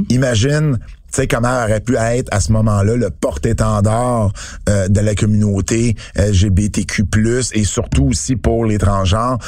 [0.09, 0.79] Imagine
[1.15, 4.33] tu sais comment aurait pu être à ce moment-là le porte-étendard
[4.69, 7.05] euh, de la communauté LGBTQ+,
[7.53, 9.39] et surtout aussi pour les transgenres,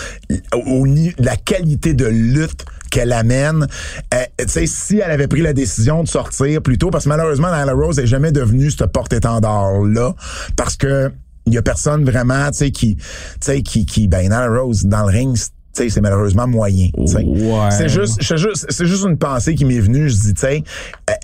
[0.55, 0.87] au,
[1.19, 3.67] la qualité de lutte qu'elle amène?
[4.15, 7.09] Euh, tu sais, si elle avait pris la décision de sortir plus tôt, parce que
[7.09, 10.15] malheureusement, Nyla Rose est jamais devenue ce porte-étendard-là,
[10.57, 11.11] parce que
[11.47, 13.05] il y a personne vraiment, tu sais, qui, tu
[13.41, 15.37] sais, qui, qui, ben, Nyla Rose, dans le ring,
[15.77, 16.89] c'est- malheureusement moyen.
[16.97, 17.71] Ouais.
[17.71, 20.09] C'est juste, c'est juste, c'est juste une pensée qui m'est venue.
[20.09, 20.65] Je dis, tu sais,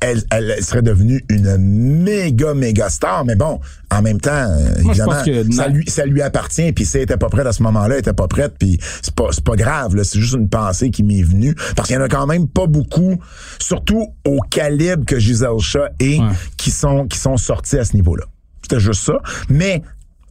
[0.00, 3.24] elle, elle serait devenue une méga, méga star.
[3.24, 4.48] Mais bon, en même temps,
[4.82, 6.72] Moi, évidemment, que ça lui, ça lui appartient.
[6.72, 8.54] Puis si elle était pas prête à ce moment-là, elle était pas prête.
[8.58, 10.00] Puis c'est pas, pas grave.
[10.02, 11.54] C'est juste une pensée qui m'est venue.
[11.76, 13.18] Parce qu'il y en a quand même pas beaucoup,
[13.58, 16.26] surtout au calibre que Giselle Shaw est, Ouais.
[16.56, 18.24] qui sont, qui sont sortis à ce niveau-là.
[18.62, 19.14] C'était juste ça.
[19.48, 19.82] Mais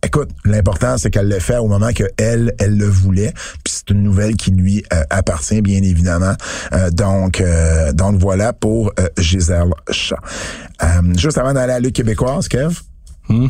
[0.03, 3.33] Écoute, l'important c'est qu'elle le fait au moment que elle, elle le voulait.
[3.63, 6.33] Puis c'est une nouvelle qui lui euh, appartient bien évidemment.
[6.73, 10.15] Euh, donc, euh, donc voilà pour euh, Gisèle Shaw.
[10.83, 10.87] Euh,
[11.17, 12.79] juste avant d'aller à la québécoise, Kev.
[13.29, 13.47] Hmm?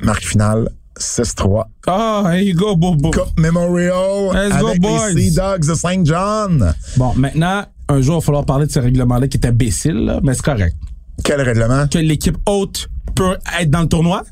[0.00, 1.64] Marque finale 6-3.
[1.86, 3.10] Ah, here you go, Bobo.
[3.10, 5.10] Cup Memorial Let's go, boys.
[5.12, 6.04] les Sea Dogs de St.
[6.06, 6.74] John.
[6.96, 10.20] Bon, maintenant, un jour, il va falloir parler de ce règlement-là qui est imbécile, là,
[10.22, 10.74] mais c'est correct.
[11.22, 11.86] Quel règlement?
[11.88, 14.22] Que l'équipe haute peut être dans le tournoi?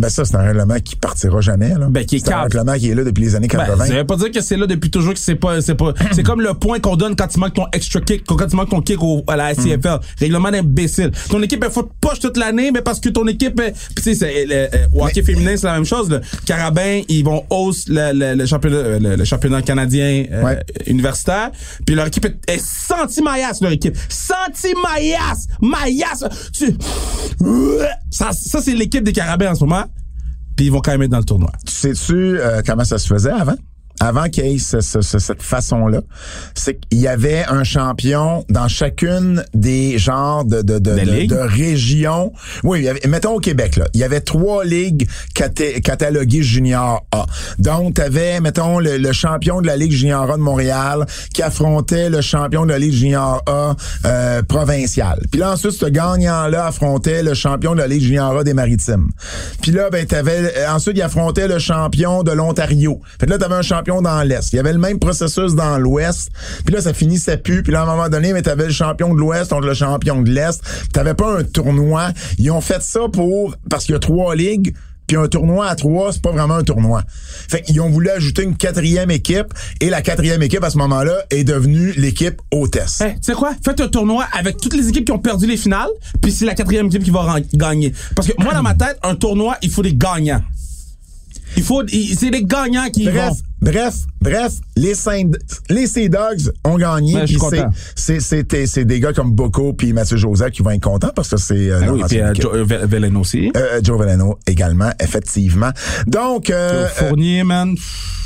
[0.00, 1.68] Ben ça, c'est un règlement qui partira jamais.
[1.70, 1.86] Là.
[1.88, 3.84] Ben, qui est c'est un règlement qui est là depuis les années Ben, 80.
[3.86, 6.22] ça veut pas dire que c'est là depuis toujours que c'est pas, c'est pas, c'est
[6.24, 8.80] comme le point qu'on donne quand tu manques ton extra kick, quand tu manques ton
[8.80, 10.00] kick au, à la CFL.
[10.18, 11.12] Règlement d'imbécile.
[11.30, 13.60] Ton équipe, elle faut poche toute l'année, mais parce que ton équipe,
[14.02, 16.20] tu sais, au hockey féminin, c'est la même chose, là.
[16.44, 20.58] Carabin, ils vont hausse le, le, le championnat, euh, le, le championnat canadien, euh, Ouais.
[20.88, 21.50] universitaire.
[21.86, 23.96] Puis leur équipe est, est senti-maillasse, leur équipe.
[24.08, 25.46] Senti-maillasse!
[25.62, 26.24] Maillasse!
[26.52, 26.74] Tu,
[28.10, 29.84] ça, ça c'est l'équipe des Carabins en ce moment.
[30.56, 31.50] Puis ils vont quand même être dans le tournoi.
[31.66, 33.56] Tu sais-tu euh, comment ça se faisait avant?
[34.04, 36.00] Avant qu'il y ait ce- ce- ce- cette façon-là,
[36.54, 42.32] c'est qu'il y avait un champion dans chacune des genres de, de, de, de- régions.
[42.64, 46.42] Oui, il y avait- mettons au Québec, là, il y avait trois ligues caté- cataloguées
[46.42, 47.24] junior A.
[47.58, 51.42] Donc, tu avais, mettons, le, le champion de la Ligue junior A de Montréal qui
[51.42, 53.74] affrontait le champion de la Ligue junior A
[54.04, 55.20] euh, provinciale.
[55.30, 59.08] Puis là, ensuite, ce gagnant-là affrontait le champion de la Ligue junior A des Maritimes.
[59.62, 63.00] Puis là, ben, t'avais, euh, ensuite, il affrontait le champion de l'Ontario.
[63.18, 64.52] Fait que là, t'avais un champion dans l'Est.
[64.52, 66.30] Il y avait le même processus dans l'Ouest.
[66.64, 67.62] Puis là, ça finissait plus.
[67.62, 70.22] Puis là, à un moment donné, mais t'avais le champion de l'Ouest contre le champion
[70.22, 70.62] de l'Est.
[70.92, 72.10] T'avais pas un tournoi.
[72.38, 74.74] Ils ont fait ça pour, parce qu'il y a trois ligues.
[75.06, 77.02] Puis un tournoi à trois, c'est pas vraiment un tournoi.
[77.48, 81.16] Fait qu'ils ont voulu ajouter une quatrième équipe et la quatrième équipe à ce moment-là
[81.30, 83.02] est devenue l'équipe hôtesse.
[83.02, 83.52] Hey, tu sais quoi?
[83.62, 85.90] Faites un tournoi avec toutes les équipes qui ont perdu les finales,
[86.22, 87.92] puis c'est la quatrième équipe qui va gagner.
[88.16, 90.42] Parce que moi, dans ma tête, un tournoi, il faut des gagnants.
[91.56, 93.36] Il faut, c'est les gagnants qui Bref, vont.
[93.62, 95.30] bref, bref, les Saint,
[95.70, 97.22] les Sea Dogs ont gagné.
[97.24, 97.38] Puis
[98.66, 101.70] c'est- des gars comme Bocco puis Mathieu Joseph qui vont être contents parce que c'est
[101.70, 102.34] euh, Ah leur oui, puis euh.
[102.34, 103.52] Joe- euh, Vel- Velen aussi.
[103.56, 105.70] Euh, Joe Veleno également, effectivement.
[106.06, 107.74] Donc, euh, euh, Fournier, man.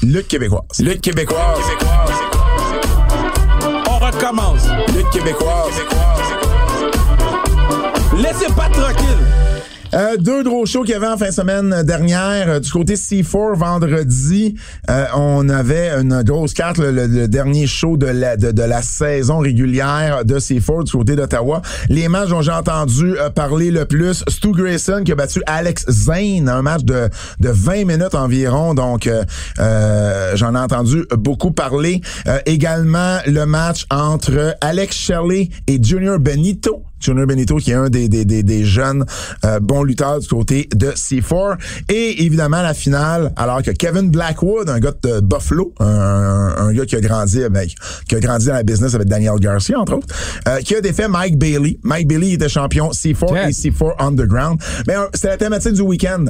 [0.03, 0.63] lutte québécoise.
[0.81, 1.59] Lutte québécoise.
[3.91, 4.63] On recommence.
[4.97, 5.75] Lutte québécoise.
[8.17, 9.28] Laissez pas tranquille.
[9.95, 12.49] Euh, deux gros shows qu'il y avait en fin de semaine dernière.
[12.49, 14.55] Euh, Du côté C4, vendredi,
[14.91, 20.85] euh, on avait une grosse carte, le, dernier show de la, saison régulière de C4
[20.85, 21.63] du côté d'Ottawa.
[21.89, 26.49] Les matchs dont j'ai entendu parler le plus, Stu Grayson qui a battu Alex Zane,
[26.49, 27.09] un match de,
[27.41, 28.75] de 20 minutes environ.
[28.75, 29.09] Donc,
[29.59, 32.01] j'en ai entendu beaucoup parler.
[32.47, 36.83] Également, le match entre Alex Shelley et Junior Benito.
[37.01, 39.05] Junior Benito, qui est un des, des, des, des jeunes
[39.45, 41.57] euh, bons lutteurs du côté de C4.
[41.89, 46.87] Et évidemment, la finale, alors que Kevin Blackwood, un gars de Buffalo, un, un, gars
[46.87, 47.75] qui a grandi avec,
[48.09, 50.07] qui a grandi dans la business avec Daniel Garcia, entre autres,
[50.49, 51.79] euh, qui a défait Mike Bailey.
[51.83, 53.49] Mike Bailey était champion C4 Yeah.
[53.49, 54.61] et C4 Underground.
[54.87, 56.25] Mais euh, c'est la thématique du week-end.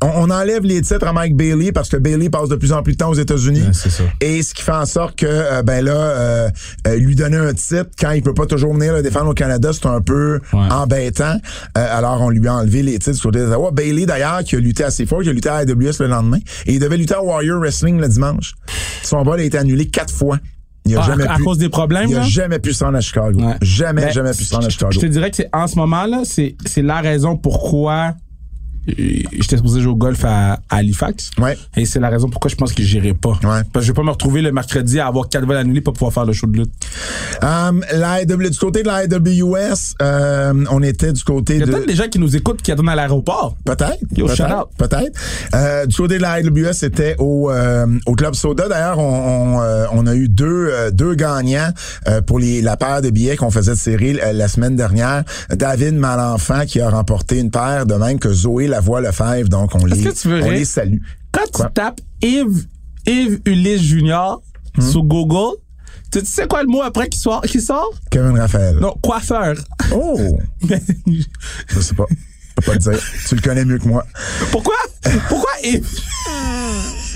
[0.00, 2.82] On, on enlève les titres à Mike Bailey parce que Bailey passe de plus en
[2.82, 3.62] plus de temps aux États-Unis.
[3.62, 4.06] Ouais.
[4.20, 6.48] Et ce qui fait en sorte que, euh, ben là, euh,
[6.86, 9.70] euh, lui donner un titre quand il peut pas toujours venir le défendre au Canada,
[9.72, 10.60] c'est un peu Ouais.
[10.70, 11.36] embêtant.
[11.76, 13.70] Euh, alors, on lui a enlevé les titres du côté d'Ottawa.
[13.72, 16.38] Bailey, d'ailleurs, qui a lutté assez fort, qui a lutté à AWS le lendemain.
[16.66, 18.54] Et il devait lutter à Warrior Wrestling le dimanche.
[19.02, 20.38] Son vol a été annulé quatre fois.
[20.84, 22.24] Il a Ah, jamais à, à pu, cause des problèmes, il a là?
[22.24, 23.38] jamais pu se rendre à Chicago.
[23.40, 23.56] Ouais.
[23.60, 24.92] Jamais, Ben, jamais pu se rendre à Chicago.
[24.92, 28.14] Je te dirais que c'est en ce moment là, c'est c'est la raison pourquoi
[28.96, 31.30] j'étais supposé jouer au golf à, à Halifax.
[31.38, 31.56] Ouais.
[31.76, 33.38] Et c'est la raison pourquoi je pense que j'irai pas.
[33.42, 33.62] Ouais.
[33.72, 35.92] Parce que je vais pas me retrouver le mercredi à avoir quatre vols annulés pour
[35.94, 36.72] pouvoir faire le show de lutte.
[37.42, 41.62] Um, la AW du côté de la AWS, euh, on était du côté Il y
[41.62, 41.72] a de...
[41.72, 43.56] peut-être des gens qui nous écoutent qui attendent à l'aéroport.
[43.64, 43.98] Peut-être.
[44.14, 44.68] Peut-être.
[44.76, 45.18] Peut-être.
[45.54, 48.68] Euh, du côté de la AWS, c'était au, euh, au Club Soda.
[48.68, 51.70] D'ailleurs, on, on, euh, on a eu deux, euh, deux gagnants
[52.08, 55.24] euh, pour les, la paire de billets qu'on faisait tirer euh, la semaine dernière.
[55.50, 59.48] David Malenfant qui a remporté une paire, de même que Zoé Lavoie-Lefebvre.
[59.48, 60.98] Donc, on, les, que tu veux on les salue.
[61.32, 61.66] Quand Quoi?
[61.66, 62.66] tu tapes Yves,
[63.06, 64.42] Yves Ulysse Junior
[64.76, 64.82] Hmm?
[64.82, 65.56] sur Google,
[66.12, 67.40] tu tu sais quoi le mot après qui sort?
[67.42, 67.90] Qui sort?
[68.10, 68.76] Kevin Raphaël.
[68.76, 69.56] Non, coiffeur.
[69.92, 70.38] Oh!
[70.68, 72.04] Je sais pas.
[72.10, 73.00] Je peux pas te dire.
[73.28, 74.06] Tu le connais mieux que moi.
[74.52, 74.74] Pourquoi?
[75.28, 75.84] Pourquoi Yves?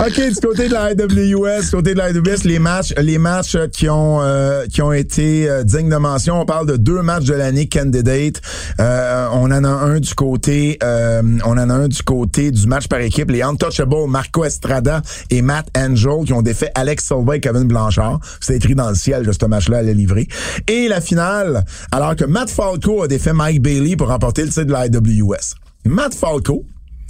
[0.00, 3.54] OK, du côté de la AWS, du côté de la AWS, les matchs, les matchs
[3.54, 6.40] euh, qui ont euh, qui ont été euh, dignes de mention.
[6.40, 8.40] On parle de deux matchs de l'année candidate.
[8.78, 13.00] On en a un du côté, on en a un du côté du match par
[13.00, 13.30] équipe.
[13.30, 18.20] Les Untouchables, Marco Estrada et Matt Angel qui ont défait Alex Silva et Kevin Blanchard.
[18.40, 20.28] C'est écrit dans le ciel que ce match-là allait livrer.
[20.66, 24.64] Et la finale, alors que Matt Falco a défait Mike Bailey pour remporter le titre
[24.64, 25.56] de la AWS.
[25.84, 26.64] Matt Falco,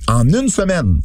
[0.09, 1.01] en une semaine,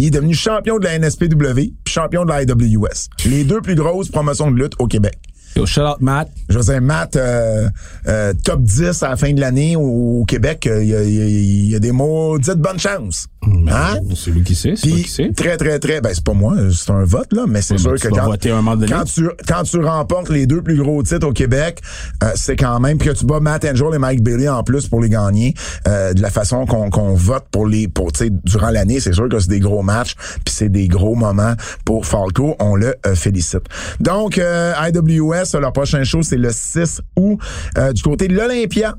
[0.00, 3.08] il est devenu champion de la NSPW puis champion de la IWS.
[3.26, 5.18] Les deux plus grosses promotions de lutte au Québec.
[5.56, 6.28] Yo, shout out Matt.
[6.48, 7.68] Je dire, Matt, euh,
[8.06, 10.94] euh, top 10 à la fin de l'année au, au Québec, euh, il y, y
[10.94, 13.26] a- il y a des maudites bonnes chances.
[13.42, 14.00] Hein?
[14.14, 15.32] C'est lui qui sait, c'est lui qui sait.
[15.34, 18.08] très, très, très, ben c'est pas moi, c'est un vote, là, mais c'est sûr tu
[18.08, 21.80] que quand, tu, quand tu remportes les deux plus gros titres au Québec,
[22.22, 24.88] euh, c'est quand même, puis que tu bats Matt Angel et Mike Bailey en plus
[24.88, 25.54] pour les gagner,
[25.88, 29.28] euh, de la façon qu'on vote pour les, pour, tu sais, durant l'année, c'est sûr
[29.28, 30.14] que c'est des gros matchs,
[30.44, 33.64] puis c'est des gros moments pour Falco, on le euh, félicite.
[34.00, 37.38] Donc, euh, IWS, leur prochain show, c'est le 6 août,
[37.78, 38.96] euh, du côté de l'Olympia.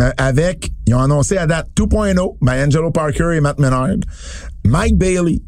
[0.00, 3.96] Euh, avec, ils ont annoncé à date 2.0, by Angelo Parker et Matt Menard.
[4.64, 5.42] Mike Bailey,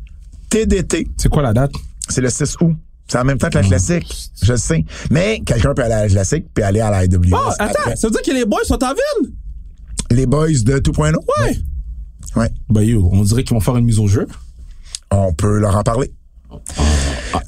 [0.50, 1.72] TDT, C'est quoi la date?
[2.08, 2.74] c'est le 6 août.
[3.08, 4.84] C'est en même temps que la classique, je le sais.
[5.10, 7.30] Mais quelqu'un peut aller à la classique puis aller à la IWS.
[7.32, 7.96] Oh, attends, après.
[7.96, 9.32] ça veut dire que les boys sont en ville?
[10.10, 11.14] Les boys de 2.0?
[11.40, 11.56] Ouais.
[12.36, 12.50] Ouais.
[12.68, 14.26] Ben yo, on dirait qu'ils vont faire une mise au jeu.
[15.10, 16.12] On peut leur en parler.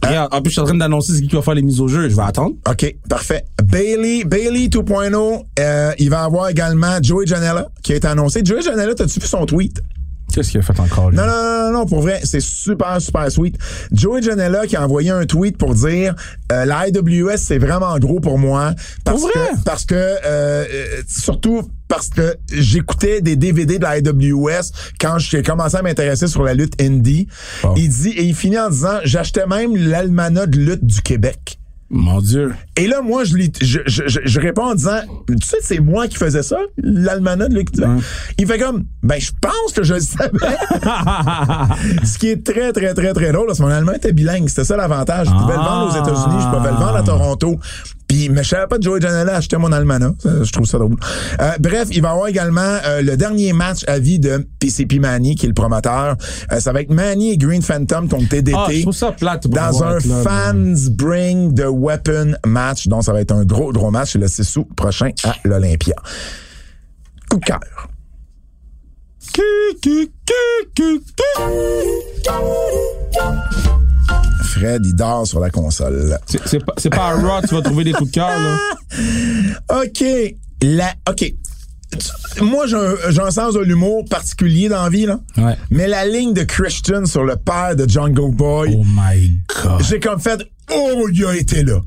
[0.03, 1.89] Ah, en plus, je suis en train d'annoncer qui qui va faire les mises au
[1.89, 2.09] jeu.
[2.09, 2.55] Je vais attendre.
[2.69, 3.45] OK, parfait.
[3.63, 8.43] Bailey, Bailey 2.0, euh, il va avoir également Joey Janela qui a été annoncé.
[8.45, 9.81] Joey Janela, t'as-tu vu son tweet?
[10.35, 11.17] Qu'est-ce qu'il a fait encore, lui?
[11.17, 13.57] Non, non, non, non, non, pour vrai, c'est super, super sweet.
[13.93, 16.15] Joey Janela qui a envoyé un tweet pour dire
[16.53, 18.75] euh, la IWS, c'est vraiment gros pour moi.
[19.05, 19.49] Parce Pour que, vrai?
[19.65, 25.43] parce que euh, euh, surtout parce que j'écoutais des DVD de la IWS quand j'ai
[25.43, 27.29] commencé à m'intéresser sur la lutte indie.
[27.63, 27.75] Oh.
[27.77, 31.59] Il dit et il finit en disant j'achetais même l'almanach de lutte du Québec.
[31.89, 32.53] Mon Dieu.
[32.77, 35.79] Et là, moi, je, lis- je, je, je, je réponds en disant, tu sais, c'est
[35.79, 37.99] moi qui faisais ça, l'almanach de Luc Duval.
[38.39, 40.31] Il fait comme, ben, je pense que je le savais.
[42.05, 44.49] Ce qui est très, très, très, très drôle, parce que mon allemand était bilingue.
[44.49, 45.29] C'était ça l'avantage.
[45.29, 47.57] Je pouvais le vendre aux États-Unis, je pouvais le vendre à Toronto.
[48.09, 50.13] Puis, mais je savais pas de Joey Janela acheter mon almanach.
[50.23, 50.95] Ça, Je trouve ça drôle.
[51.41, 54.99] Euh, bref, il va y avoir également euh, le dernier match à vie de PCP
[55.01, 56.17] Manny, qui est le promoteur.
[56.53, 59.49] Euh, ça va être Manny et Green Phantom contre TDT Ah, je trouve ça plate.
[59.49, 62.87] dans un là, Fans Bring the Weapon match.
[62.87, 64.13] Donc, ça va être un gros, gros match.
[64.13, 65.97] C'est le 6 août prochain à l'Olympia.
[67.29, 67.61] Coup de cœur.
[69.33, 69.43] Qui,
[69.83, 72.37] qui, qui, qui, qui.
[74.45, 76.19] Fred, il dort sur la console.
[76.27, 78.57] C'est- pas, pas à Raw, tu vas trouver des coups de cœur, là.
[79.83, 80.05] OK.
[80.63, 81.35] La, OK.
[82.43, 85.21] Moi, j'ai un, un sens de l'humour particulier dans la vie, là.
[85.39, 85.57] Ouais.
[85.71, 89.83] Mais la ligne de Christian sur le père de Jungle Boy, Oh my God.
[89.89, 90.41] j'ai comme fait,
[90.73, 91.81] oh, il a été là.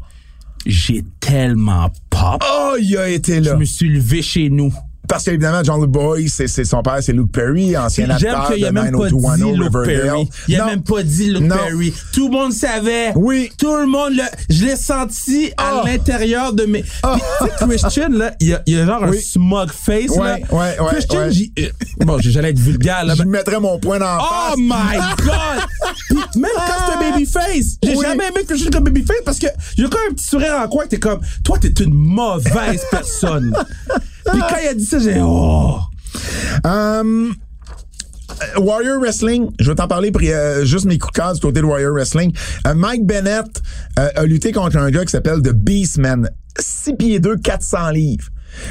[0.66, 2.44] J'ai tellement pop.
[2.46, 3.52] Oh, il a été là.
[3.54, 4.74] Je me suis levé chez nous.
[5.10, 8.68] Parce qu'évidemment, Jungle Boy, c'est, c'est son père, c'est Luke Perry, ancien acteur qu'il de
[8.68, 10.06] a même pas dit 90210 Luke Riverdale.
[10.06, 10.30] Perry.
[10.48, 10.66] Il a Non.
[10.68, 11.56] même pas dit Luke Non.
[11.58, 11.94] Perry.
[12.14, 13.12] Tout le monde savait.
[13.16, 13.50] Oui.
[13.58, 15.84] Tout le monde le, je l'ai senti à Ah.
[15.86, 16.84] l'intérieur de mes.
[16.84, 19.18] Puis, tu sais, Christian, là, il y a, il y a genre Oui.
[19.18, 20.22] un smug face, là.
[20.22, 21.32] Ouais, ouais, ouais, Christian, ouais.
[21.32, 21.70] j'y- euh,
[22.06, 23.16] bon, j'allais être vulgaire, là.
[23.16, 24.58] Je mais- mettrais mon point dans la Oh face.
[24.58, 25.66] my god!
[26.10, 28.06] Puis même quand c'est un babyface, j'ai Oui.
[28.06, 30.84] jamais aimé Christian comme babyface parce que j'ai quand même un petit sourire en coin
[30.86, 33.54] que t'es comme, toi t'es une mauvaise personne.
[34.32, 35.80] Puis quand il a dit ça, j'ai oh!
[36.64, 37.34] Um,
[38.42, 41.62] euh, Warrior Wrestling, je vais t'en parler euh, juste mes coups de cœur du côté
[41.62, 42.34] de Warrior Wrestling.
[42.68, 43.62] Euh, Mike Bennett
[43.96, 46.30] a lutté contre un gars qui s'appelle The Beastman.
[46.58, 48.28] 6 pieds 2, 400 livres.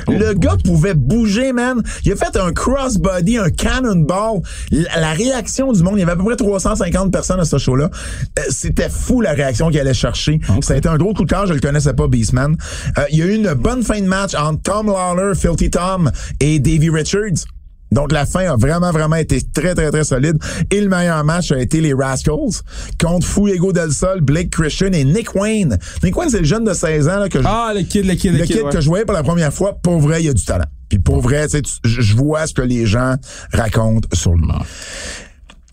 [0.08, 1.82] Le gars pouvait bouger, man.
[2.04, 4.40] Il a fait un crossbody, un cannonball.
[4.70, 7.58] La, la réaction du monde, il y avait à peu près 350 personnes à ce
[7.58, 7.90] show-là.
[8.38, 10.40] Euh, C'était fou la réaction qu'il allait chercher.
[10.60, 12.56] Ça a été un gros coup de cœur, je le connaissais pas, Beastman.
[12.98, 16.10] Euh, il y a eu une bonne fin de match entre Tom Lawler, Filthy Tom
[16.40, 17.44] et Davey Richards.
[17.90, 20.36] Donc, la fin a vraiment, vraiment été très, très, très solide.
[20.70, 22.60] Et le meilleur match a été les Rascals
[23.00, 25.78] contre Fuego del Sol, Blake Christian et Nick Wayne.
[26.02, 28.14] Nick Wayne, c'est le jeune de 16 ans là, que je, Ah, le kid, le
[28.14, 28.70] kid, le, le kid ouais.
[28.70, 29.72] que je voyais pour la première fois.
[29.82, 30.66] Pour vrai, il y a du talent.
[30.88, 33.16] Puis pour vrai, tu sais, tu- je vois ce que les gens
[33.52, 34.48] racontent sur lui.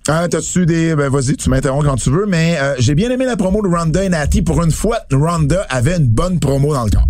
[0.07, 0.95] Ah, t'as-tu des.
[0.95, 3.67] Ben, vas-y, tu m'interromps quand tu veux, mais euh, j'ai bien aimé la promo de
[3.67, 4.41] Ronda et Natty.
[4.43, 7.07] Pour une fois, Ronda avait une bonne promo dans le corps.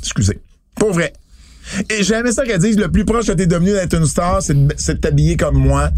[0.00, 0.38] Excusez.
[0.76, 1.12] Pour vrai.
[1.90, 4.42] Et j'ai aimé ça qu'elle dise le plus proche que t'es devenu d'être une star,
[4.42, 5.90] c'est de, c'est de t'habiller comme moi.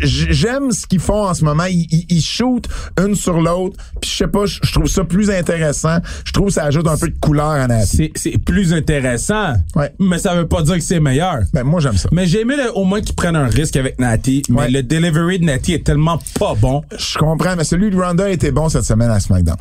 [0.00, 1.64] J'aime ce qu'ils font en ce moment.
[1.64, 2.68] Ils, ils, ils shootent
[3.04, 3.76] une sur l'autre.
[4.00, 5.98] Puis je sais pas, je trouve ça plus intéressant.
[6.24, 8.12] Je trouve que ça ajoute un peu de couleur à Natty.
[8.14, 9.54] C'est, c'est plus intéressant.
[9.76, 9.92] Ouais.
[9.98, 11.40] Mais ça veut pas dire que c'est meilleur.
[11.52, 12.08] Ben, moi, j'aime ça.
[12.12, 14.42] Mais j'ai aimé le- au moins qu'ils prennent un risque avec Natty.
[14.48, 14.70] Mais Ouais.
[14.70, 16.82] le delivery de Natty est tellement pas bon.
[16.96, 19.56] Je comprends, mais celui de Ronda était bon cette semaine à SmackDown.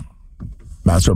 [0.86, 1.12] Ben, ça,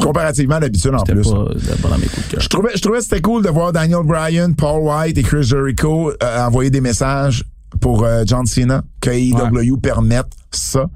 [0.00, 1.22] comparativement à d'habitude en plus.
[1.30, 1.44] Pas,
[1.82, 2.40] pas dans mes coups de cœur.
[2.40, 5.42] Je trouvais, je trouvais que c'était cool de voir Daniel Bryan, Paul White et Chris
[5.44, 7.44] Jericho euh, envoyer des messages
[7.80, 10.86] pour euh, John Cena, que AEW permette ça.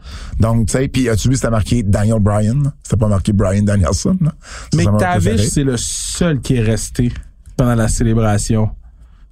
[0.41, 2.73] Donc, tu sais, puis as-tu vu, c'était marqué Daniel Bryan?
[2.83, 4.33] C'était pas marqué Bryan Danielson, là?
[4.73, 5.49] Ça, ça m'a McTavish, préféré.
[5.51, 7.13] c'est le seul qui est resté
[7.57, 8.71] pendant la célébration.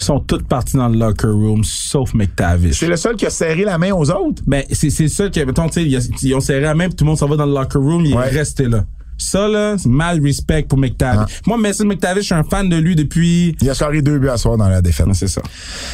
[0.00, 2.78] Ils sont tous partis dans le locker room, sauf McTavish.
[2.78, 4.42] C'est le seul qui a serré la main aux autres?
[4.46, 6.94] Ben, c'est, c'est ça que, mettons, tu sais, ils, ils ont serré la main, puis
[6.96, 8.26] tout le monde s'en va dans le locker room, il Ouais.
[8.28, 8.84] est resté là.
[9.20, 11.20] Ça, là, c'est mal respect pour McTavish.
[11.38, 11.42] Ah.
[11.46, 13.56] Moi, Mason McTavish, je suis un fan de lui depuis...
[13.60, 15.06] Il a scoré deux buts à soir dans la défaite.
[15.12, 15.42] C'est ça.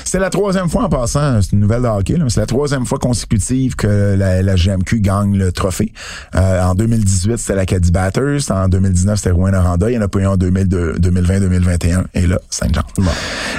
[0.04, 2.98] C'est la troisième fois en passant, c'est une nouvelle de hockey, c'est la troisième fois
[2.98, 5.92] consécutive que la, la GMQ gagne le trophée.
[6.34, 8.50] Euh, en 2018, c'était la Caddy Batters.
[8.50, 9.90] En 2019, c'était Rouen Aranda.
[9.90, 12.04] Il y en a pas eu en 2002 2020-2021.
[12.14, 12.82] Et là, Saint-Jean.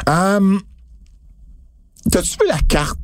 [0.09, 0.57] Euh,
[2.11, 2.99] T'as-tu vu la carte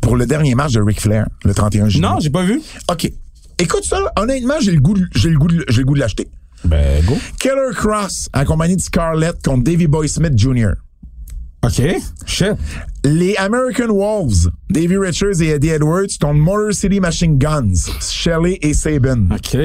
[0.00, 2.06] pour le dernier match de Ric Flair, le 31 juillet?
[2.06, 2.62] Non, j'ai pas vu.
[2.90, 3.10] OK.
[3.58, 6.28] Écoute ça, honnêtement, j'ai le goût de, j'ai le goût j'ai le goût de l'acheter.
[6.64, 7.14] Ben, go.
[7.38, 10.72] Killer Cross, en compagnie de Scarlett contre Davy Boy Smith Jr.
[11.62, 11.82] OK.
[12.26, 12.54] Shit.
[13.04, 18.74] Les American Wolves, Davy Richards et Eddie Edwards, contre Motor City Machine Guns, Shelley et
[18.74, 19.26] Sabin.
[19.30, 19.56] OK.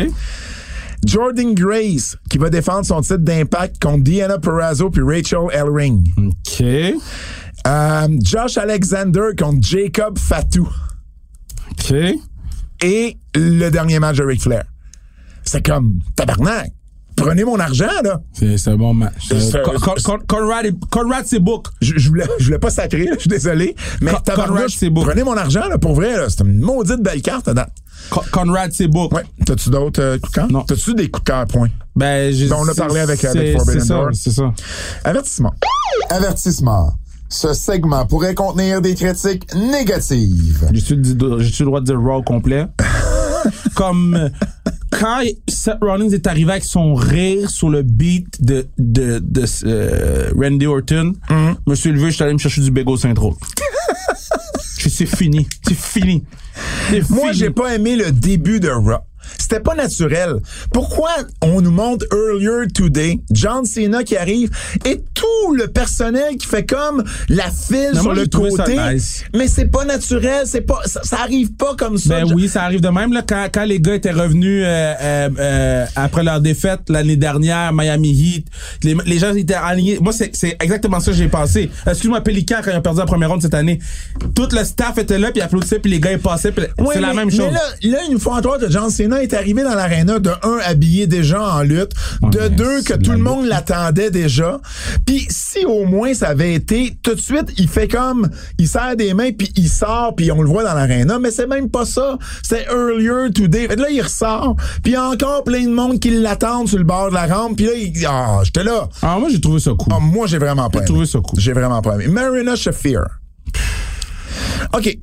[1.06, 6.04] Jordan Grace, qui va défendre son titre d'impact contre Diana Perrazzo puis Rachel Ellering.
[6.18, 6.64] OK.
[7.68, 10.70] Euh, Josh Alexander contre Jacob Fatou.
[11.72, 11.94] OK.
[12.82, 14.64] Et le dernier match de Ric Flair.
[15.44, 16.72] C'est comme, tabarnak,
[17.16, 18.22] prenez mon argent, là.
[18.34, 19.30] C'est, c'est un bon match.
[19.32, 19.64] Euh,
[20.28, 21.68] Conrad, est- Conrad, c'est book.
[21.82, 23.76] Je, je voulais, je voulais pas sacrer, là, je suis désolé.
[24.02, 25.02] Mais Con- Conrad, c'est beau.
[25.04, 26.28] prenez mon argent, là, pour vrai, là.
[26.30, 27.68] C'est une maudite belle carte, là.
[28.10, 29.14] Con- Conrad, c'est book.
[29.14, 29.24] Ouais.
[29.46, 30.52] T'as-tu d'autres euh, coups de cœur?
[30.52, 30.62] Non.
[30.64, 31.68] T'as-tu des coups de cœur, point?
[31.96, 34.10] Ben, j'ai- Ben, on a parlé avec- avec c'est- Forbidden c'est ça, Door.
[34.14, 34.54] C'est ça.
[35.04, 35.54] Avertissement.
[36.10, 36.94] Avertissement.
[37.34, 40.68] Ce segment pourrait contenir des critiques négatives.
[40.74, 42.66] J'ai-tu le droit de dire Raw complet?
[43.74, 44.30] Comme
[44.92, 50.30] quand Seth Rollins est arrivé avec son rire sur le beat de, de, de euh,
[50.38, 51.56] Randy Orton, Mm-hmm.
[51.66, 53.38] je me suis levé, je suis allé me chercher du Bego Saint-Roch.
[54.78, 55.48] Je- C'est fini.
[55.68, 56.24] C'est fini.
[56.90, 57.34] C'est Moi, fini.
[57.40, 58.98] j'ai pas aimé le début de Raw.
[59.38, 60.36] C'était pas naturel.
[60.74, 61.10] Pourquoi
[61.42, 64.50] on nous montre earlier today John Cena qui arrive
[64.86, 68.78] et tout le personnel qui fait comme la file Non, sur moi, le côté?
[68.94, 69.24] nice.
[69.36, 72.22] Mais c'est pas naturel, c'est pas ça, ça arrive pas comme ça.
[72.22, 73.14] Ben oui, ça arrive de même.
[73.14, 77.74] Là, quand, quand les gars étaient revenus euh, euh, euh, après leur défaite l'année dernière,
[77.74, 78.48] Miami Heat,
[78.84, 79.98] les, les gens étaient alignés.
[80.02, 81.70] Moi, c'est c'est exactement ça que j'ai pensé.
[81.86, 83.80] Excuse-moi, Pélican, quand ils ont perdu la première ronde cette année,
[84.36, 86.52] tout le staff était là, puis applaudissait, puis les gars ils passaient.
[86.52, 87.50] puis c'est la même chose.
[87.82, 90.30] Mais là, là, une fois en toi que John Cena est arrivé dans l'aréna de
[90.44, 91.92] un habillé déjà en lutte,
[92.22, 94.60] de mais deux que de tout le monde l'attendait déjà.
[95.06, 98.96] Puis si au moins ça avait été tout de suite, il fait comme il serre
[98.96, 101.86] des mains puis il sort puis on le voit dans l'aréna, mais c'est même pas
[101.86, 102.18] ça.
[102.44, 103.68] C'est earlier today.
[103.68, 107.10] Fait que là il ressort, puis encore plein de monde qui l'attendent sur le bord
[107.10, 108.90] de la rampe, puis là il ah, j'étais là.
[109.02, 109.94] Ah, moi, j'ai trouvé ça cool.
[109.94, 110.88] Ah, moi j'ai vraiment pas aimé.
[110.88, 111.40] trouvé ça cool.
[111.40, 112.08] J'ai vraiment pas aimé.
[112.08, 113.04] Marina Shafir.
[114.74, 114.98] OK.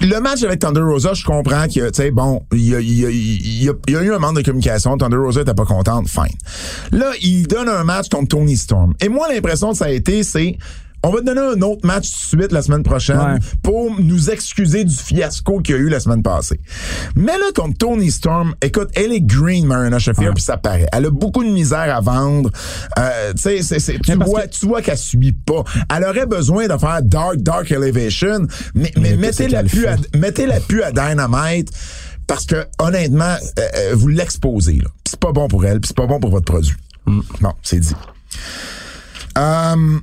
[0.00, 4.12] Le match avec Thunder Rosa, je comprends que, tu sais, bon, il y a, eu
[4.12, 4.98] un manque de communication.
[4.98, 6.08] Thunder Rosa était pas contente.
[6.08, 6.36] Fine.
[6.90, 8.94] Là, il donne un match contre Tony Storm.
[9.00, 10.58] Et moi, l'impression que ça a été, c'est,
[11.04, 13.38] on va te donner un autre match tout de suite la semaine prochaine Ouais.
[13.62, 16.60] pour nous excuser du fiasco qu'il y a eu la semaine passée.
[17.14, 20.86] Mais là, contre Tony Storm, écoute, elle est green, Marina Shafir, puis ça paraît.
[20.92, 22.50] Elle a beaucoup de misère à vendre.
[22.98, 25.62] Euh, tu vois, que- tu vois qu'elle subit pas.
[25.94, 29.92] Elle aurait besoin de faire Dark, Dark Elevation, mais, mais Mais mettez-la qu'est-ce plus qu'elle
[30.82, 31.70] à, Dynamite.
[32.26, 36.06] Parce que honnêtement, euh, euh, vous l'exposez C'est pas bon pour elle, puis c'est pas
[36.06, 36.74] bon pour votre produit.
[37.06, 37.94] Bon, c'est dit.
[39.36, 39.98] Euh,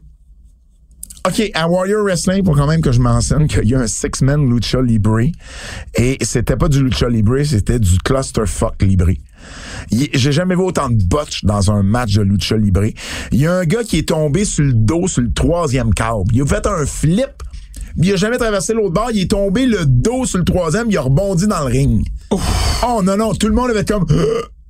[1.27, 4.49] OK, à Warrior Wrestling, pour quand même que je mentionne qu'il y a un six-man
[4.49, 5.19] Lucha Libre.
[5.95, 9.11] Et c'était pas du Lucha Libre, c'était du Clusterfuck Libre.
[9.91, 12.85] J'ai jamais vu autant de botch dans un match de Lucha Libre.
[13.31, 16.33] Il y a un gars qui est tombé sur le dos sur le troisième câble.
[16.33, 17.43] Il a fait un flip
[17.97, 20.97] il a jamais traversé l'autre bord, il est tombé le dos sur le troisième, il
[20.97, 22.05] a rebondi dans le ring.
[22.31, 24.05] Oh non, non, tout le monde avait comme...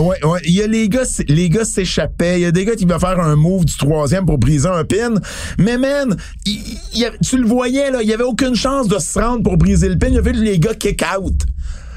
[0.00, 0.40] Ouais, ouais.
[0.44, 2.40] Il y a les gars, les gars s'échappaient.
[2.40, 4.84] Il y a des gars qui veulent faire un move du troisième pour briser un
[4.84, 5.14] pin.
[5.58, 6.16] Mais man,
[6.46, 6.60] il-
[6.94, 9.88] il tu le voyais là, il y avait aucune chance de se rendre pour briser
[9.88, 10.08] le pin.
[10.08, 11.34] Il y avait les gars kick out.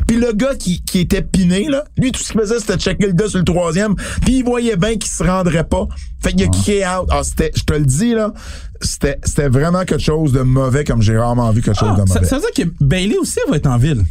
[0.07, 3.07] Puis le gars qui, qui était piné, là, lui, tout ce qu'il faisait, c'était checker
[3.07, 3.95] le gars sur le troisième.
[4.23, 5.87] Puis il voyait bien qu'il se rendrait pas.
[6.21, 7.07] Fait qu'il a kické out.
[7.09, 8.31] Ah, c'était, je te le dis, là,
[8.81, 12.07] c'était, c'était vraiment quelque chose de mauvais comme j'ai rarement vu quelque chose Ah, de
[12.07, 12.27] ça, mauvais.
[12.27, 14.03] ça veut dire que Bailey aussi va être en ville.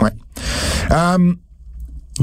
[0.00, 0.10] Ouais.
[0.92, 1.34] Euh,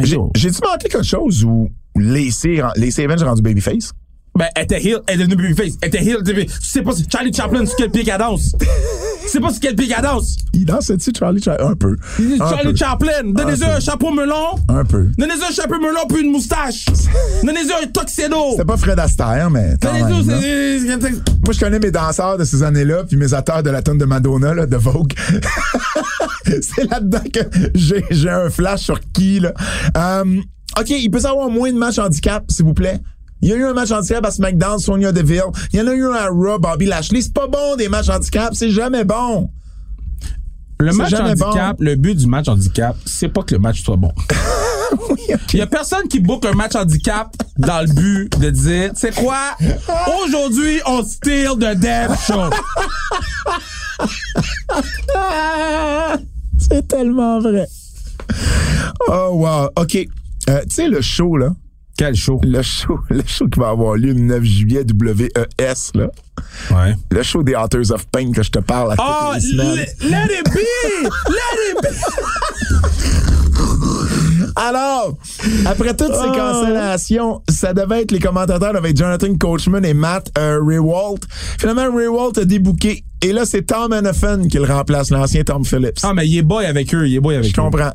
[0.02, 3.92] j'ai-tu manqué quelque chose où Lacey, Lacey Evans est rendu babyface?
[4.36, 5.78] Ben, elle était heel, elle est devenue babyface.
[5.82, 8.56] Elle était heel, tu sais pas si Charlie Chaplin, sur quel pied qu'elle danse.
[8.60, 10.38] Tu sais pas sur quel pied qu'elle danse.
[10.54, 11.68] Il dansait-tu Charlie Chaplin?
[11.68, 11.96] Un peu.
[12.40, 12.76] Charlie.
[12.76, 14.56] Chaplin, donnez-eux Un chapeau melon.
[14.70, 15.08] Un peu.
[15.18, 16.86] Donnez-eux un chapeau melon puis une moustache.
[17.44, 18.52] Donnez-eux un tuxedo.
[18.52, 23.34] C'était pas Fred Astaire, mais Moi, je connais mes danseurs de ces années-là, puis mes
[23.34, 25.14] auteurs de la tonne de Madonna, là, de Vogue.
[26.62, 27.40] c'est là-dedans que
[27.76, 29.54] j'ai, un flash sur qui, là.
[29.98, 30.42] Euh,
[30.80, 33.00] OK, il peut y avoir moins de matchs handicap, s'il vous plaît.
[33.42, 35.44] Il y a eu un match handicap à SmackDown, Sonia Deville.
[35.74, 37.22] Il y en a eu un à Raw, Bobby Lashley.
[37.22, 38.56] C'est pas bon, des matchs handicap.
[38.56, 39.50] C'est jamais bon.
[40.80, 44.12] Le match handicap, le but du match handicap, c'est pas que le match soit bon.
[45.54, 49.14] Il y a personne qui book un match handicap dans le but de dire, c'est
[49.14, 49.56] quoi?
[50.24, 52.50] Aujourd'hui, on steal the death show.
[56.72, 57.68] C'est tellement vrai.
[59.08, 59.70] Oh, wow.
[59.76, 59.96] OK.
[60.50, 61.50] Euh, tu sais, le show, là.
[61.98, 62.40] Quel show?
[62.44, 66.08] Le show, le show qui va avoir lieu le 9 juillet, WES, là.
[66.72, 66.96] Ouais.
[67.12, 69.76] Le show des Authors of Pain que je te parle à toutes Oh, les semaines.
[69.76, 71.10] let, let it be!
[71.30, 73.30] Let it be!
[74.56, 75.18] Alors,
[75.66, 76.22] après toutes Ah.
[76.24, 81.22] ces cancellations, ça devait être les commentateurs avec Jonathan Coachman et Matt euh, Rewalt.
[81.60, 83.04] Finalement, Rewalt a débouqué.
[83.22, 86.00] Et là, c'est Tom Hannafin qui le remplace, l'ancien Tom Phillips.
[86.04, 87.64] Ah, mais il est boy avec eux, il est boy avec Je eux.
[87.64, 87.92] comprends.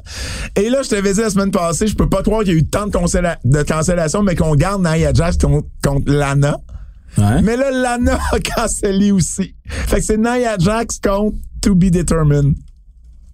[0.57, 2.59] Et là, je t'avais dit la semaine passée, je peux pas croire qu'il y a
[2.59, 6.57] eu tant de, cancella- de cancellations, mais qu'on garde Nia Jax contre, contre Lana.
[7.19, 7.43] Ouais.
[7.43, 9.55] Mais là, Lana a cancellé aussi.
[9.69, 12.55] Fait que c'est Nia Jax contre To Be Determined.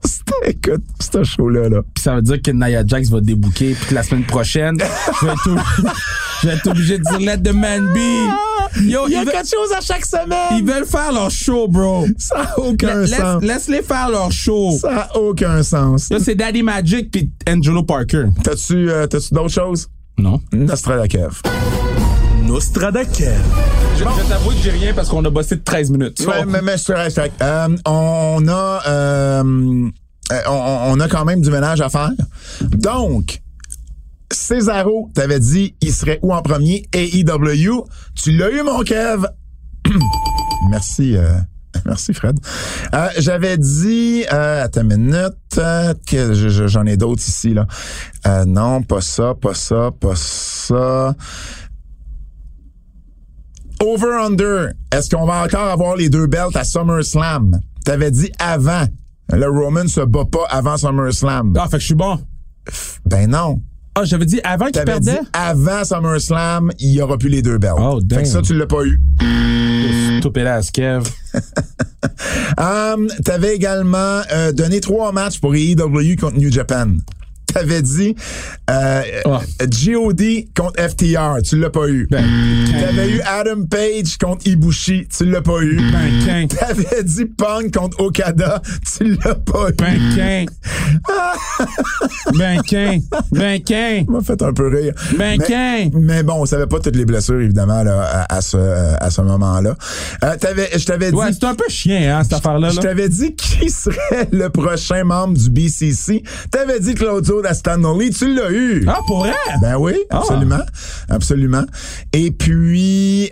[0.05, 1.81] C'était, écoute, ce show-là, là.
[1.95, 5.27] Puis ça veut dire que Nia Jax va débouquer, puis que la semaine prochaine, je
[5.27, 5.91] vais être, ob-
[6.43, 8.81] je vais être obligé de dire let the man be.
[8.83, 10.59] Yo, Il y a veulent, quelque chose à chaque semaine.
[10.59, 12.07] ils veulent faire leur show, bro.
[12.19, 13.43] Ça n'a aucun sens.
[13.43, 14.73] Laisse-les faire leur show.
[14.81, 16.11] Ça n'a aucun sens.
[16.11, 18.25] Là, c'est Daddy Magic puis Angelo Parker.
[18.43, 19.89] T'as-tu, euh, t'as-tu d'autres choses?
[20.19, 20.41] Non.
[20.53, 21.41] Nostradakev.
[23.97, 26.21] Je, je vais t'avouer que j'ai rien parce qu'on a bossé de 13 minutes.
[26.27, 27.19] Ouais, mais, mais c'est correct.
[27.43, 29.43] Euh, on a, euh,
[30.33, 32.11] euh, on, on a quand même du ménage à faire.
[32.61, 33.41] Donc,
[34.33, 36.87] Cesaro, t'avais dit, il serait où en premier?
[36.95, 37.85] AEW.
[38.15, 39.27] Tu l'as eu, mon Kev.
[40.71, 41.35] Merci, euh,
[41.87, 42.39] merci, Fred.
[42.95, 47.53] Euh, J'avais dit, euh, attends une minute, euh, que je- je- j'en ai d'autres ici,
[47.53, 47.67] là.
[48.27, 51.15] Euh, non, pas ça, pas ça, pas ça.
[53.85, 57.61] Over-under, est-ce qu'on va encore avoir les deux belts à SummerSlam?
[57.85, 58.85] T'avais dit avant.
[59.33, 61.55] Le Roman se bat pas avant SummerSlam.
[61.59, 62.19] Ah, fait que je suis bon.
[63.05, 63.61] Ben non.
[63.95, 65.29] Ah, j'avais dit avant qu'il T'avais dit perdait.
[65.33, 67.75] avant SummerSlam, il y aura plus les deux belts.
[67.79, 68.99] Oh, Fait que ça, tu l'as pas eu.
[70.73, 71.03] Kev.
[72.59, 76.89] Um, T'avais également euh, donné trois matchs pour AEW contre New Japan.
[77.55, 78.15] T'avais dit
[78.71, 79.03] euh.
[79.71, 80.49] G.O.D.
[80.57, 81.41] contre FTR.
[81.45, 82.07] Tu l'as pas eu.
[82.11, 82.25] Ben,
[82.81, 85.07] T'avais eu Adam Page contre Ibushi.
[85.17, 85.77] Tu l'as pas eu.
[85.93, 86.49] ben.
[86.49, 88.61] T'avais dit Punk contre Okada.
[88.97, 90.15] Tu l'as pas eu.
[90.17, 90.47] Ben.
[92.37, 92.99] Ben, quin.
[93.33, 94.05] Ben, quin.
[94.09, 94.93] M'a fait un peu rire.
[95.19, 98.57] Ben, mais, mais bon, on savait pas toutes les blessures, évidemment, là, à, à ce,
[98.57, 99.77] à ce moment-là.
[100.25, 101.17] Euh, t'avais- je t'avais dit...
[101.17, 102.71] Ouais, c'est un peu chien, hein, cette affaire-là.
[102.71, 102.83] Je là.
[102.83, 106.23] t'avais dit qui serait le prochain membre du BCC.
[106.51, 108.11] T'avais dit Claudio D'Astanoli.
[108.11, 108.85] Tu l'as eu.
[108.89, 109.33] Ah, pour vrai?
[109.61, 110.19] Ben oui, Ah.
[110.19, 110.63] absolument.
[111.09, 111.65] Absolument.
[112.13, 113.31] Et puis...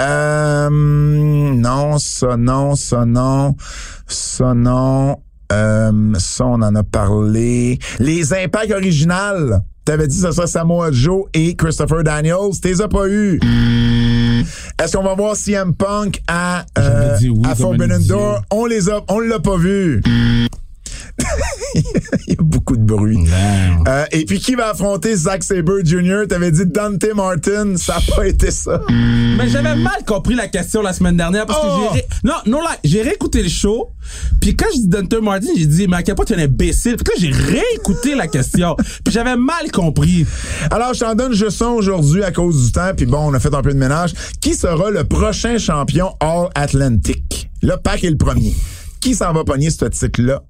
[0.00, 3.54] Euh, non, ça non, ça non,
[4.08, 5.16] ça non.
[5.52, 7.78] Euh, ça, on en a parlé.
[8.00, 9.60] Les impacts originales.
[9.84, 12.58] T'avais dit que ce serait Samoa Joe et Christopher Daniels.
[12.60, 13.38] T'es as pas eu.
[14.82, 18.42] Est-ce qu'on va voir CM Punk à, euh, oui, à Forbidden Door?
[18.50, 20.02] On les a, on l'a pas vu.
[22.26, 23.18] Il y a beaucoup de bruit.
[23.88, 26.22] Euh, et puis qui va affronter Zack Sabre Jr.?
[26.28, 28.80] T'avais dit Dante Martin, ça n'a pas été ça.
[28.88, 31.66] Mais j'avais mal compris la question la semaine dernière parce Oh!
[31.66, 33.90] que j'ai ré- non non là j'ai réécouté le show
[34.40, 36.44] puis quand je dis Dante Martin j'ai dit mais à quel point tu es un
[36.44, 36.96] imbécile?
[36.96, 40.26] Puis là j'ai réécouté la question puis j'avais mal compris
[40.70, 43.40] Alors, je t'en donne juste un aujourd'hui à cause du temps, puis bon, on a
[43.40, 44.12] fait un peu de ménage.
[44.40, 47.50] Qui sera le prochain champion All-Atlantic?
[47.62, 48.54] Là, Pac est le premier.
[49.00, 50.42] Qui s'en va pogner ce titre-là?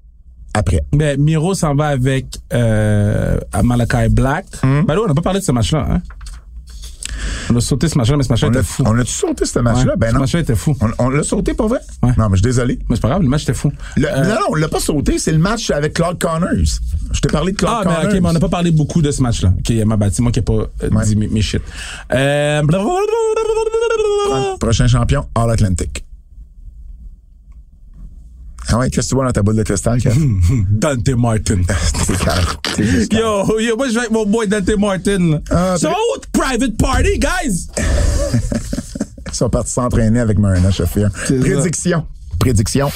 [0.57, 0.81] Après?
[0.93, 4.81] mais Miro s'en va avec euh, Malakai Black Hmm.
[4.87, 6.01] ben là on n'a pas parlé de ce match là hein
[7.49, 9.11] on a sauté ce match là mais ce match là On était fou on a-tu
[9.11, 9.91] sauté ce match-là?
[9.91, 10.19] Ouais, ben ce non.
[10.21, 11.79] match là était fou On, on l'a sauté pour vrai?
[12.03, 12.09] Ouais.
[12.17, 12.79] Non, mais je suis désolé.
[12.89, 14.79] mais c'est pas grave le match était fou Le- Euh, Non, non, on l'a pas
[14.79, 15.17] sauté.
[15.19, 16.49] C'est le match avec Claude Connors.
[17.11, 17.99] Je t'ai parlé de Claude ah, Connors.
[18.03, 19.53] mais ok, mais on n'a pas parlé beaucoup de ce match-là.
[19.59, 21.05] Ok, ma bâti, moi qui n'ai pas euh, Ouais.
[21.05, 21.61] dit mes, mes shit.
[22.13, 22.61] Euh,
[24.59, 26.04] Prochain champion All-Atlantic.
[28.67, 30.15] Ah ouais, qu'est-ce que tu vois dans ta boule de cristal, Kev?
[30.69, 31.61] Dante Martin.
[32.07, 32.45] T'es calme.
[32.75, 33.23] T'es juste calme.
[33.23, 35.39] Yo, yo, moi je vais avec mon boy Dante Martin.
[35.51, 35.89] Ah, so,
[36.33, 37.67] private party, guys!
[39.27, 40.85] Ils sont partis s'entraîner avec Marina ça.
[40.85, 42.05] Prédiction.
[42.39, 42.89] Prédiction.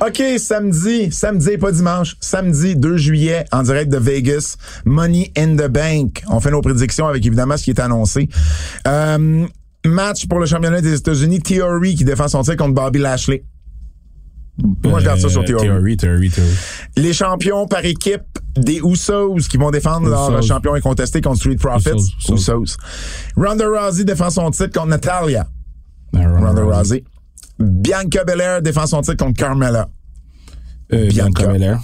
[0.00, 5.68] OK, samedi, samedi, pas dimanche, samedi 2 juillet, en direct de Vegas, Money in the
[5.68, 6.22] Bank.
[6.28, 8.28] On fait nos prédictions avec évidemment ce qui est annoncé.
[8.86, 9.46] Euh,
[9.86, 13.44] match pour le championnat des États-Unis, Theory qui défend son titre contre Bobby Lashley.
[14.84, 15.44] Moi, je garde ça sur.
[15.44, 16.50] Theory, Theory, Theory.
[16.96, 18.22] Les champions par équipe
[18.56, 21.90] des Usos qui vont défendre leur champion incontesté contre Street Profits.
[21.90, 22.62] Usos, Usos.
[22.62, 22.76] Usos.
[23.36, 25.46] Ronda Rousey défend son titre contre Natalia.
[26.14, 27.04] Ronda Ronda Rousey.
[27.58, 29.88] Bianca Belair défend son titre contre Carmella.
[30.92, 31.42] Euh, Bianca.
[31.42, 31.80] Bianca Belair.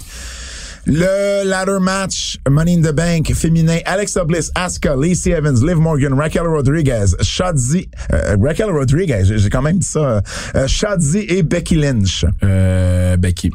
[0.85, 6.13] Le ladder match Money in the Bank féminin Alexa Bliss, Asuka, Lacey Evans, Liv Morgan,
[6.13, 10.21] Raquel Rodriguez, Shotzi, euh, Raquel Rodriguez, j'ai quand même dit ça,
[10.55, 12.25] euh, Shotzi et Becky Lynch.
[12.43, 13.49] Euh, Becky.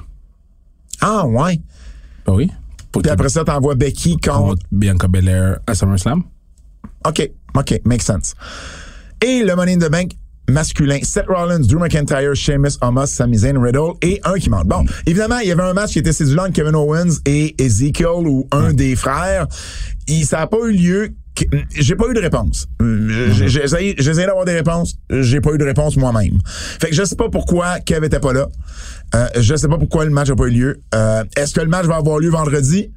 [1.03, 1.61] Ah ouais.
[2.27, 2.51] Ah oui?
[2.93, 6.23] Puis après ça, t'envoies Becky contre contre Bianca Belair à SummerSlam?
[7.07, 8.35] OK, OK, makes sense.
[9.23, 10.13] Et le Money in the Bank
[10.49, 14.67] masculin, Seth Rollins, Drew McIntyre, Sheamus, Omos, Sami Zayn, Riddle et un qui manque.
[14.67, 18.27] Bon, évidemment, il y avait un match qui était séduisant entre Kevin Owens et Ezekiel
[18.27, 19.47] ou un des frères.
[20.07, 21.11] Il, ça n'a pas eu lieu.
[21.77, 22.67] J'ai pas eu de réponse.
[22.83, 23.95] Euh, essayé
[24.27, 24.97] d'avoir des réponses.
[25.09, 26.39] J'ai pas eu de réponse moi-même.
[26.81, 28.49] Fait que je sais pas pourquoi Kev était pas là.
[29.15, 30.81] Euh, je sais pas pourquoi le match a pas eu lieu.
[30.95, 32.91] Euh, Est-ce que le match va avoir lieu vendredi?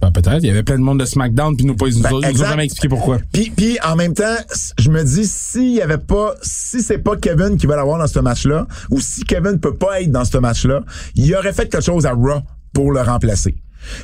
[0.00, 0.42] Ben, peut-être.
[0.42, 2.22] Il y avait plein de monde de SmackDown, puis nous, pas, ils nous, Ben, nous
[2.22, 2.46] exact.
[2.46, 3.18] ont jamais expliqué pourquoi.
[3.32, 4.36] Puis, puis en même temps,
[4.78, 8.06] je me dis s'il y avait pas, si c'est pas Kevin qui va l'avoir dans
[8.06, 10.82] ce match-là, ou si Kevin peut pas être dans ce match-là,
[11.14, 12.40] il aurait fait quelque chose à Raw
[12.72, 13.54] pour le remplacer.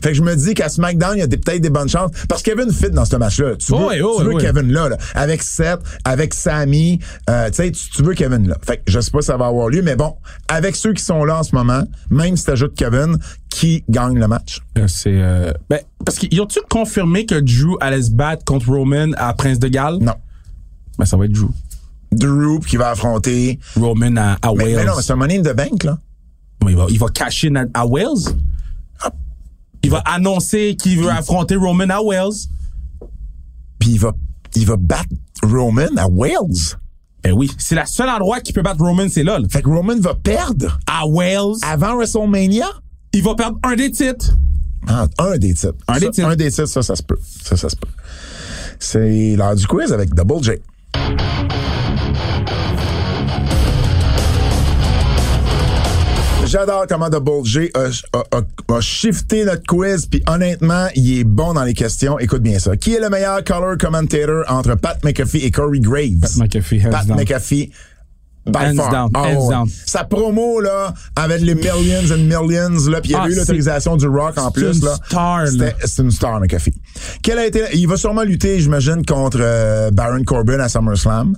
[0.02, 2.10] Fait que je me dis qu'à SmackDown, il y a peut-être des bonnes chances.
[2.28, 3.56] Parce que Kevin fit dans ce match-là.
[3.56, 4.42] Tu veux, Oh oui, oh tu veux oui.
[4.42, 6.98] Kevin là, là, avec Seth, avec Sammy,
[7.28, 8.56] euh, tu sais, tu veux Kevin là.
[8.62, 10.14] Fait que je sais pas si ça va avoir lieu, mais bon,
[10.48, 13.16] avec ceux qui sont là en ce moment, même si t'ajoutes Kevin,
[13.48, 14.60] qui gagne le match?
[14.78, 15.12] Euh, C'est.
[15.14, 19.58] Euh, ben, parce qu'ils ont-tu confirmé que Drew allait se battre contre Roman à Prince
[19.58, 19.98] de Galles?
[20.00, 20.14] Non.
[20.98, 21.50] Ben, ça va être Drew.
[22.12, 23.58] Drew qui va affronter.
[23.76, 24.74] Roman à, Wales.
[24.76, 25.98] mais non, c'est un money in the bank, là.
[26.68, 28.34] Il va, il va à, à Wales?
[29.82, 32.32] Il va annoncer qu'il veut affronter Roman à Wales.
[33.78, 34.12] puis il va,
[34.54, 35.08] il va battre
[35.42, 36.76] Roman à Wales.
[37.22, 39.38] Ben oui, c'est le seul endroit qui peut battre Roman, c'est là.
[39.38, 39.46] là.
[39.50, 42.66] Fait que Roman va perdre À Wales, avant WrestleMania.
[43.12, 44.36] il va perdre un des titres.
[44.86, 45.74] Ah, un des titres.
[45.88, 46.28] Un Ça, des titres.
[46.28, 47.18] Un des titres, ça, ça se peut.
[47.44, 47.88] Ça, ça se peut.
[48.78, 50.52] C'est l'heure du quiz avec Double J.
[56.50, 57.86] J'adore comment Double J a,
[58.18, 62.18] a- a- a shifté notre quiz, puis honnêtement, il est bon dans les questions.
[62.18, 62.76] Écoute bien ça.
[62.76, 66.18] Qui est le meilleur color commentator entre Pat McAfee et Corey Graves?
[66.20, 67.16] Pat McAfee, hands Pat down.
[67.18, 67.70] McAfee.
[68.46, 69.54] By Hands down, Ah, hands ouais.
[69.54, 69.68] down.
[69.86, 73.36] Sa promo, là, avec les millions and millions, là, puis il y Ah, avait eu
[73.36, 74.96] l'autorisation du Rock en c'est plus, une là.
[75.06, 75.46] star, là.
[75.46, 76.74] C'était- C'est une star, McAfee.
[77.22, 81.36] Quel a été, il va sûrement lutter, j'imagine, contre euh, Baron Corbin à SummerSlam.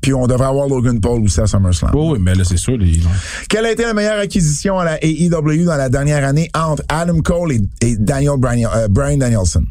[0.00, 1.90] Puis on devrait avoir Logan Paul aussi à SummerSlam.
[1.94, 2.76] Oui, oui, mais là, c'est sûr.
[2.78, 3.00] les-
[3.48, 7.20] Quelle a été la meilleure acquisition à la AEW dans la dernière année entre Adam
[7.20, 9.64] Cole et, et Daniel Bryan, euh, Bryan Danielson?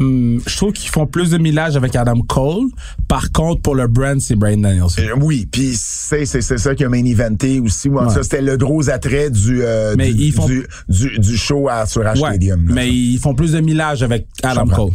[0.00, 2.66] Hum, je trouve qu'ils font plus de millage avec Adam Cole.
[3.08, 5.00] Par contre, pour le brand, c'est Brian Danielson.
[5.02, 7.88] Euh, oui, puis c'est c'est c'est ça qui a main eventé aussi.
[7.88, 8.08] Ouais.
[8.10, 11.68] Ça c'était le gros attrait du euh, Mais du, ils font- du, du, du show
[11.68, 12.68] à, sur H Ouais, Stadium.
[12.68, 12.74] là.
[12.74, 14.66] mais ils font plus de millage avec Adam.
[14.66, 14.90] Cole.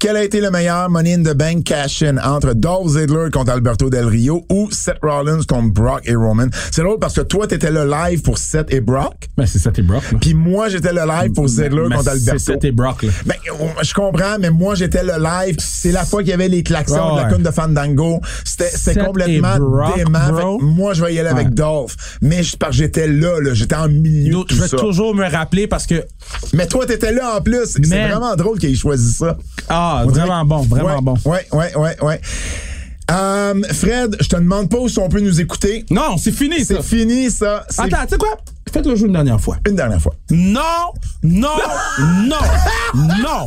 [0.00, 3.90] Quel a été le meilleur Money in the Bank cash-in entre Dolph Ziggler contre Alberto
[3.90, 6.46] Del Rio ou Seth Rollins contre Brock et Roman?
[6.72, 9.78] C'est drôle parce que toi, t'étais le live pour Seth et Brock, Ben, c'est Seth
[9.78, 10.02] et Brock.
[10.20, 12.38] puis moi, j'étais le live pour Ziggler Mais contre C'est Alberto.
[12.40, 13.02] Seth et Brock.
[13.04, 13.10] Là.
[13.26, 13.34] Ben,
[13.82, 15.56] je comprends, avant, mais moi, j'étais le live.
[15.58, 17.38] C'est la fois qu'il y avait les klaxons de la Ouais.
[17.38, 18.20] de Fandango.
[18.44, 19.56] C'était complètement
[19.96, 20.58] dément.
[20.60, 21.50] moi, je vais y aller avec.
[21.54, 21.96] Dolph.
[22.20, 23.54] Mais parce j'étais là, là.
[23.54, 24.76] J'étais en milieu Yo, de tout Je vais ça.
[24.76, 26.04] toujours me rappeler parce que
[26.52, 27.66] Mais toi, t'étais là en plus.
[27.82, 29.36] C'est vraiment drôle qu'il ait choisi ça.
[29.68, 31.14] ah On vraiment bon, vraiment ouais, bon.
[31.24, 32.20] Ouais, ouais, ouais, ouais.
[33.10, 35.84] Euh, Fred, je te demande pas si on peut nous écouter.
[35.90, 36.76] Non, c'est fini ça.
[36.76, 37.64] C'est fini, ça.
[37.68, 38.38] C'est Attends, tu sais quoi?
[38.72, 39.58] Faites-le jouer une dernière fois.
[39.68, 40.14] une dernière fois.
[40.30, 40.60] Non,
[41.22, 41.48] non,
[42.28, 42.36] non,
[43.22, 43.44] non.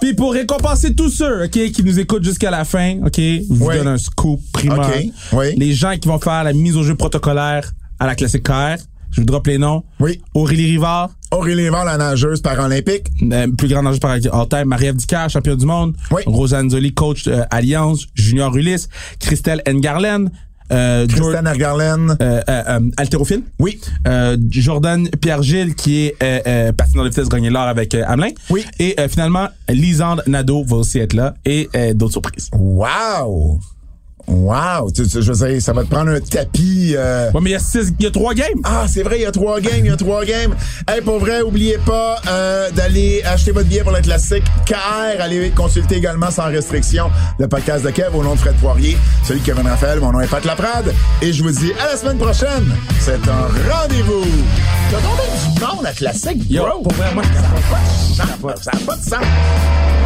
[0.00, 3.70] Puis pour récompenser tous ceux ok, qui nous écoutent jusqu'à la fin, ok, je vous
[3.70, 4.80] donne un scoop primaire.
[4.80, 5.54] Ok, oui.
[5.56, 7.70] Les gens qui vont faire la mise au jeu protocolaire
[8.00, 8.76] à la classique KR,
[9.16, 9.82] je vous drop les noms.
[9.98, 10.20] Oui.
[10.34, 13.06] Aurélie Rivard, Aurélie Rivard, la nageuse paralympique.
[13.32, 15.96] euh, plus grande nageuse par all-time, Marie-Ève Dicard, championne du monde.
[16.10, 16.22] Oui.
[16.26, 18.06] Rosanne Zoli, coach euh, Alliance.
[18.14, 18.88] Junior Ulysse.
[19.18, 20.30] Christelle Engarlen.
[20.72, 23.42] Euh, Christiane euh, euh, euh, haltérophile.
[23.58, 23.80] Oui.
[24.06, 28.32] Euh, Jordan Pierre-Gilles, qui est euh, euh, patineur de vitesse, gagné l'or avec Hamelin.
[28.50, 28.64] Oui.
[28.78, 31.34] Et euh, finalement, Lisande Nadeau va aussi être là.
[31.46, 32.50] Et euh, d'autres surprises.
[32.52, 33.60] Wow!
[34.28, 34.90] Wow!
[34.94, 36.94] Tu- tu- je veux dire, ça va te prendre un tapis.
[36.96, 38.58] euh, Ouais, mais il y a six, il y a trois games.
[38.64, 40.54] Ah, c'est vrai, il y a trois games, il y a trois games.
[40.88, 45.20] Hey, pour vrai, oubliez pas euh, d'aller acheter votre billet pour le classique KR.
[45.20, 49.40] Allez consulter également sans restriction le podcast de Kev au nom de Fred Poirier, celui
[49.40, 50.92] de Kevin Raphaël, mon nom est Pat Laprade.
[51.22, 52.74] Et je vous dis à la semaine prochaine.
[53.00, 54.24] C'est un rendez-vous.
[54.90, 55.22] T'as tombé
[55.54, 56.82] du nom, la classique, Yo, bro.
[56.82, 57.22] pour vrai, moi,
[58.16, 58.64] Ça n'a pas de sens.
[58.64, 60.05] Ça n'a pas de sens.